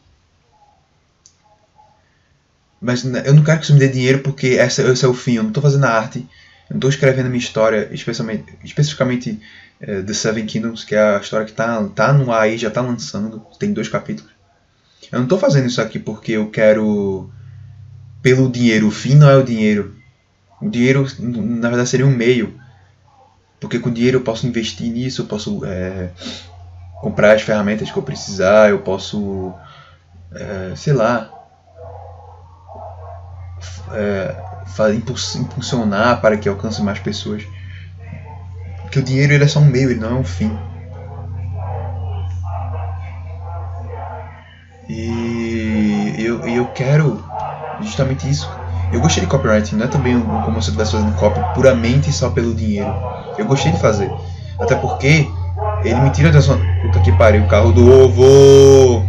Mas 2.81 3.05
eu 3.05 3.35
não 3.35 3.43
quero 3.43 3.59
que 3.59 3.65
isso 3.65 3.75
me 3.75 3.81
dê 3.81 3.89
dinheiro 3.89 4.21
porque 4.21 4.47
esse, 4.47 4.83
esse 4.83 5.05
é 5.05 5.09
o 5.09 5.15
fim. 5.15 5.35
Eu 5.35 5.43
não 5.43 5.51
estou 5.51 5.63
fazendo 5.63 5.85
a 5.85 5.91
arte. 5.91 6.19
Eu 6.71 6.75
não 6.75 6.77
estou 6.77 6.91
escrevendo 6.91 7.27
a 7.27 7.29
minha 7.29 7.39
história, 7.39 7.89
especialmente, 7.93 8.57
especificamente 8.63 9.41
é, 9.81 10.03
The 10.03 10.15
Seven 10.15 10.47
Kingdoms, 10.47 10.85
que 10.85 10.95
é 10.95 11.17
a 11.17 11.19
história 11.19 11.47
que 11.47 11.53
tá, 11.53 11.83
tá 11.89 12.13
no 12.13 12.33
ar 12.33 12.43
aí, 12.43 12.57
já 12.57 12.71
tá 12.71 12.81
lançando, 12.81 13.45
tem 13.59 13.73
dois 13.73 13.89
capítulos. 13.89 14.34
Eu 15.11 15.21
não 15.21 15.27
tô 15.27 15.39
fazendo 15.39 15.67
isso 15.67 15.81
aqui 15.81 15.99
porque 15.99 16.33
eu 16.33 16.51
quero 16.51 17.31
pelo 18.23 18.51
dinheiro, 18.51 18.89
o 18.89 18.91
fim 18.91 19.15
não 19.15 19.29
é 19.29 19.37
o 19.37 19.43
dinheiro. 19.43 19.95
O 20.61 20.69
dinheiro, 20.69 21.07
na 21.19 21.69
verdade, 21.69 21.89
seria 21.89 22.07
um 22.07 22.15
meio. 22.15 22.59
Porque 23.61 23.79
com 23.79 23.93
dinheiro 23.93 24.19
eu 24.19 24.23
posso 24.23 24.47
investir 24.47 24.91
nisso, 24.91 25.23
eu 25.23 25.27
posso 25.27 25.65
é, 25.65 26.11
comprar 27.01 27.33
as 27.33 27.43
ferramentas 27.43 27.91
que 27.91 27.97
eu 27.97 28.03
precisar, 28.03 28.71
eu 28.71 28.81
posso, 28.81 29.53
é, 30.33 30.73
sei 30.75 30.93
lá, 30.93 31.31
é, 33.93 34.35
impulsionar 34.95 36.21
para 36.21 36.37
que 36.37 36.49
alcance 36.49 36.83
mais 36.83 36.99
pessoas 36.99 37.47
que 38.95 39.01
o 39.01 39.03
dinheiro 39.03 39.33
ele 39.33 39.43
é 39.43 39.49
só 39.49 39.59
um 39.59 39.65
meio, 39.65 39.91
ele 39.91 39.99
não 39.99 40.11
é 40.11 40.15
um 40.21 40.25
fim. 40.25 40.57
E 44.89 46.15
eu, 46.19 46.47
eu 46.47 46.67
quero 46.67 47.23
justamente 47.81 48.29
isso. 48.29 48.51
Eu 48.93 49.01
gostei 49.01 49.23
de 49.23 49.29
copywriting, 49.29 49.77
não 49.77 49.87
é 49.87 49.89
também 49.89 50.21
como 50.21 50.63
se 50.63 50.69
eu 50.69 50.73
estivesse 50.73 50.93
fazendo 50.93 51.15
copy 51.17 51.41
puramente 51.55 52.13
só 52.13 52.31
pelo 52.31 52.55
dinheiro. 52.55 52.95
Eu 53.39 53.45
gostei 53.45 53.73
de 53.73 53.81
fazer. 53.81 54.11
Até 54.59 54.77
porque 54.77 55.27
ele 55.85 56.01
me 56.01 56.11
tira 56.11 56.31
da 56.31 56.41
zona. 56.41 56.65
Puta 56.83 57.01
que 57.01 57.13
pariu, 57.13 57.43
o 57.43 57.49
carro 57.49 57.73
do 57.73 57.91
ovo! 57.91 59.04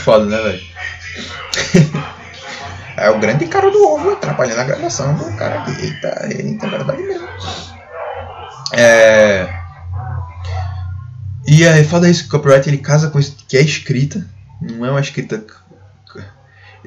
Foda, 0.00 0.26
né, 0.26 0.42
velho? 0.42 0.62
é 2.96 3.10
o 3.10 3.18
grande 3.18 3.46
cara 3.46 3.70
do 3.70 3.82
ovo 3.84 4.10
atrapalhando 4.12 4.60
a 4.60 4.64
gravação 4.64 5.14
do 5.14 5.36
cara 5.36 5.62
aqui. 5.62 5.70
Eita, 5.82 6.28
eita, 6.30 6.68
verdade 6.68 7.02
mesmo. 7.02 7.28
É. 8.72 9.48
E 11.46 11.64
é 11.64 11.82
foda 11.84 12.08
isso, 12.08 12.26
o 12.26 12.28
copyright 12.28 12.68
ele 12.68 12.78
casa 12.78 13.10
com 13.10 13.18
isso 13.18 13.36
que 13.48 13.56
é 13.56 13.62
escrita. 13.62 14.26
Não 14.60 14.84
é 14.86 14.90
uma 14.90 15.00
escrita. 15.00 15.44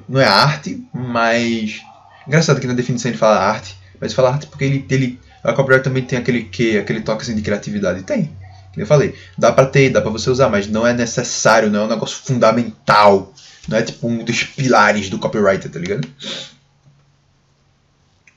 Não 0.07 0.19
é 0.19 0.25
arte, 0.25 0.85
mas. 0.93 1.81
Engraçado 2.27 2.59
que 2.59 2.67
na 2.67 2.73
definição 2.73 3.11
ele 3.11 3.17
fala 3.17 3.37
arte, 3.37 3.77
mas 3.99 4.13
fala 4.13 4.31
arte 4.31 4.47
porque 4.47 4.63
ele. 4.63 4.85
ele 4.89 5.19
a 5.43 5.51
copyright 5.51 5.83
também 5.83 6.03
tem 6.03 6.17
aquele 6.17 6.43
que 6.43 6.77
aquele 6.77 7.01
toque 7.01 7.23
assim, 7.23 7.35
de 7.35 7.41
criatividade. 7.41 8.03
Tem. 8.03 8.31
Eu 8.75 8.87
falei, 8.87 9.15
dá 9.37 9.51
para 9.51 9.67
ter, 9.67 9.89
dá 9.89 10.01
para 10.01 10.09
você 10.09 10.29
usar, 10.29 10.49
mas 10.49 10.67
não 10.67 10.85
é 10.85 10.93
necessário, 10.93 11.69
não 11.69 11.81
é 11.81 11.83
um 11.85 11.89
negócio 11.89 12.17
fundamental. 12.17 13.33
Não 13.67 13.77
é 13.77 13.81
tipo 13.81 14.07
um 14.07 14.23
dos 14.23 14.43
pilares 14.43 15.09
do 15.09 15.19
copyright, 15.19 15.69
tá 15.69 15.79
ligado? 15.79 16.07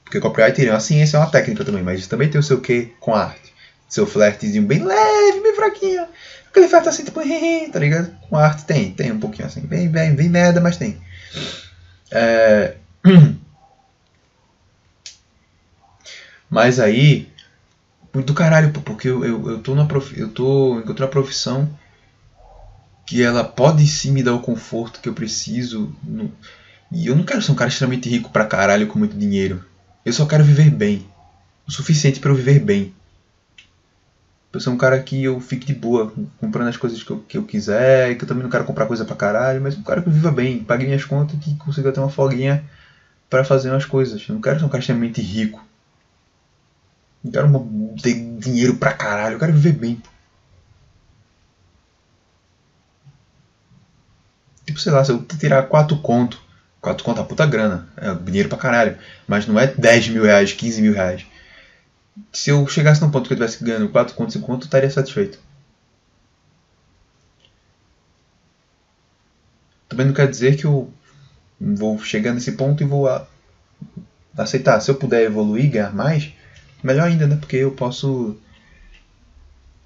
Porque 0.05 0.21
copyright 0.21 0.65
é 0.65 0.71
uma 0.71 0.81
ciência, 0.81 1.17
é 1.17 1.21
uma 1.21 1.31
técnica 1.31 1.65
também, 1.65 1.83
mas 1.83 2.07
também 2.07 2.29
tem 2.29 2.39
o 2.39 2.45
seu 2.45 2.61
quê 2.61 2.93
com 3.01 3.15
a 3.15 3.25
arte. 3.25 3.53
Seu 3.89 4.07
flertezinho 4.07 4.67
bem 4.67 4.85
leve, 4.85 5.41
bem 5.41 5.55
fraquinho. 5.55 6.07
Aquele 6.49 6.69
flerte 6.69 6.89
assim, 6.89 7.05
tipo, 7.05 7.21
tá 7.73 7.79
ligado? 7.79 8.11
Com 8.29 8.37
a 8.37 8.45
arte 8.45 8.65
tem, 8.65 8.93
tem 8.93 9.13
um 9.13 9.21
pouquinho 9.21 9.47
assim. 9.47 9.61
Bem, 9.61 9.89
bem, 9.89 10.15
bem 10.15 10.29
merda, 10.29 10.61
mas 10.61 10.77
tem. 10.77 10.99
É... 12.11 12.75
Mas 16.49 16.79
aí, 16.79 17.29
muito 18.17 18.29
do 18.29 18.35
caralho, 18.35 18.73
porque 18.73 19.09
eu, 19.09 19.25
eu, 19.25 19.51
eu 19.51 19.59
tô 19.59 19.75
na 19.75 19.85
prof, 19.85 20.19
eu 20.19 20.29
tô 20.31 20.81
em 20.81 20.89
outra 20.89 21.07
profissão 21.07 21.69
que 23.05 23.23
ela 23.23 23.45
pode 23.45 23.87
sim 23.87 24.11
me 24.11 24.23
dar 24.23 24.35
o 24.35 24.41
conforto 24.41 25.01
que 25.01 25.09
eu 25.09 25.13
preciso. 25.13 25.95
No, 26.03 26.33
e 26.91 27.07
eu 27.07 27.15
não 27.15 27.25
quero 27.25 27.43
ser 27.43 27.53
um 27.53 27.55
cara 27.55 27.69
extremamente 27.69 28.09
rico 28.09 28.31
pra 28.31 28.47
caralho 28.47 28.87
com 28.87 28.99
muito 28.99 29.17
dinheiro. 29.17 29.63
Eu 30.05 30.13
só 30.15 30.25
quero 30.25 30.43
viver 30.43 30.71
bem. 30.71 31.07
O 31.69 31.71
suficiente 31.71 32.19
para 32.19 32.31
eu 32.31 32.35
viver 32.35 32.59
bem. 32.59 32.93
Eu 34.51 34.61
sou 34.61 34.73
um 34.73 34.79
cara 34.79 34.99
que 34.99 35.23
eu 35.23 35.39
fique 35.39 35.67
de 35.67 35.75
boa, 35.75 36.11
comprando 36.41 36.69
as 36.69 36.77
coisas 36.79 37.03
que 37.03 37.11
eu, 37.11 37.19
que 37.19 37.37
eu 37.37 37.43
quiser, 37.43 38.17
que 38.17 38.25
eu 38.25 38.29
também 38.29 38.43
não 38.43 38.51
quero 38.51 38.65
comprar 38.65 38.87
coisa 38.87 39.05
pra 39.05 39.15
caralho, 39.15 39.61
mas 39.61 39.77
um 39.77 39.83
cara 39.83 40.01
que 40.01 40.09
viva 40.09 40.31
bem, 40.31 40.65
pague 40.65 40.87
minhas 40.87 41.05
contas 41.05 41.37
e 41.37 41.39
que 41.39 41.55
consiga 41.57 41.93
ter 41.93 42.01
uma 42.01 42.09
folguinha 42.09 42.65
para 43.29 43.45
fazer 43.45 43.69
umas 43.69 43.85
coisas. 43.85 44.25
Eu 44.27 44.37
não 44.37 44.41
quero 44.41 44.59
ser 44.59 44.65
um 44.65 44.71
cara 44.71 44.81
extremamente 44.81 45.21
rico. 45.21 45.66
Não 47.23 47.33
quero 47.33 47.97
ter 48.03 48.15
dinheiro 48.15 48.75
pra 48.75 48.93
caralho, 48.93 49.35
eu 49.35 49.39
quero 49.39 49.53
viver 49.53 49.73
bem. 49.73 50.01
Tipo, 54.65 54.79
sei 54.81 54.93
lá, 54.93 55.05
se 55.05 55.13
eu 55.13 55.25
tirar 55.39 55.63
4 55.65 55.97
conto, 55.97 56.41
4 56.81 57.05
conto 57.05 57.21
é 57.21 57.25
puta 57.25 57.47
grana, 57.47 57.89
é 57.97 58.13
dinheiro 58.15 58.49
pra 58.49 58.59
caralho, 58.59 58.99
mas 59.27 59.47
não 59.47 59.59
é 59.59 59.67
10 59.67 60.09
mil 60.09 60.25
reais, 60.25 60.53
15 60.53 60.83
mil 60.83 60.93
reais. 60.93 61.25
Se 62.33 62.51
eu 62.51 62.67
chegasse 62.67 63.01
num 63.01 63.11
ponto 63.11 63.29
que 63.29 63.33
eu 63.33 63.45
estivesse 63.45 63.65
ganhando 63.65 63.89
4 63.89 64.15
conto, 64.15 64.33
5 64.33 64.47
conto, 64.47 64.63
eu 64.63 64.67
estaria 64.67 64.91
satisfeito. 64.91 65.39
Também 69.89 70.07
não 70.07 70.15
quer 70.15 70.29
dizer 70.29 70.57
que 70.57 70.65
eu 70.65 70.93
vou 71.61 71.99
chegar 71.99 72.33
nesse 72.33 72.53
ponto 72.53 72.83
e 72.83 72.87
vou 72.87 73.07
aceitar. 74.37 74.81
Se 74.81 74.91
eu 74.91 74.97
puder 74.97 75.23
evoluir, 75.23 75.71
ganhar 75.71 75.95
mais, 75.95 76.33
melhor 76.83 77.09
ainda, 77.09 77.27
né? 77.27 77.37
Porque 77.37 77.57
eu 77.57 77.73
posso. 77.73 78.37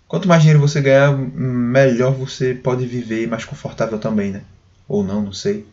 Quanto 0.08 0.26
mais 0.28 0.42
dinheiro 0.42 0.60
você 0.60 0.80
ganhar, 0.80 1.16
melhor 1.16 2.12
você 2.12 2.54
pode 2.54 2.86
viver 2.86 3.28
mais 3.28 3.44
confortável 3.44 3.98
também, 3.98 4.30
né? 4.32 4.42
Ou 4.88 5.04
não, 5.04 5.22
não 5.22 5.32
sei. 5.32 5.66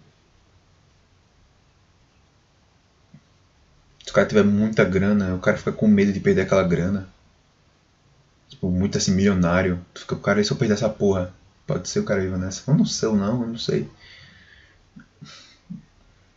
Se 4.03 4.11
o 4.11 4.13
cara 4.13 4.27
tiver 4.27 4.43
muita 4.43 4.85
grana, 4.85 5.35
o 5.35 5.39
cara 5.39 5.57
fica 5.57 5.71
com 5.71 5.87
medo 5.87 6.13
de 6.13 6.19
perder 6.19 6.41
aquela 6.41 6.63
grana. 6.63 7.09
Tipo, 8.47 8.69
muito 8.69 8.97
assim, 8.97 9.11
milionário. 9.11 9.79
Tu 9.93 10.01
fica, 10.01 10.15
cara, 10.15 10.39
e 10.41 10.45
se 10.45 10.51
eu 10.51 10.57
perder 10.57 10.75
essa 10.75 10.89
porra? 10.89 11.33
Pode 11.65 11.89
ser 11.89 11.99
o 11.99 12.05
cara 12.05 12.21
viva 12.21 12.37
nessa. 12.37 12.69
Eu 12.71 12.77
não 12.77 12.85
sei 12.85 13.09
não, 13.11 13.41
eu 13.41 13.47
não 13.47 13.57
sei. 13.57 13.89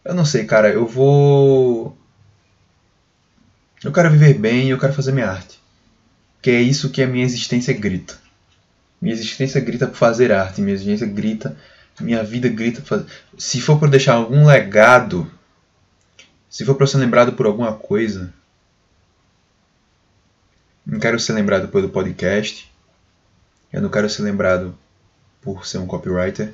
Eu 0.05 0.14
não 0.14 0.24
sei, 0.24 0.45
cara. 0.45 0.70
Eu 0.70 0.87
vou. 0.87 1.97
Eu 3.83 3.93
quero 3.93 4.11
viver 4.11 4.35
bem 4.35 4.66
e 4.66 4.70
eu 4.70 4.78
quero 4.78 4.93
fazer 4.93 5.11
minha 5.11 5.31
arte. 5.31 5.59
Que 6.43 6.51
é 6.51 6.61
isso 6.61 6.91
que 6.91 7.03
a 7.03 7.07
minha 7.07 7.24
existência 7.24 7.72
grita. 7.72 8.18
Minha 9.01 9.14
existência 9.14 9.61
grita 9.61 9.87
por 9.87 9.97
fazer 9.97 10.33
arte, 10.33 10.61
minha 10.61 10.74
existência 10.74 11.07
grita, 11.07 11.57
minha 11.99 12.22
vida 12.22 12.49
grita 12.49 12.83
por 12.83 12.89
fazer. 12.89 13.07
Se 13.39 13.59
for 13.61 13.78
para 13.78 13.89
deixar 13.89 14.14
algum 14.14 14.47
legado, 14.47 15.31
se 16.49 16.64
for 16.64 16.74
para 16.74 16.87
ser 16.87 16.99
lembrado 16.99 17.33
por 17.33 17.47
alguma 17.47 17.72
coisa, 17.72 18.33
não 20.85 20.99
quero 20.99 21.18
ser 21.18 21.33
lembrado 21.33 21.68
pelo 21.68 21.89
podcast. 21.89 22.70
Eu 23.72 23.81
não 23.81 23.89
quero 23.89 24.11
ser 24.11 24.22
lembrado 24.22 24.76
por 25.41 25.66
ser 25.66 25.78
um 25.78 25.87
copywriter. 25.87 26.53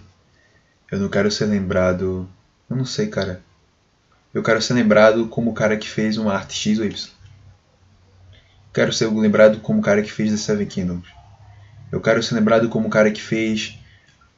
Eu 0.93 1.01
não 1.01 1.09
quero 1.09 1.31
ser 1.31 1.47
lembrado. 1.47 2.29
Eu 2.71 2.77
não 2.77 2.85
sei, 2.85 3.09
cara. 3.09 3.43
Eu 4.33 4.43
quero 4.43 4.63
ser 4.63 4.75
lembrado 4.75 5.27
como 5.27 5.51
o 5.51 5.55
cara 5.55 5.77
que 5.77 5.89
fez 5.89 6.19
uma 6.19 6.33
arte 6.35 6.55
X 6.55 6.79
ou 6.79 6.85
Y. 6.85 7.16
quero 8.77 8.93
ser 8.93 9.11
lembrado 9.11 9.61
como 9.61 9.79
o 9.79 9.83
cara 9.83 10.03
que 10.03 10.13
fez 10.13 10.31
The 10.31 10.37
Seven 10.37 10.67
Kingdoms. 10.67 11.09
Eu 11.91 11.99
quero 11.99 12.23
ser 12.23 12.35
lembrado 12.35 12.69
como 12.69 12.89
o 12.89 12.91
cara 12.91 13.11
que 13.11 13.23
fez 13.23 13.79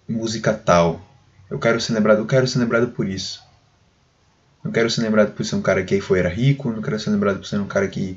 música 0.08 0.54
tal. 0.54 1.04
Eu 1.50 1.58
quero 1.58 1.80
ser 1.80 1.92
lembrado, 1.92 2.18
eu 2.18 2.26
quero 2.26 2.46
ser 2.46 2.60
lembrado 2.60 2.86
por 2.86 3.08
isso. 3.08 3.42
Não 4.62 4.70
quero 4.70 4.88
ser 4.88 5.02
lembrado 5.02 5.32
por 5.32 5.44
ser 5.44 5.56
um 5.56 5.60
cara 5.62 5.82
que 5.82 6.00
foi 6.00 6.20
era 6.20 6.28
rico, 6.28 6.70
não 6.70 6.80
quero 6.80 7.00
ser 7.00 7.10
lembrado 7.10 7.38
por 7.38 7.46
ser 7.46 7.58
um 7.58 7.66
cara 7.66 7.88
que 7.88 8.16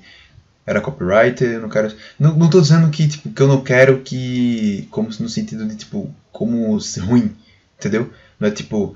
era 0.63 0.79
copywriter, 0.79 1.59
não 1.59 1.69
quero. 1.69 1.91
Não, 2.19 2.37
não 2.37 2.51
tô 2.51 2.61
dizendo 2.61 2.91
que, 2.91 3.07
tipo, 3.07 3.31
que 3.31 3.41
eu 3.41 3.47
não 3.47 3.63
quero 3.63 4.01
que. 4.01 4.87
Como 4.91 5.09
no 5.09 5.27
sentido 5.27 5.65
de, 5.65 5.75
tipo, 5.75 6.13
como 6.31 6.77
ruim, 6.99 7.35
entendeu? 7.79 8.13
Não 8.39 8.47
é 8.47 8.51
tipo, 8.51 8.95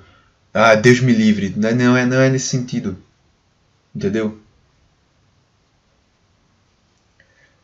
ah, 0.54 0.76
Deus 0.76 1.00
me 1.00 1.12
livre. 1.12 1.56
Não 1.58 1.70
é, 1.70 1.74
não 1.74 1.98
é, 1.98 2.06
não 2.06 2.22
é 2.22 2.30
nesse 2.30 2.50
sentido. 2.50 2.96
Entendeu? 3.96 4.45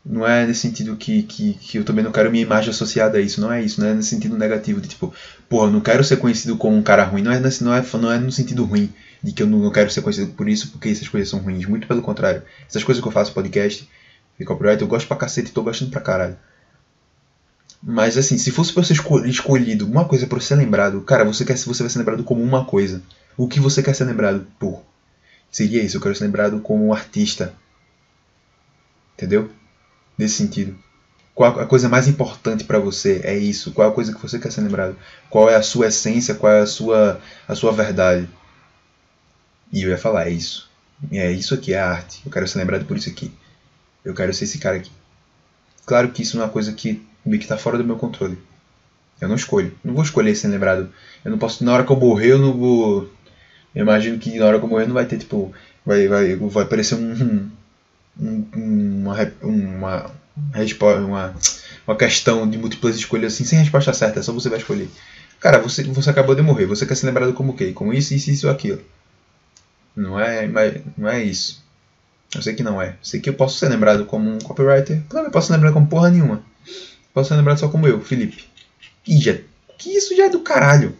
Não 0.04 0.26
é 0.26 0.44
nesse 0.44 0.60
sentido 0.60 0.96
que, 0.96 1.22
que, 1.22 1.54
que 1.54 1.78
eu 1.78 1.84
também 1.84 2.04
não 2.04 2.10
quero 2.10 2.30
minha 2.30 2.42
imagem 2.42 2.70
associada 2.70 3.18
a 3.18 3.20
isso. 3.20 3.40
Não 3.40 3.52
é 3.52 3.62
isso. 3.62 3.80
Não 3.80 3.88
é 3.88 3.94
nesse 3.94 4.08
sentido 4.08 4.36
negativo. 4.36 4.80
De 4.80 4.88
tipo, 4.88 5.14
porra, 5.48 5.70
não 5.70 5.80
quero 5.80 6.02
ser 6.02 6.16
conhecido 6.16 6.56
como 6.56 6.76
um 6.76 6.82
cara 6.82 7.04
ruim. 7.04 7.22
Não 7.22 7.32
é, 7.32 7.38
nesse, 7.38 7.62
não 7.62 7.72
é, 7.72 7.84
não 7.94 8.12
é 8.12 8.18
no 8.18 8.32
sentido 8.32 8.64
ruim. 8.64 8.92
De 9.22 9.32
que 9.32 9.42
eu 9.42 9.46
não, 9.46 9.70
quero 9.70 9.90
ser 9.90 10.02
conhecido 10.02 10.32
por 10.32 10.48
isso 10.48 10.70
porque 10.72 10.88
essas 10.88 11.08
coisas 11.08 11.28
são 11.28 11.38
ruins. 11.38 11.66
Muito 11.66 11.86
pelo 11.86 12.02
contrário. 12.02 12.42
Essas 12.68 12.82
coisas 12.82 13.00
que 13.00 13.06
eu 13.06 13.12
faço 13.12 13.32
podcast 13.32 13.88
e 14.40 14.44
copyright 14.44 14.82
eu 14.82 14.88
gosto 14.88 15.06
pra 15.06 15.16
cacete 15.16 15.52
tô 15.52 15.62
gostando 15.62 15.90
pra 15.90 16.00
caralho. 16.00 16.36
Mas 17.82 18.16
assim, 18.16 18.38
se 18.38 18.50
fosse 18.50 18.72
pra 18.72 18.82
ser 18.82 18.96
escolhido 19.26 19.86
uma 19.86 20.04
coisa 20.04 20.26
para 20.26 20.40
ser 20.40 20.54
lembrado, 20.54 21.00
cara, 21.02 21.24
você 21.24 21.44
quer 21.44 21.56
você 21.56 21.82
vai 21.82 21.90
ser 21.90 21.98
lembrado 21.98 22.24
como 22.24 22.42
uma 22.42 22.64
coisa. 22.64 23.02
O 23.36 23.48
que 23.48 23.60
você 23.60 23.82
quer 23.82 23.94
ser 23.94 24.04
lembrado 24.04 24.46
por? 24.58 24.82
Seria 25.50 25.82
isso, 25.82 25.96
eu 25.96 26.00
quero 26.00 26.14
ser 26.14 26.24
lembrado 26.24 26.60
como 26.60 26.86
um 26.86 26.92
artista. 26.92 27.54
Entendeu? 29.14 29.50
Nesse 30.16 30.34
sentido. 30.36 30.76
Qual 31.34 31.58
a 31.60 31.66
coisa 31.66 31.88
mais 31.88 32.08
importante 32.08 32.64
para 32.64 32.78
você 32.78 33.20
é 33.24 33.36
isso? 33.36 33.72
Qual 33.72 33.88
a 33.88 33.92
coisa 33.92 34.14
que 34.14 34.20
você 34.20 34.38
quer 34.38 34.52
ser 34.52 34.60
lembrado? 34.60 34.96
Qual 35.30 35.48
é 35.48 35.56
a 35.56 35.62
sua 35.62 35.86
essência? 35.86 36.34
Qual 36.34 36.52
é 36.52 36.60
a 36.60 36.66
sua 36.66 37.20
a 37.48 37.54
sua 37.54 37.72
verdade? 37.72 38.28
E 39.72 39.82
eu 39.82 39.90
ia 39.90 39.98
falar, 39.98 40.26
é 40.26 40.30
isso. 40.30 40.70
É 41.10 41.30
isso 41.32 41.54
aqui, 41.54 41.72
é 41.72 41.80
arte. 41.80 42.20
Eu 42.24 42.30
quero 42.30 42.46
ser 42.46 42.58
lembrado 42.58 42.84
por 42.84 42.96
isso 42.96 43.08
aqui. 43.08 43.32
Eu 44.04 44.14
quero 44.14 44.32
ser 44.34 44.44
esse 44.44 44.58
cara 44.58 44.76
aqui. 44.76 44.90
Claro 45.86 46.10
que 46.10 46.22
isso 46.22 46.36
não 46.36 46.44
é 46.44 46.46
uma 46.46 46.52
coisa 46.52 46.72
que 46.72 47.02
meio 47.24 47.38
que 47.38 47.46
está 47.46 47.56
fora 47.56 47.78
do 47.78 47.84
meu 47.84 47.96
controle. 47.96 48.38
Eu 49.20 49.28
não 49.28 49.36
escolho. 49.36 49.72
Não 49.82 49.94
vou 49.94 50.02
escolher 50.02 50.34
ser 50.34 50.48
lembrado. 50.48 50.92
Eu 51.24 51.30
não 51.30 51.38
posso. 51.38 51.64
Na 51.64 51.72
hora 51.72 51.84
que 51.84 51.92
eu 51.92 51.96
morrer, 51.96 52.32
eu 52.32 52.38
não 52.38 52.52
vou. 52.52 53.10
Eu 53.74 53.82
imagino 53.82 54.18
que 54.18 54.38
na 54.38 54.46
hora 54.46 54.58
que 54.58 54.64
eu 54.64 54.68
morrer 54.68 54.86
não 54.86 54.94
vai 54.94 55.06
ter 55.06 55.18
tipo. 55.18 55.52
Vai, 55.86 56.08
vai, 56.08 56.36
vai 56.36 56.64
aparecer 56.64 56.96
um. 56.96 57.48
Um 58.18 58.44
uma, 58.54 59.16
uma, 59.42 60.12
uma, 60.96 61.34
uma 61.86 61.96
questão 61.96 62.48
de 62.48 62.58
múltiplas 62.58 62.96
escolhas 62.96 63.34
assim, 63.34 63.44
sem 63.44 63.58
resposta 63.58 63.92
certa, 63.92 64.22
só 64.22 64.32
você 64.32 64.48
vai 64.48 64.58
escolher. 64.58 64.88
Cara, 65.40 65.58
você, 65.58 65.82
você 65.82 66.10
acabou 66.10 66.34
de 66.34 66.42
morrer, 66.42 66.66
você 66.66 66.86
quer 66.86 66.94
ser 66.94 67.06
lembrado 67.06 67.32
como 67.32 67.56
quê? 67.56 67.72
Como 67.72 67.92
isso, 67.92 68.14
isso, 68.14 68.30
isso, 68.30 68.48
aquilo. 68.48 68.80
Não 69.94 70.18
é, 70.18 70.48
não 70.96 71.08
é 71.08 71.22
isso. 71.22 71.62
Eu 72.34 72.40
sei 72.40 72.54
que 72.54 72.62
não 72.62 72.80
é. 72.80 72.90
Eu 72.90 72.96
sei 73.02 73.20
que 73.20 73.28
eu 73.28 73.34
posso 73.34 73.58
ser 73.58 73.68
lembrado 73.68 74.06
como 74.06 74.30
um 74.30 74.38
copywriter. 74.38 75.02
Claro, 75.08 75.26
eu 75.26 75.30
posso 75.30 75.48
ser 75.48 75.54
lembrado 75.54 75.74
como 75.74 75.86
porra 75.86 76.10
nenhuma. 76.10 76.42
Posso 77.12 77.28
ser 77.28 77.36
lembrado 77.36 77.58
só 77.58 77.68
como 77.68 77.86
eu, 77.86 78.00
Felipe. 78.00 78.44
E 79.06 79.18
já, 79.18 79.36
que 79.76 79.90
isso 79.90 80.16
já 80.16 80.26
é 80.26 80.30
do 80.30 80.40
caralho. 80.40 80.96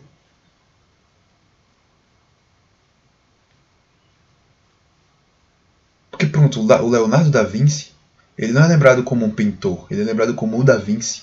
O 6.60 6.88
Leonardo 6.88 7.30
da 7.30 7.42
Vinci, 7.42 7.92
ele 8.36 8.52
não 8.52 8.64
é 8.64 8.68
lembrado 8.68 9.02
como 9.02 9.24
um 9.24 9.30
pintor, 9.30 9.86
ele 9.90 10.02
é 10.02 10.04
lembrado 10.04 10.34
como 10.34 10.58
o 10.58 10.64
da 10.64 10.76
Vinci. 10.76 11.22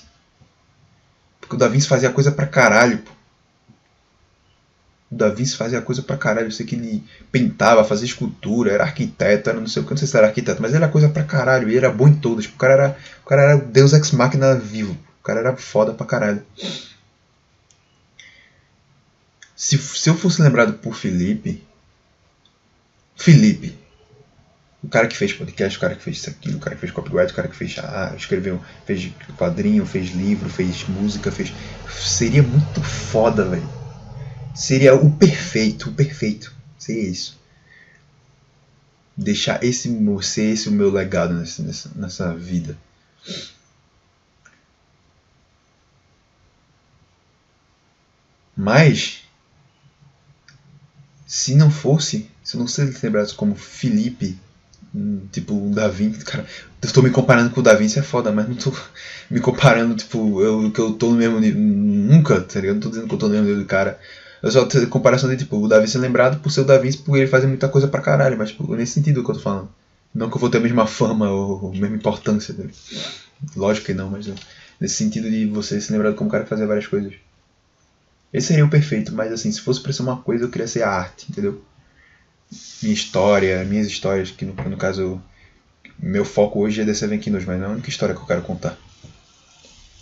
Porque 1.40 1.56
o 1.56 1.58
da 1.58 1.68
Vinci 1.68 1.88
fazia 1.88 2.10
coisa 2.10 2.30
pra 2.32 2.46
caralho, 2.46 2.98
pô. 2.98 3.10
O 5.10 5.16
Da 5.16 5.28
Vinci 5.28 5.56
fazia 5.56 5.82
coisa 5.82 6.02
pra 6.02 6.16
caralho. 6.16 6.46
Eu 6.46 6.52
sei 6.52 6.64
que 6.64 6.76
ele 6.76 7.02
pintava, 7.32 7.82
fazia 7.82 8.06
escultura, 8.06 8.70
era 8.70 8.84
arquiteto, 8.84 9.50
era 9.50 9.58
não 9.58 9.66
sei 9.66 9.82
o 9.82 9.84
que, 9.84 9.90
não 9.90 9.96
sei 9.98 10.06
se 10.06 10.16
era 10.16 10.28
arquiteto, 10.28 10.62
mas 10.62 10.72
ele 10.72 10.84
era 10.84 10.92
coisa 10.92 11.08
pra 11.08 11.24
caralho. 11.24 11.68
E 11.68 11.76
era 11.76 11.90
bom 11.90 12.06
em 12.06 12.14
todas. 12.14 12.44
O 12.46 12.52
cara 12.52 12.72
era, 12.74 12.98
o 13.24 13.28
cara 13.28 13.42
era 13.42 13.56
Deus 13.58 13.92
Ex 13.92 14.12
Machina 14.12 14.54
vivo. 14.54 14.96
O 15.20 15.22
cara 15.24 15.40
era 15.40 15.56
foda 15.56 15.92
pra 15.92 16.06
caralho. 16.06 16.42
Se, 19.56 19.76
se 19.76 20.08
eu 20.08 20.14
fosse 20.14 20.40
lembrado 20.40 20.74
por 20.74 20.94
Felipe. 20.94 21.62
Felipe. 23.16 23.76
O 24.82 24.88
cara 24.88 25.06
que 25.06 25.16
fez 25.16 25.32
podcast, 25.32 25.76
o 25.76 25.80
cara 25.80 25.94
que 25.94 26.02
fez 26.02 26.16
isso 26.16 26.30
aqui, 26.30 26.50
o 26.50 26.58
cara 26.58 26.74
que 26.74 26.80
fez 26.80 26.92
copyright, 26.92 27.32
o 27.32 27.36
cara 27.36 27.48
que 27.48 27.56
fez. 27.56 27.76
Ah, 27.78 28.14
escreveu, 28.16 28.60
fez 28.86 29.10
quadrinho, 29.36 29.84
fez 29.84 30.10
livro, 30.10 30.48
fez 30.48 30.84
música, 30.88 31.30
fez. 31.30 31.52
Seria 31.88 32.42
muito 32.42 32.82
foda, 32.82 33.44
velho 33.44 33.80
seria 34.54 34.94
o 34.94 35.10
perfeito, 35.10 35.90
o 35.90 35.92
perfeito. 35.92 36.54
Seria 36.78 37.08
isso. 37.08 37.38
Deixar 39.16 39.62
esse 39.62 39.88
ser 40.22 40.42
esse 40.42 40.68
o 40.68 40.72
meu 40.72 40.90
legado 40.90 41.34
nessa, 41.34 41.62
nessa, 41.62 41.90
nessa 41.94 42.34
vida. 42.34 42.76
Mas 48.56 49.24
se 51.26 51.54
não 51.54 51.70
fosse, 51.70 52.30
se 52.42 52.56
não 52.56 52.66
fosse 52.66 52.84
lembrado 53.02 53.34
como 53.34 53.54
Felipe, 53.54 54.38
tipo 55.30 55.54
o 55.54 55.70
Da 55.70 55.88
Vinci, 55.88 56.24
cara, 56.24 56.44
eu 56.82 56.92
tô 56.92 57.02
me 57.02 57.10
comparando 57.10 57.50
com 57.50 57.60
o 57.60 57.62
Da 57.62 57.74
Vinci 57.74 57.98
é 57.98 58.02
foda, 58.02 58.32
mas 58.32 58.48
não 58.48 58.54
tô 58.54 58.72
me 59.30 59.40
comparando, 59.40 59.94
tipo, 59.94 60.42
eu 60.42 60.70
que 60.70 60.80
eu 60.80 60.92
tô 60.92 61.10
no 61.10 61.16
mesmo 61.16 61.38
nível, 61.38 61.60
nunca, 61.60 62.40
tá 62.40 62.60
ligado? 62.60 62.74
Não 62.74 62.82
tô 62.82 62.88
dizendo 62.90 63.08
que 63.08 63.14
eu 63.14 63.18
tô 63.18 63.26
no 63.26 63.32
mesmo 63.32 63.46
nível 63.46 63.62
do 63.62 63.66
cara, 63.66 63.98
eu 64.42 64.50
só 64.50 64.64
tenho 64.64 64.88
comparação 64.88 65.28
de 65.28 65.36
tipo, 65.36 65.56
o 65.56 65.68
Davi 65.68 65.86
ser 65.86 65.98
lembrado 65.98 66.40
por 66.40 66.50
ser 66.50 66.62
o 66.62 66.64
Davi 66.64 66.96
por 66.98 67.16
ele 67.16 67.26
fazer 67.26 67.46
muita 67.46 67.68
coisa 67.68 67.86
pra 67.88 68.00
caralho, 68.00 68.38
mas 68.38 68.50
tipo, 68.50 68.74
nesse 68.74 68.92
sentido 68.92 69.22
que 69.22 69.30
eu 69.30 69.34
tô 69.34 69.40
falando. 69.40 69.68
Não 70.12 70.28
que 70.28 70.36
eu 70.36 70.40
vou 70.40 70.50
ter 70.50 70.58
a 70.58 70.60
mesma 70.60 70.86
fama 70.86 71.30
ou 71.30 71.68
a 71.68 71.70
mesma 71.70 71.96
importância 71.96 72.52
dele. 72.52 72.74
Lógico 73.54 73.86
que 73.86 73.94
não, 73.94 74.10
mas 74.10 74.26
né, 74.26 74.34
nesse 74.80 74.96
sentido 74.96 75.30
de 75.30 75.46
você 75.46 75.80
se 75.80 75.92
lembrar 75.92 76.14
como 76.14 76.28
um 76.28 76.30
cara 76.30 76.42
que 76.42 76.50
fazia 76.50 76.66
várias 76.66 76.86
coisas. 76.86 77.12
Esse 78.32 78.48
seria 78.48 78.64
o 78.64 78.70
perfeito, 78.70 79.12
mas 79.14 79.32
assim, 79.32 79.50
se 79.52 79.60
fosse 79.60 79.80
pra 79.80 79.92
ser 79.92 80.02
uma 80.02 80.16
coisa, 80.16 80.44
eu 80.44 80.50
queria 80.50 80.66
ser 80.66 80.82
a 80.82 80.90
arte, 80.90 81.26
entendeu? 81.30 81.62
Minha 82.82 82.94
história, 82.94 83.64
minhas 83.64 83.86
histórias, 83.86 84.30
que 84.32 84.44
no, 84.44 84.54
no 84.54 84.76
caso, 84.76 85.22
meu 85.98 86.24
foco 86.24 86.58
hoje 86.58 86.80
é 86.80 86.84
The 86.84 86.94
Seven 86.94 87.20
Kingdoms, 87.20 87.46
mas 87.46 87.58
não 87.58 87.66
é 87.66 87.68
a 87.68 87.72
única 87.72 87.88
história 87.88 88.14
que 88.14 88.20
eu 88.20 88.26
quero 88.26 88.42
contar. 88.42 88.76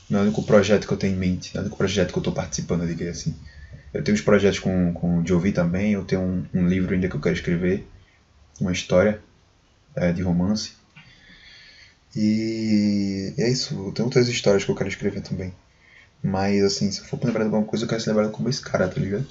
Não 0.09 0.21
é 0.21 0.23
o 0.23 0.25
único 0.25 0.43
projeto 0.43 0.87
que 0.87 0.93
eu 0.93 0.97
tenho 0.97 1.15
em 1.15 1.19
mente, 1.19 1.55
não 1.55 1.61
é 1.61 1.63
o 1.63 1.67
único 1.67 1.77
projeto 1.77 2.13
que 2.13 2.19
eu 2.19 2.23
tô 2.23 2.33
participando, 2.33 2.83
eu 2.83 2.89
diria 2.89 3.11
assim. 3.11 3.37
Eu 3.93 4.03
tenho 4.03 4.15
uns 4.15 4.23
projetos 4.23 4.59
com, 4.59 4.95
com 4.95 5.19
o 5.19 5.27
Jovi 5.27 5.53
também, 5.53 5.93
eu 5.93 6.05
tenho 6.05 6.23
um, 6.23 6.47
um, 6.55 6.67
livro 6.67 6.95
ainda 6.95 7.09
que 7.09 7.17
eu 7.17 7.21
quero 7.21 7.35
escrever, 7.35 7.87
uma 8.59 8.73
história 8.73 9.21
é, 9.95 10.11
de 10.11 10.23
romance. 10.23 10.73
E 12.17 13.35
é 13.37 13.51
isso, 13.51 13.75
eu 13.75 13.93
tenho 13.93 14.07
outras 14.07 14.27
histórias 14.29 14.65
que 14.65 14.71
eu 14.71 14.75
quero 14.75 14.89
escrever 14.89 15.21
também. 15.21 15.53
Mas 16.23 16.63
assim, 16.65 16.91
se 16.91 17.01
eu 17.01 17.05
for 17.05 17.23
lembrar 17.23 17.41
de 17.41 17.47
alguma 17.47 17.65
coisa, 17.65 17.85
eu 17.85 17.89
quero 17.89 18.01
ser 18.01 18.11
lembrado 18.11 18.31
como 18.31 18.49
esse 18.49 18.63
cara, 18.63 18.89
tá 18.89 18.99
ligado? 18.99 19.27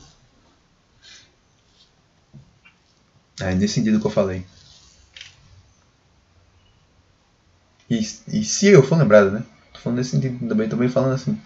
É 3.41 3.55
nesse 3.55 3.73
sentido 3.75 3.99
que 3.99 4.05
eu 4.05 4.11
falei. 4.11 4.45
E, 7.89 7.99
e 8.31 8.43
se 8.45 8.67
eu 8.67 8.81
for 8.81 8.97
lembrado, 8.97 9.29
né? 9.31 9.43
Tô 9.73 9.79
falando 9.79 9.97
nesse 9.97 10.11
sentido 10.11 10.47
também, 10.47 10.69
também 10.69 10.88
falando 10.89 11.13
assim. 11.13 11.38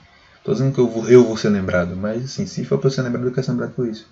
Tô 0.43 0.53
dizendo 0.53 0.73
que 0.73 0.79
eu 0.79 0.89
vou, 0.89 1.07
eu 1.09 1.23
vou 1.25 1.37
ser 1.37 1.49
lembrado, 1.49 1.95
mas 1.95 2.23
assim, 2.25 2.45
se 2.45 2.63
for 2.65 2.77
pra 2.79 2.87
eu 2.87 2.91
ser 2.91 3.01
lembrado, 3.03 3.25
eu 3.27 3.31
quero 3.31 3.45
ser 3.45 3.51
lembrado 3.51 3.73
por 3.73 3.87
isso. 3.87 4.07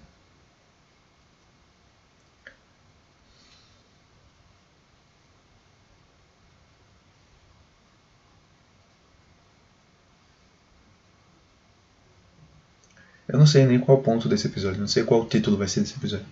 Eu 13.30 13.40
não 13.40 13.48
sei 13.48 13.66
nem 13.66 13.80
qual 13.80 14.02
ponto 14.02 14.28
desse 14.28 14.48
episódio, 14.48 14.82
não 14.82 14.88
sei 14.90 15.04
qual 15.06 15.26
título 15.26 15.56
vai 15.56 15.70
ser 15.70 15.80
desse 15.80 15.96
episódio. 15.96 16.26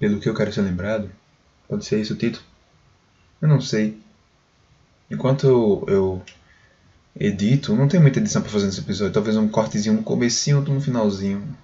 Pelo 0.00 0.18
que 0.18 0.28
eu 0.28 0.34
quero 0.34 0.50
ser 0.50 0.62
lembrado? 0.62 1.10
Pode 1.68 1.84
ser 1.84 2.00
esse 2.00 2.12
o 2.12 2.16
título? 2.16 2.42
Eu 3.40 3.46
não 3.46 3.60
sei. 3.60 4.00
Enquanto 5.10 5.46
eu, 5.46 5.84
eu 5.88 6.22
edito, 7.14 7.76
não 7.76 7.86
tem 7.86 8.00
muita 8.00 8.18
edição 8.18 8.40
para 8.40 8.50
fazer 8.50 8.66
nesse 8.66 8.80
episódio. 8.80 9.12
Talvez 9.12 9.36
um 9.36 9.46
cortezinho 9.46 9.96
no 9.96 10.02
comecinho, 10.02 10.56
outro 10.56 10.72
no 10.72 10.80
finalzinho. 10.80 11.56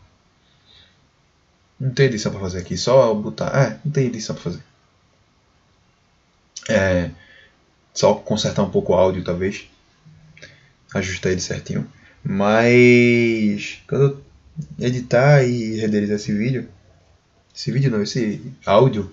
Não 1.81 1.91
tem 1.91 2.07
edição 2.07 2.31
para 2.31 2.43
fazer 2.43 2.59
aqui, 2.59 2.77
só 2.77 3.15
botar. 3.15 3.49
É, 3.59 3.81
não 3.83 3.91
tem 3.91 4.07
edição 4.07 4.35
para 4.35 4.45
fazer. 4.45 4.63
É, 6.69 7.11
só 7.95 8.15
consertar 8.15 8.63
um 8.63 8.71
pouco 8.71 8.93
o 8.93 8.97
áudio, 8.97 9.25
talvez. 9.25 9.67
Ajustar 10.95 11.33
ele 11.33 11.41
certinho. 11.41 11.91
Mas 12.23 13.83
quando 13.89 14.03
eu 14.79 14.87
editar 14.87 15.43
e 15.43 15.77
renderizar 15.77 16.17
esse 16.17 16.33
vídeo, 16.33 16.69
esse 17.57 17.73
vídeo 17.73 17.91
não, 17.91 18.03
esse 18.03 18.53
áudio, 18.67 19.11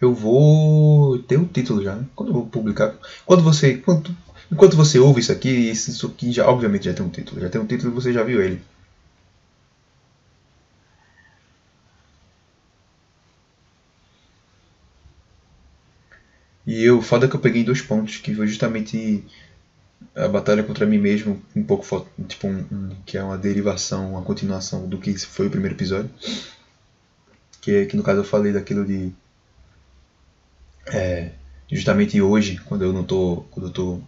eu 0.00 0.12
vou 0.12 1.18
ter 1.20 1.38
o 1.38 1.42
um 1.42 1.46
título 1.46 1.82
já, 1.82 1.94
né? 1.94 2.04
Quando 2.16 2.30
eu 2.30 2.34
vou 2.34 2.46
publicar. 2.46 2.94
Quando 3.24 3.42
você. 3.42 3.76
Quando, 3.78 4.14
enquanto 4.50 4.76
você 4.76 4.98
ouve 4.98 5.20
isso 5.20 5.32
aqui, 5.32 5.48
isso 5.48 6.06
aqui 6.08 6.32
já, 6.32 6.46
obviamente 6.48 6.86
já 6.86 6.94
tem 6.94 7.06
um 7.06 7.10
título. 7.10 7.40
Já 7.40 7.48
tem 7.48 7.60
um 7.60 7.66
título 7.66 7.92
e 7.92 7.94
você 7.94 8.12
já 8.12 8.24
viu 8.24 8.42
ele. 8.42 8.60
E 16.66 16.82
eu, 16.82 17.00
foda 17.02 17.28
que 17.28 17.36
eu 17.36 17.40
peguei 17.40 17.62
dois 17.62 17.80
pontos, 17.82 18.16
que 18.18 18.34
foi 18.34 18.46
justamente 18.46 19.24
a 20.16 20.28
batalha 20.28 20.62
contra 20.62 20.86
mim 20.86 20.98
mesmo, 20.98 21.42
um 21.54 21.62
pouco 21.62 22.08
tipo 22.26 22.46
um, 22.48 22.66
um, 22.72 22.96
que 23.06 23.18
é 23.18 23.22
uma 23.22 23.38
derivação, 23.38 24.12
uma 24.12 24.22
continuação 24.22 24.88
do 24.88 24.98
que 24.98 25.16
foi 25.18 25.46
o 25.46 25.50
primeiro 25.50 25.76
episódio. 25.76 26.10
Que 27.64 27.86
que 27.86 27.96
no 27.96 28.02
caso 28.02 28.20
eu 28.20 28.24
falei 28.24 28.52
daquilo 28.52 28.84
de 28.84 29.10
é, 30.92 31.30
justamente 31.70 32.20
hoje, 32.20 32.58
quando 32.58 32.84
eu 32.84 32.92
não 32.92 33.02
tô, 33.02 33.42
quando 33.50 33.68
eu 33.68 33.72
tô 33.72 33.98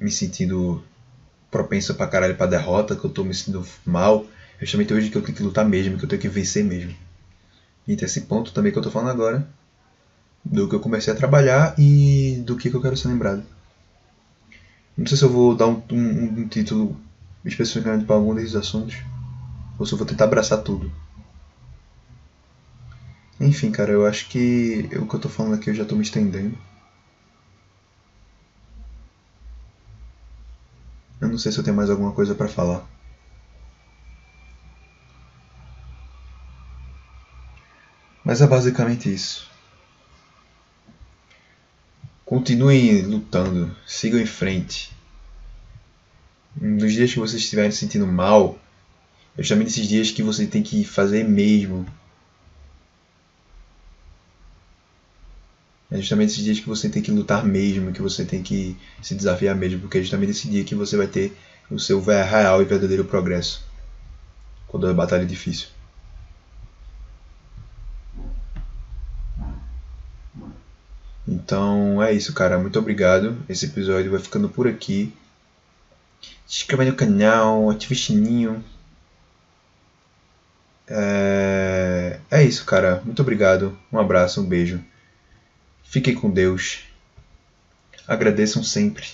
me 0.00 0.12
sentindo 0.12 0.80
propenso 1.50 1.92
pra 1.92 2.06
caralho 2.06 2.36
pra 2.36 2.46
derrota, 2.46 2.94
que 2.94 3.04
eu 3.04 3.10
tô 3.10 3.24
me 3.24 3.34
sentindo 3.34 3.66
mal, 3.84 4.24
é 4.58 4.64
justamente 4.64 4.94
hoje 4.94 5.10
que 5.10 5.16
eu 5.18 5.22
tenho 5.22 5.36
que 5.36 5.42
lutar 5.42 5.64
mesmo, 5.64 5.98
que 5.98 6.04
eu 6.04 6.08
tenho 6.08 6.22
que 6.22 6.28
vencer 6.28 6.62
mesmo. 6.62 6.94
E 7.88 7.96
tem 7.96 8.06
esse 8.06 8.20
ponto 8.20 8.52
também 8.52 8.70
que 8.70 8.78
eu 8.78 8.82
tô 8.82 8.90
falando 8.90 9.10
agora, 9.10 9.44
do 10.44 10.68
que 10.68 10.74
eu 10.76 10.80
comecei 10.80 11.12
a 11.12 11.16
trabalhar 11.16 11.74
e 11.76 12.40
do 12.46 12.54
que, 12.56 12.72
eu 12.72 12.80
quero 12.80 12.96
ser 12.96 13.08
lembrado. 13.08 13.42
Não 14.96 15.04
sei 15.04 15.16
se 15.16 15.24
eu 15.24 15.30
vou 15.30 15.52
dar 15.52 15.66
um, 15.66 15.82
um, 15.90 16.40
um 16.42 16.46
título 16.46 16.96
especificamente 17.44 18.04
para 18.04 18.14
algum 18.14 18.34
desses 18.36 18.54
assuntos, 18.54 18.98
ou 19.76 19.84
se 19.84 19.92
eu 19.92 19.98
vou 19.98 20.06
tentar 20.06 20.24
abraçar 20.24 20.58
tudo. 20.58 20.92
Enfim, 23.40 23.72
cara, 23.72 23.90
eu 23.90 24.06
acho 24.06 24.28
que 24.28 24.86
o 25.00 25.06
que 25.06 25.14
eu 25.14 25.20
tô 25.20 25.28
falando 25.28 25.54
aqui 25.54 25.70
eu 25.70 25.74
já 25.74 25.84
tô 25.84 25.96
me 25.96 26.02
estendendo. 26.02 26.56
Eu 31.20 31.28
não 31.28 31.38
sei 31.38 31.50
se 31.50 31.58
eu 31.58 31.64
tenho 31.64 31.76
mais 31.76 31.88
alguma 31.88 32.12
coisa 32.12 32.34
para 32.34 32.48
falar. 32.48 32.86
Mas 38.22 38.42
é 38.42 38.46
basicamente 38.46 39.12
isso. 39.12 39.48
Continuem 42.24 43.02
lutando, 43.02 43.74
sigam 43.86 44.20
em 44.20 44.26
frente. 44.26 44.92
Nos 46.54 46.92
dias 46.92 47.12
que 47.12 47.18
vocês 47.18 47.42
estiverem 47.42 47.70
se 47.70 47.78
sentindo 47.78 48.06
mal, 48.06 48.58
justamente 49.38 49.68
esses 49.68 49.88
dias 49.88 50.10
que 50.10 50.22
você 50.22 50.46
tem 50.46 50.62
que 50.62 50.84
fazer 50.84 51.24
mesmo. 51.24 51.86
É 55.90 55.96
justamente 55.98 56.30
esses 56.30 56.44
dias 56.44 56.60
que 56.60 56.68
você 56.68 56.88
tem 56.88 57.02
que 57.02 57.10
lutar 57.10 57.44
mesmo, 57.44 57.92
que 57.92 58.00
você 58.00 58.24
tem 58.24 58.42
que 58.42 58.76
se 59.02 59.14
desafiar 59.14 59.56
mesmo, 59.56 59.80
porque 59.80 59.98
é 59.98 60.02
justamente 60.02 60.30
esse 60.30 60.48
dia 60.48 60.62
que 60.62 60.74
você 60.74 60.96
vai 60.96 61.08
ter 61.08 61.36
o 61.70 61.78
seu 61.78 62.00
real 62.02 62.62
e 62.62 62.64
verdadeiro 62.64 63.04
progresso. 63.04 63.64
Quando 64.68 64.86
a 64.86 64.94
batalha 64.94 65.22
é 65.22 65.26
difícil. 65.26 65.68
Então 71.26 72.02
é 72.02 72.12
isso, 72.12 72.32
cara. 72.32 72.58
Muito 72.58 72.78
obrigado. 72.78 73.36
Esse 73.48 73.66
episódio 73.66 74.10
vai 74.10 74.20
ficando 74.20 74.48
por 74.48 74.66
aqui. 74.68 75.12
Se 76.46 76.62
inscreva 76.62 76.84
no 76.84 76.94
canal, 76.94 77.70
ative 77.70 77.94
o 77.94 77.96
sininho. 77.96 78.64
É... 80.88 82.18
é 82.30 82.42
isso, 82.42 82.64
cara. 82.64 83.00
Muito 83.04 83.22
obrigado. 83.22 83.78
Um 83.92 83.98
abraço, 83.98 84.40
um 84.40 84.44
beijo. 84.44 84.80
Fiquem 85.90 86.14
com 86.14 86.30
Deus. 86.30 86.84
Agradeçam 88.08 88.62
sempre. 88.62 89.06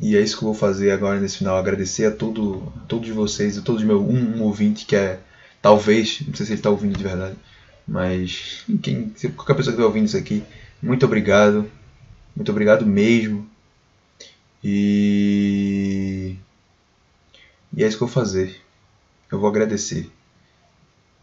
E 0.00 0.16
é 0.16 0.20
isso 0.20 0.36
que 0.36 0.44
eu 0.44 0.48
vou 0.48 0.54
fazer 0.54 0.90
agora 0.90 1.18
nesse 1.18 1.38
final. 1.38 1.56
Agradecer 1.56 2.04
a, 2.04 2.10
todo, 2.10 2.70
a 2.76 2.80
todos 2.86 3.08
vocês, 3.08 3.56
a 3.56 3.62
todos 3.62 3.82
meu 3.82 4.02
um, 4.02 4.36
um 4.36 4.42
ouvinte 4.42 4.84
que 4.84 4.94
é 4.94 5.20
talvez, 5.62 6.20
não 6.26 6.34
sei 6.34 6.44
se 6.44 6.52
ele 6.52 6.58
está 6.58 6.68
ouvindo 6.68 6.96
de 6.96 7.02
verdade 7.02 7.36
mas 7.86 8.64
quem, 8.82 9.10
qualquer 9.34 9.54
pessoa 9.54 9.56
que 9.56 9.60
estiver 9.60 9.84
ouvindo 9.84 10.06
isso 10.06 10.16
aqui, 10.16 10.42
muito 10.82 11.04
obrigado. 11.04 11.70
Muito 12.34 12.50
obrigado 12.50 12.86
mesmo. 12.86 13.48
E. 14.62 16.36
E 17.74 17.82
é 17.82 17.86
isso 17.86 17.96
que 17.96 18.02
eu 18.02 18.08
vou 18.08 18.14
fazer. 18.14 18.60
Eu 19.30 19.38
vou 19.38 19.48
agradecer. 19.48 20.10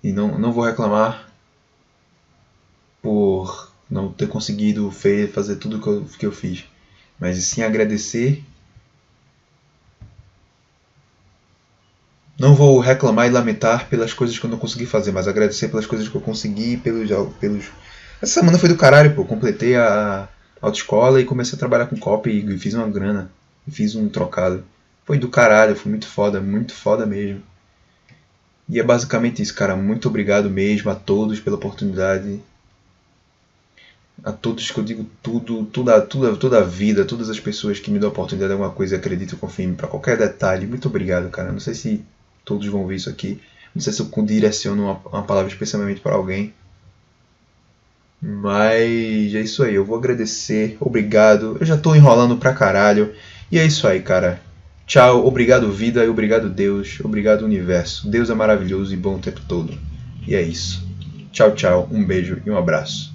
E 0.04 0.12
não, 0.12 0.38
não 0.38 0.52
vou 0.52 0.64
reclamar 0.64 1.29
por 3.02 3.72
não 3.90 4.12
ter 4.12 4.28
conseguido 4.28 4.92
fazer 5.34 5.56
tudo 5.58 5.82
que 5.82 5.88
eu, 5.88 6.06
que 6.20 6.26
eu 6.26 6.32
fiz. 6.32 6.66
Mas 7.20 7.38
sim 7.44 7.64
agradecer 7.64 8.44
Não 12.40 12.56
vou 12.56 12.80
reclamar 12.80 13.28
e 13.28 13.30
lamentar 13.30 13.90
pelas 13.90 14.14
coisas 14.14 14.40
que 14.40 14.46
eu 14.46 14.50
não 14.50 14.58
consegui 14.58 14.86
fazer, 14.86 15.12
mas 15.12 15.28
agradecer 15.28 15.68
pelas 15.68 15.86
coisas 15.86 16.08
que 16.08 16.16
eu 16.16 16.22
consegui, 16.22 16.78
pelos. 16.78 17.10
pelos... 17.36 17.66
Essa 18.22 18.40
semana 18.40 18.58
foi 18.58 18.70
do 18.70 18.78
caralho, 18.78 19.14
pô. 19.14 19.26
Completei 19.26 19.76
a 19.76 20.30
autoescola 20.62 21.20
e 21.20 21.26
comecei 21.26 21.58
a 21.58 21.60
trabalhar 21.60 21.88
com 21.88 21.98
copy 21.98 22.32
e 22.32 22.58
fiz 22.58 22.74
uma 22.74 22.88
grana. 22.88 23.30
Fiz 23.70 23.94
um 23.94 24.08
trocado. 24.08 24.64
Foi 25.06 25.18
do 25.18 25.28
caralho, 25.28 25.76
foi 25.76 25.90
muito 25.90 26.08
foda, 26.08 26.40
muito 26.40 26.74
foda 26.74 27.06
mesmo. 27.06 27.44
E 28.70 28.80
é 28.80 28.84
basicamente 28.84 29.42
isso, 29.42 29.54
cara. 29.54 29.76
Muito 29.76 30.08
obrigado 30.08 30.50
mesmo 30.50 30.90
a 30.90 30.96
todos 30.96 31.42
pela 31.42 31.58
oportunidade. 31.58 32.40
A 34.24 34.32
todos 34.32 34.70
que 34.70 34.78
eu 34.78 34.84
digo 34.84 35.06
tudo, 35.24 35.66
toda, 35.66 36.02
toda, 36.02 36.36
toda 36.36 36.60
a 36.60 36.64
vida, 36.64 37.06
todas 37.06 37.30
as 37.30 37.40
pessoas 37.40 37.80
que 37.80 37.90
me 37.90 38.00
dão 38.00 38.10
a 38.10 38.12
oportunidade 38.12 38.50
de 38.50 38.54
alguma 38.54 38.72
coisa, 38.72 38.96
acredito, 38.96 39.38
confio 39.38 39.66
em 39.66 39.68
mim, 39.70 39.76
pra 39.76 39.88
qualquer 39.88 40.18
detalhe. 40.18 40.68
Muito 40.68 40.88
obrigado, 40.88 41.30
cara. 41.30 41.52
Não 41.52 41.60
sei 41.60 41.74
se 41.74 42.04
todos 42.44 42.68
vão 42.68 42.86
ver 42.86 42.96
isso 42.96 43.10
aqui. 43.10 43.40
Não 43.74 43.82
sei 43.82 43.94
se 43.94 44.02
eu 44.02 44.26
direciono 44.26 44.84
uma, 44.84 45.02
uma 45.06 45.24
palavra 45.24 45.52
especialmente 45.52 46.02
para 46.02 46.16
alguém. 46.16 46.54
Mas 48.22 49.34
é 49.34 49.42
isso 49.42 49.64
aí, 49.64 49.76
eu 49.76 49.86
vou 49.86 49.98
agradecer, 49.98 50.76
obrigado. 50.80 51.58
Eu 51.60 51.66
já 51.66 51.78
tô 51.78 51.96
enrolando 51.96 52.38
pra 52.38 52.54
caralho. 52.54 53.14
E 53.52 53.58
é 53.58 53.66
isso 53.66 53.88
aí, 53.88 54.02
cara. 54.02 54.42
Tchau, 54.86 55.26
obrigado 55.26 55.72
vida 55.72 56.04
e 56.04 56.10
obrigado 56.10 56.50
Deus, 56.50 57.00
obrigado 57.04 57.46
universo. 57.46 58.10
Deus 58.10 58.30
é 58.30 58.34
maravilhoso 58.34 58.94
e 58.94 58.98
bom 58.98 59.16
o 59.16 59.20
tempo 59.20 59.40
todo. 59.48 59.78
E 60.28 60.36
é 60.36 60.42
isso. 60.42 60.86
Tchau, 61.32 61.54
tchau, 61.54 61.88
um 61.92 62.04
beijo 62.04 62.42
e 62.46 62.50
um 62.50 62.58
abraço. 62.58 63.14